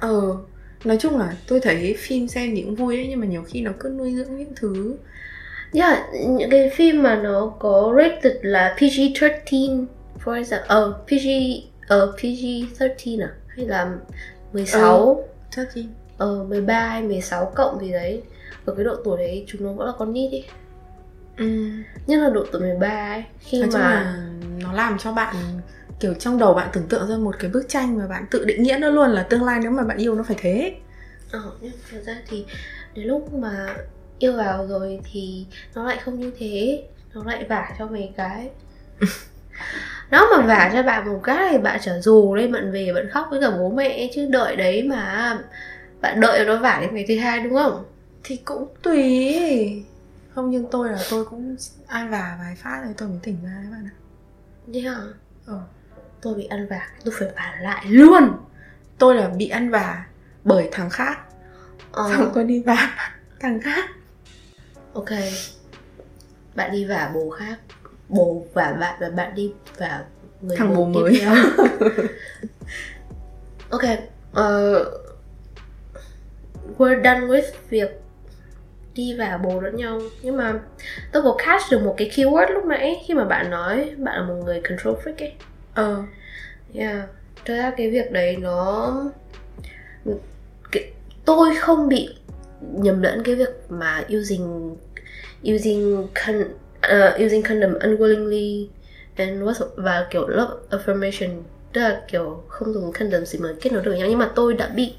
ờ 0.00 0.36
nói 0.84 0.96
chung 1.00 1.18
là 1.18 1.36
tôi 1.48 1.60
thấy 1.60 1.96
phim 1.98 2.28
xem 2.28 2.52
thì 2.56 2.62
cũng 2.62 2.74
vui 2.74 2.96
ấy 2.96 3.06
nhưng 3.08 3.20
mà 3.20 3.26
nhiều 3.26 3.42
khi 3.42 3.60
nó 3.60 3.72
cứ 3.80 3.88
nuôi 3.88 4.14
dưỡng 4.14 4.36
những 4.36 4.52
thứ. 4.56 4.96
Yeah, 5.72 5.98
những 6.38 6.50
cái 6.50 6.70
phim 6.74 7.02
mà 7.02 7.16
nó 7.16 7.52
có 7.58 7.94
rated 7.96 8.32
là 8.42 8.76
PG-13 8.78 9.84
for 10.24 10.34
example, 10.34 10.66
ờ 10.68 10.92
PG 11.06 11.26
ờ 11.88 12.14
PG-13 12.18 13.22
à? 13.22 13.30
Hay 13.48 13.66
là 13.66 13.96
16 14.52 15.24
thật 15.52 15.68
gì 15.74 15.86
ờ 16.18 16.44
13 16.48 16.88
hay 16.88 17.02
16 17.02 17.52
cộng 17.54 17.78
gì 17.80 17.92
đấy. 17.92 18.22
Ở 18.64 18.74
cái 18.74 18.84
độ 18.84 18.96
tuổi 19.04 19.18
đấy 19.18 19.44
chúng 19.48 19.64
nó 19.64 19.72
vẫn 19.72 19.86
là 19.86 19.92
con 19.98 20.12
nít 20.12 20.32
ấy 20.32 20.44
ừ. 21.38 21.70
nhất 22.06 22.20
là 22.20 22.30
độ 22.30 22.44
tuổi 22.52 22.60
13 22.60 22.88
ấy. 22.88 23.24
Khi 23.40 23.60
nói 23.60 23.70
mà 23.72 23.78
là 23.80 24.16
nó 24.58 24.72
làm 24.72 24.98
cho 24.98 25.12
bạn 25.12 25.36
kiểu 26.00 26.14
trong 26.14 26.38
đầu 26.38 26.54
bạn 26.54 26.68
tưởng 26.72 26.86
tượng 26.88 27.08
ra 27.08 27.16
một 27.16 27.36
cái 27.38 27.50
bức 27.50 27.68
tranh 27.68 27.98
mà 27.98 28.06
bạn 28.06 28.26
tự 28.30 28.44
định 28.44 28.62
nghĩa 28.62 28.78
nó 28.80 28.90
luôn 28.90 29.10
là 29.10 29.22
tương 29.22 29.44
lai 29.44 29.60
nếu 29.62 29.70
mà 29.70 29.82
bạn 29.82 29.96
yêu 29.96 30.14
nó 30.14 30.22
phải 30.22 30.36
thế. 30.40 30.74
Ờ, 31.32 31.52
nhưng 31.60 31.72
thật 31.90 31.98
ra 32.06 32.16
thì 32.28 32.44
đến 32.94 33.06
lúc 33.06 33.32
mà 33.32 33.76
yêu 34.18 34.32
vào 34.32 34.66
rồi 34.66 35.00
thì 35.12 35.46
nó 35.74 35.84
lại 35.84 35.98
không 36.04 36.20
như 36.20 36.32
thế. 36.38 36.82
Nó 37.14 37.24
lại 37.24 37.44
vả 37.48 37.70
cho 37.78 37.86
mấy 37.86 38.12
cái. 38.16 38.50
Nó 40.10 40.28
mà 40.36 40.42
vả 40.42 40.70
cho 40.72 40.82
bạn 40.82 41.12
một 41.12 41.20
cái 41.22 41.48
thì 41.52 41.58
bạn 41.58 41.80
trở 41.82 42.00
dù 42.00 42.34
lên 42.34 42.52
bạn 42.52 42.72
về 42.72 42.92
bạn 42.94 43.10
khóc 43.10 43.26
với 43.30 43.40
cả 43.40 43.50
bố 43.50 43.70
mẹ 43.70 44.08
chứ 44.14 44.26
đợi 44.30 44.56
đấy 44.56 44.82
mà 44.82 45.38
bạn 46.00 46.20
đợi 46.20 46.44
nó 46.44 46.56
vả 46.56 46.78
đến 46.80 46.94
ngày 46.94 47.04
thứ 47.08 47.18
hai 47.18 47.40
đúng 47.40 47.54
không? 47.54 47.84
Thì 48.24 48.36
cũng 48.36 48.68
tùy 48.82 49.84
không 50.38 50.50
nhưng 50.50 50.66
tôi 50.70 50.88
là 50.88 50.98
tôi 51.10 51.24
cũng 51.24 51.56
ăn 51.86 52.10
vả 52.10 52.36
vài 52.40 52.54
phát 52.54 52.80
rồi 52.84 52.94
tôi 52.96 53.08
mới 53.08 53.18
tỉnh 53.22 53.38
ra 53.44 53.50
đấy 53.62 53.70
bạn 53.70 53.84
ạ. 53.86 53.94
Thế 54.74 54.80
hả? 54.80 54.96
Ờ. 55.46 55.60
tôi 56.20 56.34
bị 56.34 56.44
ăn 56.44 56.66
vả 56.68 56.88
tôi 57.04 57.14
phải 57.18 57.28
vả 57.36 57.58
lại 57.60 57.86
luôn. 57.86 58.36
Tôi 58.98 59.14
là 59.14 59.28
bị 59.28 59.48
ăn 59.48 59.70
vả 59.70 60.06
bởi 60.44 60.68
thằng 60.72 60.90
khác. 60.90 61.18
Ờ, 61.92 62.10
xong 62.16 62.30
tôi 62.34 62.44
đi 62.44 62.62
vả 62.62 62.96
thằng 63.40 63.60
khác. 63.60 63.90
Ok. 64.92 65.10
Bạn 66.54 66.72
đi 66.72 66.84
vả 66.84 67.10
bố 67.14 67.30
khác. 67.30 67.58
Bố 68.08 68.46
vả 68.52 68.72
bạn 68.80 68.96
và 69.00 69.10
bạn 69.10 69.34
đi 69.34 69.52
vả 69.78 70.04
người 70.42 70.56
Thằng 70.56 70.74
bố 70.76 70.90
tiếp 70.94 71.00
mới. 71.00 71.20
ok 73.70 73.82
ờ, 74.32 74.84
we're 76.78 77.02
done 77.02 77.20
with 77.20 77.50
việc 77.70 78.00
đi 78.98 79.14
và 79.18 79.36
bồ 79.36 79.60
lẫn 79.60 79.76
nhau. 79.76 80.00
Nhưng 80.22 80.36
mà 80.36 80.60
tôi 81.12 81.22
có 81.22 81.36
catch 81.38 81.70
được 81.70 81.82
một 81.82 81.94
cái 81.96 82.10
keyword 82.14 82.52
lúc 82.52 82.64
nãy 82.64 83.04
khi 83.06 83.14
mà 83.14 83.24
bạn 83.24 83.50
nói 83.50 83.94
bạn 83.98 84.20
là 84.20 84.26
một 84.26 84.34
người 84.44 84.60
control 84.68 84.94
freak 84.94 85.14
ấy. 85.18 85.32
Ờ. 85.74 86.02
Yeah. 86.74 86.98
Thật 87.44 87.54
ra 87.56 87.72
cái 87.76 87.90
việc 87.90 88.12
đấy 88.12 88.36
nó 88.36 88.94
cái, 90.72 90.92
tôi 91.24 91.56
không 91.60 91.88
bị 91.88 92.08
nhầm 92.60 93.02
lẫn 93.02 93.22
cái 93.24 93.34
việc 93.34 93.48
mà 93.68 94.04
using 94.18 94.76
using 95.54 96.06
con, 96.26 96.40
uh, 96.40 97.26
using 97.26 97.42
condom 97.42 97.78
unwillingly 97.78 98.66
and 99.16 99.42
what 99.42 99.66
và 99.76 100.06
kiểu 100.10 100.28
love 100.28 100.54
affirmation. 100.70 101.42
Tức 101.72 101.80
là 101.80 102.02
kiểu 102.08 102.42
không 102.48 102.72
dùng 102.72 102.92
condom 102.92 103.24
gì 103.24 103.38
mà 103.38 103.48
kết 103.60 103.72
nối 103.72 103.82
được 103.82 103.94
nhau. 103.94 104.08
Nhưng 104.08 104.18
mà 104.18 104.30
tôi 104.34 104.54
đã 104.54 104.68
bị 104.68 104.94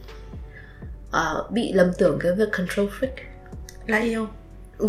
uh, 1.09 1.51
bị 1.51 1.73
lầm 1.73 1.91
tưởng 1.97 2.19
cái 2.19 2.31
việc 2.31 2.51
control 2.51 2.87
freak 2.87 3.28
là 3.89 3.97
yêu 3.97 4.27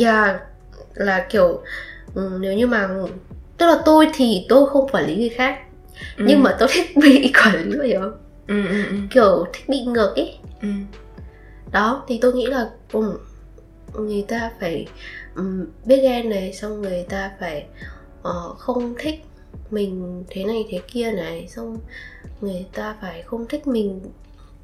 Yeah, 0.01 0.41
là 0.95 1.27
kiểu 1.31 1.61
ừ, 2.15 2.39
nếu 2.41 2.53
như 2.55 2.67
mà 2.67 2.89
tức 3.59 3.67
là 3.67 3.83
tôi 3.85 4.07
thì 4.15 4.47
tôi 4.49 4.67
không 4.71 4.89
quản 4.93 5.07
lý 5.07 5.17
người 5.17 5.29
khác 5.29 5.59
Ừ. 6.17 6.25
nhưng 6.29 6.43
mà 6.43 6.57
tôi 6.59 6.69
thích 6.73 6.97
bị 6.97 7.33
quản 7.45 7.71
lý 7.71 7.89
hiểu 7.89 8.01
không? 8.01 8.19
ừ, 8.47 8.69
ừ, 8.69 8.85
ừ, 8.91 8.97
Kiểu 9.11 9.47
thích 9.53 9.69
bị 9.69 9.81
ngược 9.85 10.13
ấy. 10.17 10.39
ừ. 10.63 10.69
Đó 11.73 12.05
thì 12.09 12.19
tôi 12.23 12.33
nghĩ 12.33 12.47
là 12.47 12.71
ừ, 12.93 13.19
người 13.95 14.25
ta 14.29 14.51
phải 14.61 14.87
um, 15.37 15.67
biết 15.85 16.01
ghen 16.03 16.31
này 16.31 16.53
xong 16.53 16.83
người 16.83 17.07
ta 17.09 17.31
phải 17.41 17.67
ờ, 18.23 18.55
không 18.59 18.95
thích 18.99 19.25
mình 19.71 20.25
thế 20.29 20.45
này 20.45 20.65
thế 20.71 20.81
kia 20.93 21.13
này 21.13 21.49
xong 21.49 21.79
người 22.41 22.67
ta 22.73 22.97
phải 23.01 23.23
không 23.23 23.47
thích 23.49 23.67
mình 23.67 24.01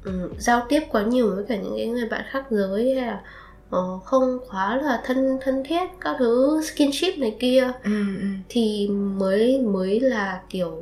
ừm, 0.03 0.29
giao 0.39 0.65
tiếp 0.69 0.81
quá 0.91 1.03
nhiều 1.03 1.35
với 1.35 1.45
cả 1.49 1.55
những 1.55 1.73
cái 1.77 1.87
người 1.87 2.05
bạn 2.09 2.21
khác 2.31 2.45
giới 2.49 2.95
hay 2.95 3.05
là 3.07 3.21
ờ, 3.69 3.99
không 4.05 4.39
quá 4.49 4.75
là 4.75 5.01
thân 5.05 5.37
thân 5.41 5.63
thiết 5.63 5.83
các 6.01 6.15
thứ 6.19 6.61
skinship 6.63 7.17
này 7.17 7.35
kia 7.39 7.71
ừ, 7.83 8.05
ừ. 8.21 8.27
thì 8.49 8.87
mới 8.87 9.61
mới 9.61 9.99
là 9.99 10.41
kiểu 10.49 10.81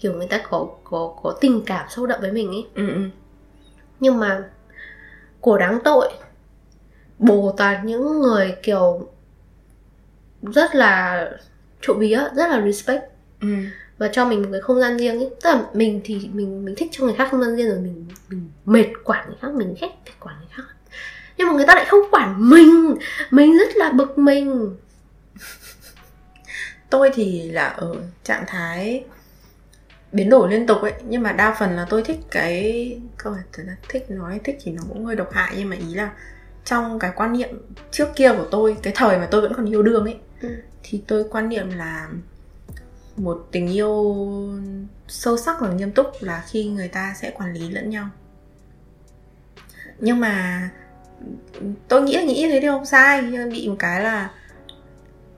kiểu 0.00 0.12
người 0.12 0.26
ta 0.26 0.40
có 0.50 0.66
có 0.84 1.14
có 1.22 1.34
tình 1.40 1.62
cảm 1.66 1.86
sâu 1.90 2.06
đậm 2.06 2.20
với 2.20 2.32
mình 2.32 2.48
ấy 2.48 2.66
ừ, 2.74 2.88
ừ. 2.94 3.00
nhưng 4.00 4.18
mà 4.18 4.44
của 5.40 5.58
đáng 5.58 5.78
tội 5.84 6.12
bồ 7.18 7.54
toàn 7.56 7.86
những 7.86 8.20
người 8.20 8.56
kiểu 8.62 9.08
rất 10.42 10.74
là 10.74 11.30
trộm 11.80 11.98
vía 11.98 12.20
rất 12.36 12.50
là 12.50 12.62
respect 12.64 13.02
ừ. 13.40 13.48
và 13.98 14.08
cho 14.12 14.24
mình 14.24 14.42
một 14.42 14.48
cái 14.52 14.60
không 14.60 14.80
gian 14.80 14.98
riêng 14.98 15.18
ấy 15.18 15.30
tức 15.42 15.50
là 15.50 15.64
mình 15.74 16.00
thì 16.04 16.30
mình 16.32 16.64
mình 16.64 16.74
thích 16.74 16.88
cho 16.92 17.04
người 17.04 17.14
khác 17.14 17.28
không 17.30 17.40
gian 17.40 17.56
riêng 17.56 17.68
rồi 17.68 17.78
mình 17.78 18.06
mình 18.28 18.50
mệt 18.64 18.86
quản 19.04 19.26
người 19.26 19.36
khác 19.40 19.54
mình 19.54 19.74
ghét 19.80 19.90
phải 20.04 20.14
quản 20.20 20.36
người 20.38 20.48
khác 20.50 20.75
nhưng 21.36 21.48
mà 21.48 21.54
người 21.54 21.66
ta 21.66 21.74
lại 21.74 21.84
không 21.88 22.00
quản 22.12 22.50
mình. 22.50 22.94
Mình 23.30 23.58
rất 23.58 23.76
là 23.76 23.90
bực 23.92 24.18
mình. 24.18 24.76
Tôi 26.90 27.10
thì 27.14 27.50
là 27.50 27.68
ở 27.68 27.94
trạng 28.24 28.44
thái 28.46 29.04
biến 30.12 30.30
đổi 30.30 30.50
liên 30.50 30.66
tục 30.66 30.82
ấy. 30.82 30.92
Nhưng 31.08 31.22
mà 31.22 31.32
đa 31.32 31.56
phần 31.58 31.76
là 31.76 31.86
tôi 31.90 32.02
thích 32.02 32.18
cái 32.30 33.00
câu 33.16 33.34
thật 33.52 33.62
ra 33.66 33.76
thích 33.88 34.10
nói 34.10 34.40
thích 34.44 34.58
thì 34.62 34.72
nó 34.72 34.82
cũng 34.88 35.04
hơi 35.04 35.16
độc 35.16 35.32
hại. 35.32 35.54
Nhưng 35.56 35.68
mà 35.68 35.76
ý 35.76 35.94
là 35.94 36.10
trong 36.64 36.98
cái 36.98 37.10
quan 37.16 37.32
niệm 37.32 37.48
trước 37.90 38.08
kia 38.16 38.32
của 38.36 38.46
tôi 38.50 38.76
cái 38.82 38.92
thời 38.96 39.18
mà 39.18 39.28
tôi 39.30 39.40
vẫn 39.40 39.52
còn 39.56 39.70
yêu 39.70 39.82
đương 39.82 40.04
ấy 40.04 40.16
Ừ. 40.40 40.48
thì 40.82 41.02
tôi 41.06 41.24
quan 41.30 41.48
niệm 41.48 41.70
là 41.70 42.08
một 43.16 43.48
tình 43.52 43.68
yêu 43.72 44.16
sâu 45.08 45.36
sắc 45.38 45.56
và 45.60 45.68
nghiêm 45.72 45.92
túc 45.92 46.06
là 46.20 46.44
khi 46.48 46.64
người 46.64 46.88
ta 46.88 47.14
sẽ 47.20 47.30
quản 47.30 47.52
lý 47.52 47.70
lẫn 47.70 47.90
nhau. 47.90 48.08
Nhưng 49.98 50.20
mà 50.20 50.68
tôi 51.88 52.02
nghĩ 52.02 52.16
là 52.16 52.22
nghĩ 52.22 52.48
thế 52.50 52.60
thì 52.60 52.68
không 52.68 52.86
sai 52.86 53.22
nhưng 53.22 53.44
mà 53.44 53.50
bị 53.50 53.68
một 53.68 53.76
cái 53.78 54.02
là 54.02 54.30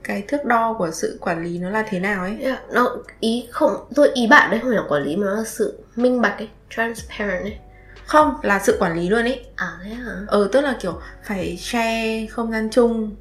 cái 0.04 0.22
thước 0.28 0.44
đo 0.44 0.72
của 0.72 0.90
sự 0.90 1.18
quản 1.20 1.44
lý 1.44 1.58
nó 1.58 1.70
là 1.70 1.84
thế 1.88 2.00
nào 2.00 2.22
ấy. 2.22 2.36
Yeah, 2.40 2.58
nó 2.72 2.96
ý 3.20 3.48
không 3.50 3.88
tôi 3.94 4.10
ý 4.14 4.26
bạn 4.26 4.50
đấy 4.50 4.60
không 4.60 4.70
phải 4.70 4.76
là 4.76 4.84
quản 4.88 5.02
lý 5.02 5.16
mà 5.16 5.26
nó 5.26 5.34
là 5.34 5.44
sự 5.44 5.78
minh 5.96 6.20
bạch 6.20 6.38
ấy 6.38 6.48
transparent 6.70 7.42
ấy. 7.42 7.58
Không 8.06 8.34
là 8.42 8.58
sự 8.58 8.76
quản 8.80 8.96
lý 8.96 9.08
luôn 9.08 9.24
ấy. 9.24 9.46
À 9.56 9.78
thế 9.84 9.90
hả? 9.90 10.12
Ờ 10.26 10.48
tức 10.52 10.60
là 10.60 10.76
kiểu 10.80 11.00
phải 11.24 11.56
share 11.56 12.26
không 12.26 12.52
gian 12.52 12.68
chung 12.70 13.16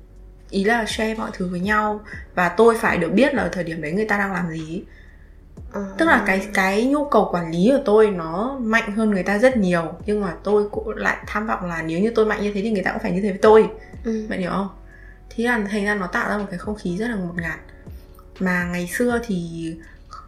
ý 0.49 0.63
là 0.63 0.85
share 0.85 1.15
mọi 1.15 1.29
thứ 1.33 1.47
với 1.47 1.59
nhau 1.59 2.01
và 2.35 2.49
tôi 2.49 2.77
phải 2.77 2.97
được 2.97 3.09
biết 3.13 3.33
là 3.33 3.43
ở 3.43 3.49
thời 3.49 3.63
điểm 3.63 3.81
đấy 3.81 3.91
người 3.91 4.05
ta 4.05 4.17
đang 4.17 4.33
làm 4.33 4.49
gì 4.49 4.83
Ờ. 5.71 5.85
tức 5.97 6.05
là 6.05 6.23
cái 6.27 6.47
cái 6.53 6.85
nhu 6.85 7.05
cầu 7.09 7.29
quản 7.31 7.51
lý 7.51 7.69
của 7.71 7.81
tôi 7.85 8.07
nó 8.11 8.57
mạnh 8.59 8.91
hơn 8.91 9.09
người 9.11 9.23
ta 9.23 9.37
rất 9.37 9.57
nhiều 9.57 9.83
nhưng 10.05 10.21
mà 10.21 10.33
tôi 10.43 10.69
cũng 10.71 10.89
lại 10.97 11.17
tham 11.27 11.47
vọng 11.47 11.65
là 11.65 11.81
nếu 11.81 11.99
như 11.99 12.11
tôi 12.15 12.25
mạnh 12.25 12.41
như 12.41 12.51
thế 12.53 12.61
thì 12.61 12.71
người 12.71 12.83
ta 12.83 12.91
cũng 12.91 13.01
phải 13.01 13.11
như 13.11 13.21
thế 13.21 13.29
với 13.29 13.39
tôi 13.41 13.69
ừ. 14.03 14.25
bạn 14.29 14.39
hiểu 14.39 14.51
không 14.51 14.69
thì 15.29 15.43
là 15.43 15.59
thành 15.71 15.85
ra 15.85 15.95
nó 15.95 16.07
tạo 16.07 16.29
ra 16.29 16.37
một 16.37 16.45
cái 16.49 16.57
không 16.59 16.75
khí 16.75 16.97
rất 16.97 17.07
là 17.07 17.15
ngột 17.15 17.33
ngạt 17.41 17.59
mà 18.39 18.63
ngày 18.63 18.87
xưa 18.87 19.19
thì 19.27 19.73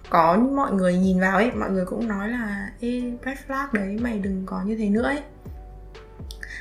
có 0.09 0.37
mọi 0.37 0.71
người 0.71 0.95
nhìn 0.97 1.19
vào 1.19 1.37
ấy 1.37 1.51
mọi 1.51 1.69
người 1.69 1.85
cũng 1.85 2.07
nói 2.07 2.29
là 2.29 2.69
ê 2.79 3.01
red 3.25 3.37
flag 3.47 3.67
đấy 3.73 3.97
mày 4.01 4.19
đừng 4.19 4.43
có 4.45 4.61
như 4.65 4.75
thế 4.77 4.89
nữa 4.89 5.03
ấy 5.03 5.19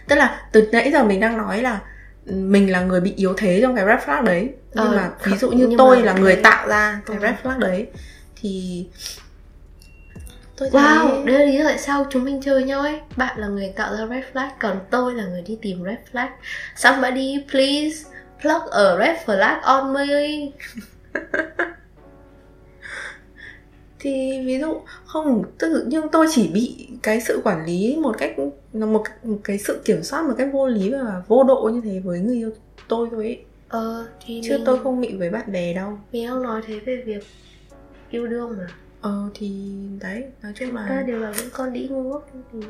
tức 0.08 0.16
là 0.16 0.40
từ 0.52 0.68
nãy 0.72 0.90
giờ 0.92 1.04
mình 1.04 1.20
đang 1.20 1.36
nói 1.38 1.62
là 1.62 1.80
mình 2.26 2.72
là 2.72 2.80
người 2.80 3.00
bị 3.00 3.12
yếu 3.16 3.34
thế 3.36 3.58
trong 3.62 3.76
cái 3.76 3.84
red 3.86 3.98
flag 4.08 4.24
đấy 4.24 4.52
nhưng 4.74 4.84
Ờ, 4.84 4.96
mà 4.96 5.10
ví 5.24 5.36
dụ 5.36 5.50
như 5.50 5.74
tôi 5.78 5.96
mà- 5.98 6.04
là 6.04 6.12
người 6.12 6.36
tạo 6.36 6.68
ra 6.68 7.00
cái 7.06 7.16
Ừ. 7.16 7.22
red 7.22 7.34
flag 7.42 7.58
đấy 7.58 7.86
thì 8.40 8.86
tôi 10.56 10.70
thấy 10.72 10.82
Wow, 10.82 11.24
đấy 11.24 11.38
là 11.38 11.44
lý 11.44 11.58
do 11.58 11.64
tại 11.64 11.78
sao 11.78 12.06
chúng 12.10 12.24
mình 12.24 12.40
chơi 12.42 12.64
nhau 12.64 12.80
ấy. 12.80 13.00
Bạn 13.16 13.38
là 13.38 13.48
người 13.48 13.72
tạo 13.76 13.96
ra 13.96 14.06
red 14.06 14.24
flag 14.32 14.50
Còn 14.60 14.80
tôi 14.90 15.14
là 15.14 15.26
người 15.26 15.42
đi 15.42 15.58
tìm 15.62 15.84
red 15.84 15.98
flag. 16.12 16.28
Somebody 16.76 17.44
please 17.50 18.04
plug 18.42 18.70
a 18.70 18.96
red 18.98 19.16
flag 19.26 19.60
on 19.62 19.92
me. 19.92 20.06
Thì 24.00 24.42
ví 24.46 24.58
dụ 24.58 24.80
không 25.04 25.42
tự 25.58 25.84
nhưng 25.88 26.08
tôi 26.08 26.26
chỉ 26.30 26.48
bị 26.48 26.88
cái 27.02 27.20
sự 27.20 27.40
quản 27.44 27.66
lý 27.66 27.96
một 27.96 28.18
cách 28.18 28.34
là 28.72 28.86
một, 28.86 29.02
một 29.22 29.38
cái 29.44 29.58
sự 29.58 29.80
kiểm 29.84 30.02
soát 30.02 30.24
một 30.24 30.34
cách 30.38 30.48
vô 30.52 30.66
lý 30.66 30.90
và 30.90 31.22
vô 31.28 31.44
độ 31.44 31.70
như 31.74 31.80
thế 31.84 32.00
với 32.04 32.20
người 32.20 32.36
yêu 32.36 32.50
tôi 32.88 33.08
thôi 33.10 33.24
ấy. 33.24 33.38
Ờ 33.68 34.06
thì 34.26 34.40
chứ 34.44 34.52
mình, 34.56 34.64
tôi 34.64 34.78
không 34.82 35.00
bị 35.00 35.16
với 35.16 35.30
bạn 35.30 35.52
bè 35.52 35.74
đâu. 35.74 35.98
Mình 36.12 36.28
không 36.28 36.42
nói 36.42 36.62
thế 36.66 36.78
về 36.78 37.02
việc 37.06 37.24
yêu 38.10 38.26
đương 38.26 38.56
mà 38.58 38.66
ờ 39.00 39.30
thì 39.34 39.76
đấy 40.00 40.24
nói 40.42 40.52
chung 40.56 40.76
Ta 40.76 40.86
là 40.88 41.02
đều 41.02 41.18
là 41.18 41.32
những 41.36 41.48
con 41.52 41.72
đĩ 41.72 41.88
ngu 41.88 42.02
ngốc 42.02 42.28
yêu 42.52 42.62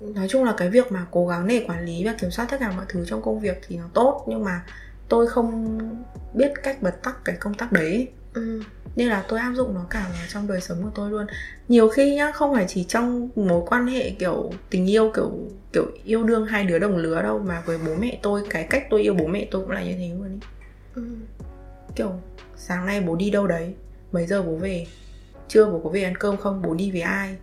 nói 0.00 0.26
chung 0.28 0.44
là 0.44 0.54
cái 0.56 0.70
việc 0.70 0.92
mà 0.92 1.06
cố 1.10 1.26
gắng 1.26 1.46
để 1.46 1.64
quản 1.68 1.84
lý 1.84 2.04
và 2.04 2.12
kiểm 2.20 2.30
soát 2.30 2.46
tất 2.50 2.56
cả 2.60 2.72
mọi 2.76 2.84
thứ 2.88 3.04
trong 3.06 3.22
công 3.22 3.40
việc 3.40 3.60
thì 3.66 3.76
nó 3.76 3.84
tốt 3.94 4.24
nhưng 4.28 4.44
mà 4.44 4.62
tôi 5.08 5.26
không 5.26 5.78
biết 6.34 6.52
cách 6.62 6.82
bật 6.82 7.02
tắt 7.02 7.14
cái 7.24 7.36
công 7.36 7.54
tắc 7.54 7.72
đấy 7.72 7.86
ấy. 7.86 8.08
ừ. 8.34 8.62
nên 8.96 9.08
là 9.08 9.24
tôi 9.28 9.38
áp 9.38 9.52
dụng 9.54 9.74
nó 9.74 9.86
cả 9.90 10.06
vào 10.12 10.26
trong 10.28 10.46
đời 10.46 10.60
sống 10.60 10.82
của 10.82 10.90
tôi 10.94 11.10
luôn 11.10 11.26
nhiều 11.68 11.88
khi 11.88 12.14
nhá 12.14 12.32
không 12.32 12.54
phải 12.54 12.64
chỉ 12.68 12.84
trong 12.84 13.28
mối 13.36 13.62
quan 13.66 13.86
hệ 13.86 14.10
kiểu 14.10 14.52
tình 14.70 14.90
yêu 14.90 15.10
kiểu 15.14 15.32
kiểu 15.72 15.86
yêu 16.04 16.24
đương 16.24 16.46
hai 16.46 16.64
đứa 16.64 16.78
đồng 16.78 16.96
lứa 16.96 17.22
đâu 17.22 17.38
mà 17.38 17.62
với 17.66 17.78
bố 17.86 17.94
mẹ 17.94 18.18
tôi 18.22 18.42
cái 18.50 18.66
cách 18.70 18.86
tôi 18.90 19.02
yêu 19.02 19.14
bố 19.14 19.26
mẹ 19.26 19.48
tôi 19.50 19.62
cũng 19.62 19.70
là 19.70 19.84
như 19.84 19.94
thế 19.98 20.10
luôn 20.18 20.28
ý. 20.32 20.38
Ừ. 20.94 21.02
kiểu 21.96 22.12
sáng 22.56 22.86
nay 22.86 23.00
bố 23.00 23.16
đi 23.16 23.30
đâu 23.30 23.46
đấy 23.46 23.74
mấy 24.14 24.26
giờ 24.26 24.42
bố 24.42 24.56
về? 24.56 24.86
Trưa 25.48 25.66
bố 25.66 25.80
có 25.84 25.90
về 25.90 26.02
ăn 26.02 26.16
cơm 26.16 26.36
không? 26.36 26.62
Bố 26.62 26.74
đi 26.74 26.90
với 26.90 27.00
ai? 27.00 27.36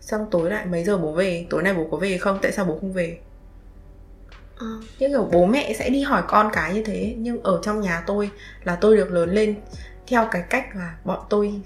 Xong 0.00 0.26
tối 0.30 0.50
lại 0.50 0.66
mấy 0.66 0.84
giờ 0.84 0.98
bố 0.98 1.12
về? 1.12 1.46
Tối 1.50 1.62
nay 1.62 1.74
bố 1.74 1.88
có 1.90 1.96
về 1.96 2.18
không? 2.18 2.38
Tại 2.42 2.52
sao 2.52 2.64
bố 2.64 2.78
không 2.80 2.92
về? 2.92 3.18
Ừ. 4.58 4.80
như 4.98 5.08
kiểu 5.08 5.28
bố 5.32 5.46
mẹ 5.46 5.72
sẽ 5.78 5.90
đi 5.90 6.02
hỏi 6.02 6.22
con 6.28 6.50
cái 6.52 6.74
như 6.74 6.82
thế 6.84 7.14
nhưng 7.18 7.42
ở 7.42 7.60
trong 7.62 7.80
nhà 7.80 8.04
tôi 8.06 8.30
là 8.64 8.76
tôi 8.76 8.96
được 8.96 9.10
lớn 9.10 9.30
lên 9.30 9.54
theo 10.06 10.28
cái 10.30 10.42
cách 10.50 10.76
là 10.76 10.96
bọn 11.04 11.26
tôi 11.30 11.62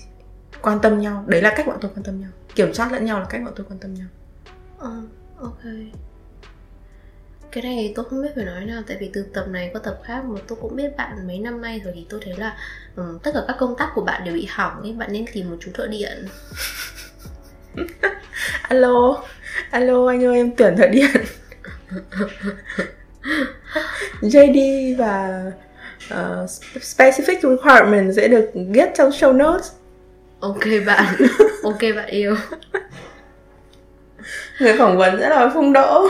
quan 0.62 0.78
tâm 0.82 0.98
nhau. 0.98 1.24
Đấy 1.26 1.42
là 1.42 1.54
cách 1.56 1.66
bọn 1.66 1.78
tôi 1.80 1.90
quan 1.94 2.02
tâm 2.02 2.20
nhau. 2.20 2.30
Kiểm 2.54 2.74
soát 2.74 2.92
lẫn 2.92 3.04
nhau 3.04 3.20
là 3.20 3.26
cách 3.30 3.40
bọn 3.44 3.52
tôi 3.56 3.66
quan 3.70 3.78
tâm 3.78 3.94
nhau. 3.94 4.06
Ờ, 4.78 5.02
ok 5.40 5.60
cái 7.52 7.62
này 7.62 7.92
tôi 7.96 8.04
không 8.10 8.22
biết 8.22 8.28
phải 8.34 8.44
nói 8.44 8.64
nào 8.64 8.82
tại 8.86 8.96
vì 9.00 9.10
từ 9.12 9.24
tập 9.34 9.44
này 9.48 9.70
qua 9.72 9.80
tập 9.84 10.00
khác 10.04 10.24
mà 10.24 10.40
tôi 10.48 10.58
cũng 10.60 10.76
biết 10.76 10.96
bạn 10.96 11.26
mấy 11.26 11.38
năm 11.38 11.62
nay 11.62 11.80
rồi 11.84 11.92
thì 11.96 12.06
tôi 12.08 12.20
thấy 12.24 12.34
là 12.36 12.56
ừ, 12.96 13.18
tất 13.22 13.30
cả 13.34 13.40
các 13.46 13.56
công 13.58 13.74
tác 13.78 13.90
của 13.94 14.00
bạn 14.00 14.24
đều 14.24 14.34
bị 14.34 14.46
hỏng 14.50 14.82
ấy 14.82 14.92
bạn 14.92 15.12
nên 15.12 15.24
tìm 15.32 15.50
một 15.50 15.56
chú 15.60 15.70
thợ 15.74 15.86
điện. 15.86 16.26
Alo 18.62 19.22
alo 19.70 20.08
anh 20.08 20.24
ơi 20.24 20.36
em 20.36 20.56
tuyển 20.56 20.76
thợ 20.76 20.86
điện. 20.86 21.10
JD 24.22 24.96
và 24.96 25.44
uh, 26.14 26.50
specific 26.80 27.56
requirement 27.56 28.14
sẽ 28.16 28.28
được 28.28 28.50
get 28.74 28.88
trong 28.94 29.10
show 29.10 29.36
notes. 29.36 29.72
Ok 30.40 30.64
bạn 30.86 31.14
ok 31.62 31.80
bạn 31.96 32.06
yêu. 32.06 32.36
Người 34.60 34.76
phỏng 34.78 34.98
vấn 34.98 35.16
rất 35.16 35.28
là 35.28 35.50
phung 35.54 35.72
đỗ 35.72 36.08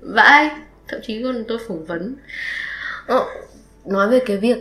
vãi 0.00 0.50
thậm 0.88 1.00
chí 1.02 1.22
còn 1.22 1.44
tôi 1.48 1.58
phỏng 1.68 1.84
vấn. 1.84 2.16
Ờ, 3.06 3.26
nói 3.84 4.08
về 4.10 4.22
cái 4.26 4.36
việc 4.36 4.58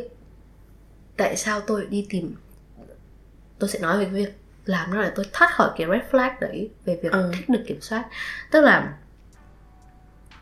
tại 1.17 1.37
sao 1.37 1.61
tôi 1.61 1.85
đi 1.89 2.05
tìm 2.09 2.35
tôi 3.59 3.69
sẽ 3.69 3.79
nói 3.79 3.97
về 3.97 4.05
cái 4.05 4.13
việc 4.13 4.33
làm 4.65 4.93
nó 4.95 5.01
để 5.01 5.11
tôi 5.15 5.25
thoát 5.33 5.51
khỏi 5.53 5.69
cái 5.77 5.87
red 5.91 6.11
flag 6.11 6.31
đấy 6.41 6.69
về 6.85 6.99
việc 7.03 7.11
Ừ. 7.11 7.31
thích 7.35 7.49
được 7.49 7.63
kiểm 7.67 7.81
soát. 7.81 8.05
Tức 8.51 8.61
là 8.61 8.93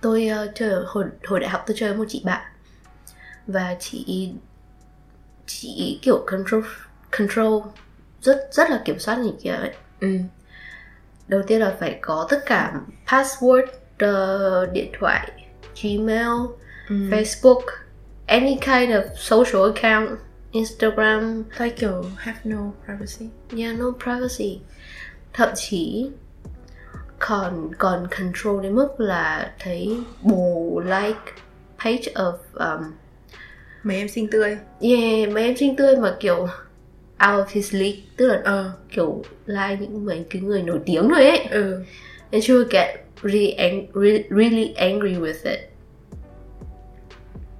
tôi 0.02 0.28
ờ, 0.28 0.52
chơi 0.56 0.84
hồi 0.86 1.06
hồi 1.26 1.40
đại 1.40 1.50
học 1.50 1.64
tôi 1.68 1.76
chơi 1.80 1.90
với 1.90 1.98
một 1.98 2.06
chị 2.10 2.22
bạn. 2.26 2.52
Và 3.48 3.76
chị 3.80 4.32
chị 5.46 6.00
kiểu 6.02 6.24
control 6.28 6.64
control 7.18 7.64
rất 8.22 8.48
rất 8.52 8.70
là 8.70 8.82
kiểm 8.86 9.00
soát 9.00 9.16
như 9.20 9.32
kia 9.44 9.52
ấy. 9.52 9.74
Ừ. 10.00 10.18
đầu 11.28 11.42
tiên 11.48 11.60
là 11.62 11.76
phải 11.80 12.00
có 12.02 12.28
tất 12.30 12.40
cả 12.46 12.74
password 13.08 13.66
ờ, 14.00 14.66
điện 14.74 14.92
thoại 15.00 15.32
gmail 15.84 16.28
Ừ. 16.90 16.96
facebook 17.12 17.62
any 18.26 18.56
kind 18.56 18.92
of 18.92 19.04
social 19.16 19.74
account 19.74 20.20
instagram. 20.52 21.44
Tôi 21.58 21.70
kiểu 21.70 22.06
have 22.18 22.40
no 22.44 22.72
privacy. 22.86 23.30
Yeah 23.58 23.80
no 23.80 23.86
privacy. 24.04 24.60
Thậm 25.34 25.50
chí 25.56 26.10
còn 27.20 27.72
còn 27.78 28.08
control 28.18 28.64
đến 28.64 28.76
mức 28.76 29.00
là 29.00 29.54
thấy 29.60 29.98
bồ 30.22 30.82
like 30.86 31.32
page 31.84 32.14
of 32.14 32.34
um, 32.54 32.92
mấy 33.84 33.98
em 33.98 34.08
xinh 34.08 34.28
tươi. 34.32 34.58
Yeah 34.80 35.30
mấy 35.30 35.44
em 35.44 35.58
xinh 35.58 35.76
tươi 35.76 35.96
mà 35.98 36.16
kiểu 36.20 36.38
out 36.40 36.50
of 37.20 37.46
his 37.50 37.74
league 37.74 38.00
tức 38.18 38.28
là 38.28 38.42
ờ. 38.44 38.72
kiểu 38.90 39.24
like 39.46 39.78
những 39.80 40.06
mấy 40.06 40.26
cái 40.30 40.42
người 40.42 40.62
nổi 40.64 40.80
tiếng 40.86 41.08
rồi 41.08 41.26
ấy. 41.30 41.40
Ừ. 41.40 41.84
And 42.32 42.44
she 42.44 42.54
would 42.54 42.68
get 42.70 42.90
really 43.24 43.58
ang- 43.58 43.90
really, 43.94 44.26
really 44.30 44.76
angry 44.78 45.18
with 45.18 45.46
it. 45.46 45.72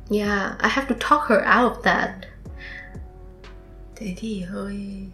Yeah, 0.10 0.56
I 0.60 0.68
have 0.68 0.88
to 0.88 0.96
talk 0.96 1.28
her 1.28 1.42
out 1.46 1.72
of 1.78 1.84
that. 1.84 2.10
thế 3.96 4.14
thì 4.18 4.42
hơi 4.42 5.08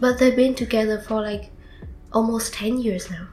But 0.00 0.18
they've 0.18 0.36
been 0.36 0.54
together 0.54 1.02
for 1.08 1.20
like 1.22 1.44
almost 2.10 2.54
10 2.54 2.78
years 2.78 3.10
now. 3.10 3.26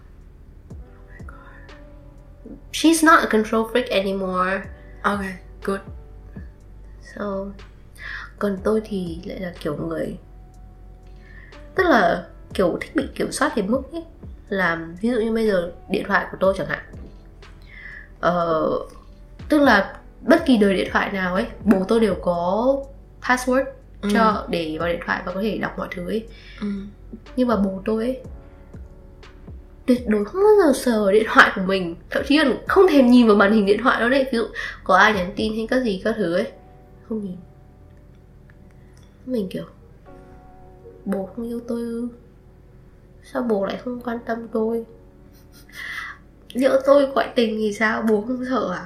She's 2.71 3.03
not 3.03 3.23
a 3.23 3.27
control 3.27 3.65
freak 3.65 3.89
anymore. 3.89 4.61
ok 5.03 5.21
good 5.63 5.79
So, 7.15 7.51
còn 8.39 8.57
tôi 8.63 8.81
thì 8.85 9.19
lại 9.25 9.39
là 9.39 9.53
kiểu 9.59 9.75
người 9.77 10.17
Tức 11.75 11.83
là 11.83 12.27
kiểu 12.53 12.77
thích 12.81 12.95
bị 12.95 13.03
kiểm 13.15 13.31
soát 13.31 13.55
đến 13.55 13.71
mức 13.71 13.81
ấy 13.91 14.03
Là 14.49 14.87
ví 15.01 15.09
dụ 15.09 15.15
như 15.19 15.31
bây 15.33 15.47
giờ 15.47 15.71
điện 15.89 16.03
thoại 16.07 16.25
của 16.31 16.37
tôi 16.39 16.53
chẳng 16.57 16.67
hạn. 16.67 16.79
Ờ, 18.19 18.69
Tức 19.49 19.59
là 19.61 19.97
bất 20.21 20.45
kỳ 20.45 20.57
đời 20.57 20.75
điện 20.75 20.89
thoại 20.91 21.11
nào 21.11 21.33
ấy 21.35 21.45
Bố 21.63 21.83
tôi 21.87 21.99
đều 21.99 22.15
có 22.21 22.77
password 23.21 23.63
Ừ. 24.01 24.09
cho 24.13 24.45
để 24.49 24.77
vào 24.79 24.89
điện 24.89 24.99
thoại 25.05 25.21
và 25.25 25.31
có 25.33 25.41
thể 25.41 25.57
đọc 25.57 25.71
mọi 25.77 25.87
thứ 25.95 26.07
ấy. 26.07 26.27
Ừ. 26.61 26.67
nhưng 27.35 27.47
mà 27.47 27.55
bố 27.55 27.81
tôi 27.85 28.03
ấy 28.03 28.19
tuyệt 29.85 30.07
đối 30.07 30.25
không 30.25 30.41
bao 30.43 30.51
giờ 30.67 30.73
sờ 30.79 31.03
vào 31.03 31.11
điện 31.11 31.23
thoại 31.33 31.51
của 31.55 31.61
mình. 31.61 31.95
Thậm 32.09 32.23
chí 32.27 32.37
là 32.37 32.45
không 32.67 32.85
thèm 32.89 33.07
nhìn 33.11 33.27
vào 33.27 33.35
màn 33.35 33.51
hình 33.53 33.65
điện 33.65 33.79
thoại 33.83 33.99
đâu 33.99 34.09
đấy. 34.09 34.23
Ví 34.31 34.37
dụ 34.37 34.43
có 34.83 34.95
ai 34.95 35.13
nhắn 35.13 35.33
tin 35.35 35.55
hay 35.55 35.67
các 35.69 35.83
gì 35.83 36.01
các 36.03 36.15
thứ 36.17 36.33
ấy 36.35 36.47
không 37.09 37.23
nhìn. 37.23 37.35
Mình 39.25 39.47
kiểu 39.49 39.63
bố 41.05 41.29
không 41.35 41.47
yêu 41.47 41.59
tôi 41.67 41.79
ư 41.81 42.07
sao 43.33 43.41
bố 43.41 43.65
lại 43.65 43.77
không 43.85 44.01
quan 44.01 44.19
tâm 44.25 44.47
tôi 44.53 44.85
nhỡ 46.53 46.79
tôi 46.85 47.07
ngoại 47.07 47.27
tình 47.35 47.55
thì 47.57 47.73
sao 47.73 48.01
bố 48.01 48.21
không 48.27 48.45
sợ 48.49 48.73
à 48.73 48.85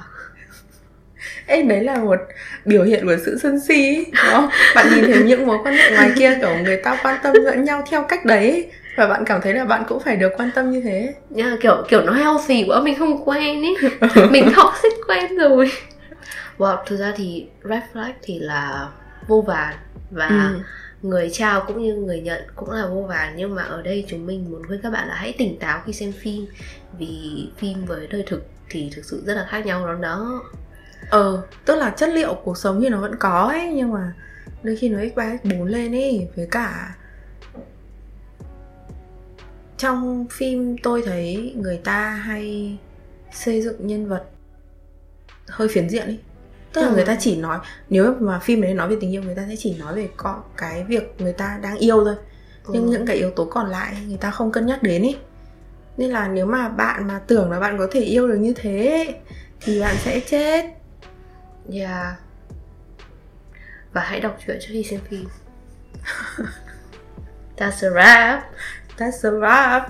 Ê, 1.46 1.62
đấy 1.62 1.84
là 1.84 1.98
một 1.98 2.20
biểu 2.66 2.84
hiện 2.84 3.06
của 3.06 3.16
sự 3.26 3.38
sân 3.44 3.60
si 3.60 3.96
ấy, 3.96 4.06
đúng 4.12 4.34
không? 4.34 4.50
Bạn 4.76 4.88
nhìn 4.96 5.06
thấy 5.06 5.24
những 5.24 5.48
mối 5.48 5.58
quan 5.64 5.76
hệ 5.76 5.92
ngoài 5.96 6.12
kia 6.16 6.38
kiểu 6.42 6.58
người 6.64 6.78
ta 6.84 7.00
quan 7.04 7.20
tâm 7.24 7.34
lẫn 7.34 7.64
nhau 7.64 7.84
theo 7.90 8.04
cách 8.04 8.26
đấy 8.26 8.52
ấy, 8.52 8.72
và 8.98 9.08
bạn 9.08 9.24
cảm 9.26 9.42
thấy 9.42 9.54
là 9.54 9.66
bạn 9.66 9.84
cũng 9.88 10.00
phải 10.00 10.16
được 10.16 10.32
quan 10.38 10.52
tâm 10.56 10.72
như 10.72 10.82
thế. 10.82 11.14
Mà 11.30 11.58
kiểu 11.62 11.84
kiểu 11.90 12.02
nó 12.02 12.14
healthy 12.14 12.66
quá 12.68 12.82
mình 12.82 12.96
không 13.00 13.24
quen 13.26 13.62
ý 13.62 13.76
mình 14.32 14.46
toxic 14.56 14.94
quen 15.08 15.38
rồi 15.38 15.72
wow 16.58 16.78
thực 16.86 16.98
ra 16.98 17.14
thì 17.16 17.48
red 17.64 17.82
flag 17.94 18.12
thì 18.22 18.40
là 18.40 18.88
vô 19.28 19.42
vàn 19.42 19.76
và 20.12 20.28
Ừ 20.28 20.60
người 21.02 21.30
trao 21.34 21.64
cũng 21.68 21.84
như 21.84 21.96
người 21.96 22.22
nhận 22.22 22.42
cũng 22.56 22.72
là 22.72 22.88
vô 22.88 23.02
vàn 23.02 23.34
nhưng 23.36 23.56
mà 23.56 23.64
ở 23.64 23.82
đây 23.82 24.06
chúng 24.08 24.26
mình 24.26 24.52
muốn 24.52 24.68
khuyên 24.68 24.82
các 24.82 24.90
bạn 24.90 25.08
là 25.08 25.16
hãy 25.16 25.36
tỉnh 25.38 25.60
táo 25.60 25.82
khi 25.86 25.94
xem 25.94 26.12
phim. 26.12 26.46
Vì 26.98 27.48
phim 27.58 27.86
với 27.86 28.08
đời 28.08 28.24
thực 28.28 28.48
thì 28.70 28.92
thực 28.96 29.06
sự 29.06 29.24
rất 29.26 29.34
là 29.34 29.48
khác 29.50 29.66
nhau 29.66 29.88
đó 29.88 29.94
đó. 29.94 30.44
Ờ, 31.10 31.44
tức 31.66 31.76
là 31.76 31.90
chất 31.90 32.10
liệu 32.10 32.34
cuộc 32.44 32.58
sống 32.58 32.82
thì 32.82 32.90
nó 32.90 33.02
vẫn 33.02 33.16
có 33.20 33.48
ấy 33.48 33.74
nhưng 33.74 33.94
mà 33.94 34.14
đôi 34.64 34.76
khi 34.76 34.90
nó 34.90 35.00
x 35.00 35.16
ba 35.16 35.38
x 35.44 35.46
bốn 35.46 35.68
lên 35.68 35.96
ấy 35.96 36.28
với 36.36 36.48
cả 36.52 36.96
trong 39.78 40.26
phim 40.32 40.78
tôi 40.84 41.02
thấy 41.06 41.54
người 41.58 41.78
ta 41.78 42.10
hay 42.10 42.78
xây 43.34 43.62
dựng 43.62 43.88
nhân 43.88 44.08
vật 44.08 44.24
hơi 45.48 45.68
phiến 45.68 45.90
diện 45.90 46.06
ấy 46.06 46.20
tức 46.74 46.82
là 46.82 46.88
Ừ. 46.88 46.94
người 46.96 47.06
ta 47.06 47.16
chỉ 47.20 47.36
nói 47.36 47.60
nếu 47.90 48.16
mà 48.20 48.40
phim 48.40 48.62
đấy 48.62 48.74
nói 48.74 48.88
về 48.90 48.96
tình 49.02 49.12
yêu 49.14 49.24
người 49.24 49.36
ta 49.36 49.46
sẽ 49.50 49.56
chỉ 49.60 49.76
nói 49.80 49.96
về 49.96 50.10
con 50.18 50.42
cái 50.58 50.84
việc 50.84 51.16
người 51.20 51.34
ta 51.34 51.60
đang 51.62 51.78
yêu 51.78 52.04
thôi 52.06 52.16
nhưng 52.68 52.84
Ừ. 52.86 52.90
những 52.92 53.06
cái 53.06 53.16
yếu 53.16 53.32
tố 53.32 53.46
còn 53.46 53.70
lại 53.70 53.96
người 54.08 54.18
ta 54.18 54.32
không 54.32 54.52
cân 54.52 54.66
nhắc 54.66 54.84
đến 54.84 55.02
ý 55.04 55.18
nên 55.98 56.10
là 56.12 56.28
nếu 56.28 56.46
mà 56.46 56.70
bạn 56.70 57.08
mà 57.08 57.20
tưởng 57.28 57.52
là 57.52 57.60
bạn 57.60 57.78
có 57.78 57.88
thể 57.92 58.00
yêu 58.02 58.28
được 58.28 58.38
như 58.38 58.54
thế 58.56 59.08
thì 59.62 59.82
bạn 59.82 59.96
sẽ 60.04 60.20
chết 60.20 60.66
yeah 61.74 62.16
và 63.94 64.02
hãy 64.02 64.20
đọc 64.20 64.38
truyện 64.46 64.58
trước 64.62 64.68
khi 64.72 64.84
xem 64.84 65.00
phim 65.10 65.26
that's 67.58 67.88
a 67.88 67.90
wrap 67.90 68.40
That's 68.98 69.24
a 69.24 69.32
wrap. 69.32 69.82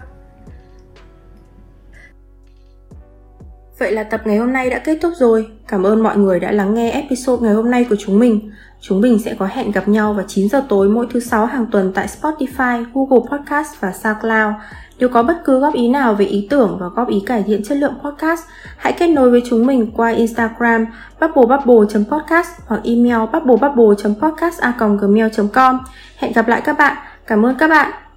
Vậy 3.80 3.92
là 3.92 4.04
tập 4.04 4.22
ngày 4.26 4.38
hôm 4.38 4.54
nay 4.54 4.70
đã 4.70 4.80
kết 4.80 4.98
thúc 5.02 5.14
rồi. 5.18 5.48
Cảm 5.68 5.84
ơn 5.84 6.04
mọi 6.04 6.18
người 6.18 6.40
đã 6.40 6.52
lắng 6.52 6.74
nghe 6.74 6.92
episode 6.92 7.44
ngày 7.44 7.54
hôm 7.54 7.72
nay 7.72 7.86
của 7.90 7.96
chúng 8.00 8.20
mình. 8.20 8.52
Chúng 8.82 9.02
mình 9.02 9.20
sẽ 9.20 9.36
có 9.40 9.48
hẹn 9.52 9.72
gặp 9.72 9.88
nhau 9.88 10.14
vào 10.14 10.26
9 10.28 10.50
giờ 10.50 10.64
tối 10.70 10.90
mỗi 10.90 11.08
thứ 11.14 11.20
sáu 11.20 11.46
hàng 11.46 11.66
tuần 11.72 11.92
tại 11.96 12.08
Spotify, 12.08 12.86
Google 12.94 13.30
Podcast 13.32 13.68
và 13.80 13.92
SoundCloud. 13.92 14.54
Nếu 15.00 15.10
có 15.10 15.24
bất 15.24 15.42
cứ 15.46 15.60
góp 15.60 15.74
ý 15.74 15.90
nào 15.90 16.14
về 16.14 16.26
ý 16.26 16.48
tưởng 16.50 16.78
và 16.80 16.88
góp 16.96 17.10
ý 17.10 17.24
cải 17.26 17.44
thiện 17.44 17.64
chất 17.64 17.78
lượng 17.78 17.94
podcast, 18.04 18.42
hãy 18.78 18.94
kết 18.94 19.08
nối 19.08 19.32
với 19.32 19.44
chúng 19.50 19.66
mình 19.66 19.92
qua 19.96 20.10
Instagram 20.10 20.86
bubblebubble.podcast 21.22 22.50
hoặc 22.68 22.82
email 22.84 23.30
bubblebubble.podcast.gmail.com. 23.34 25.80
Hẹn 26.18 26.34
gặp 26.34 26.48
lại 26.48 26.62
các 26.62 26.78
bạn. 26.78 26.98
Cảm 27.28 27.46
ơn 27.46 27.56
các 27.56 27.68
bạn. 27.68 28.09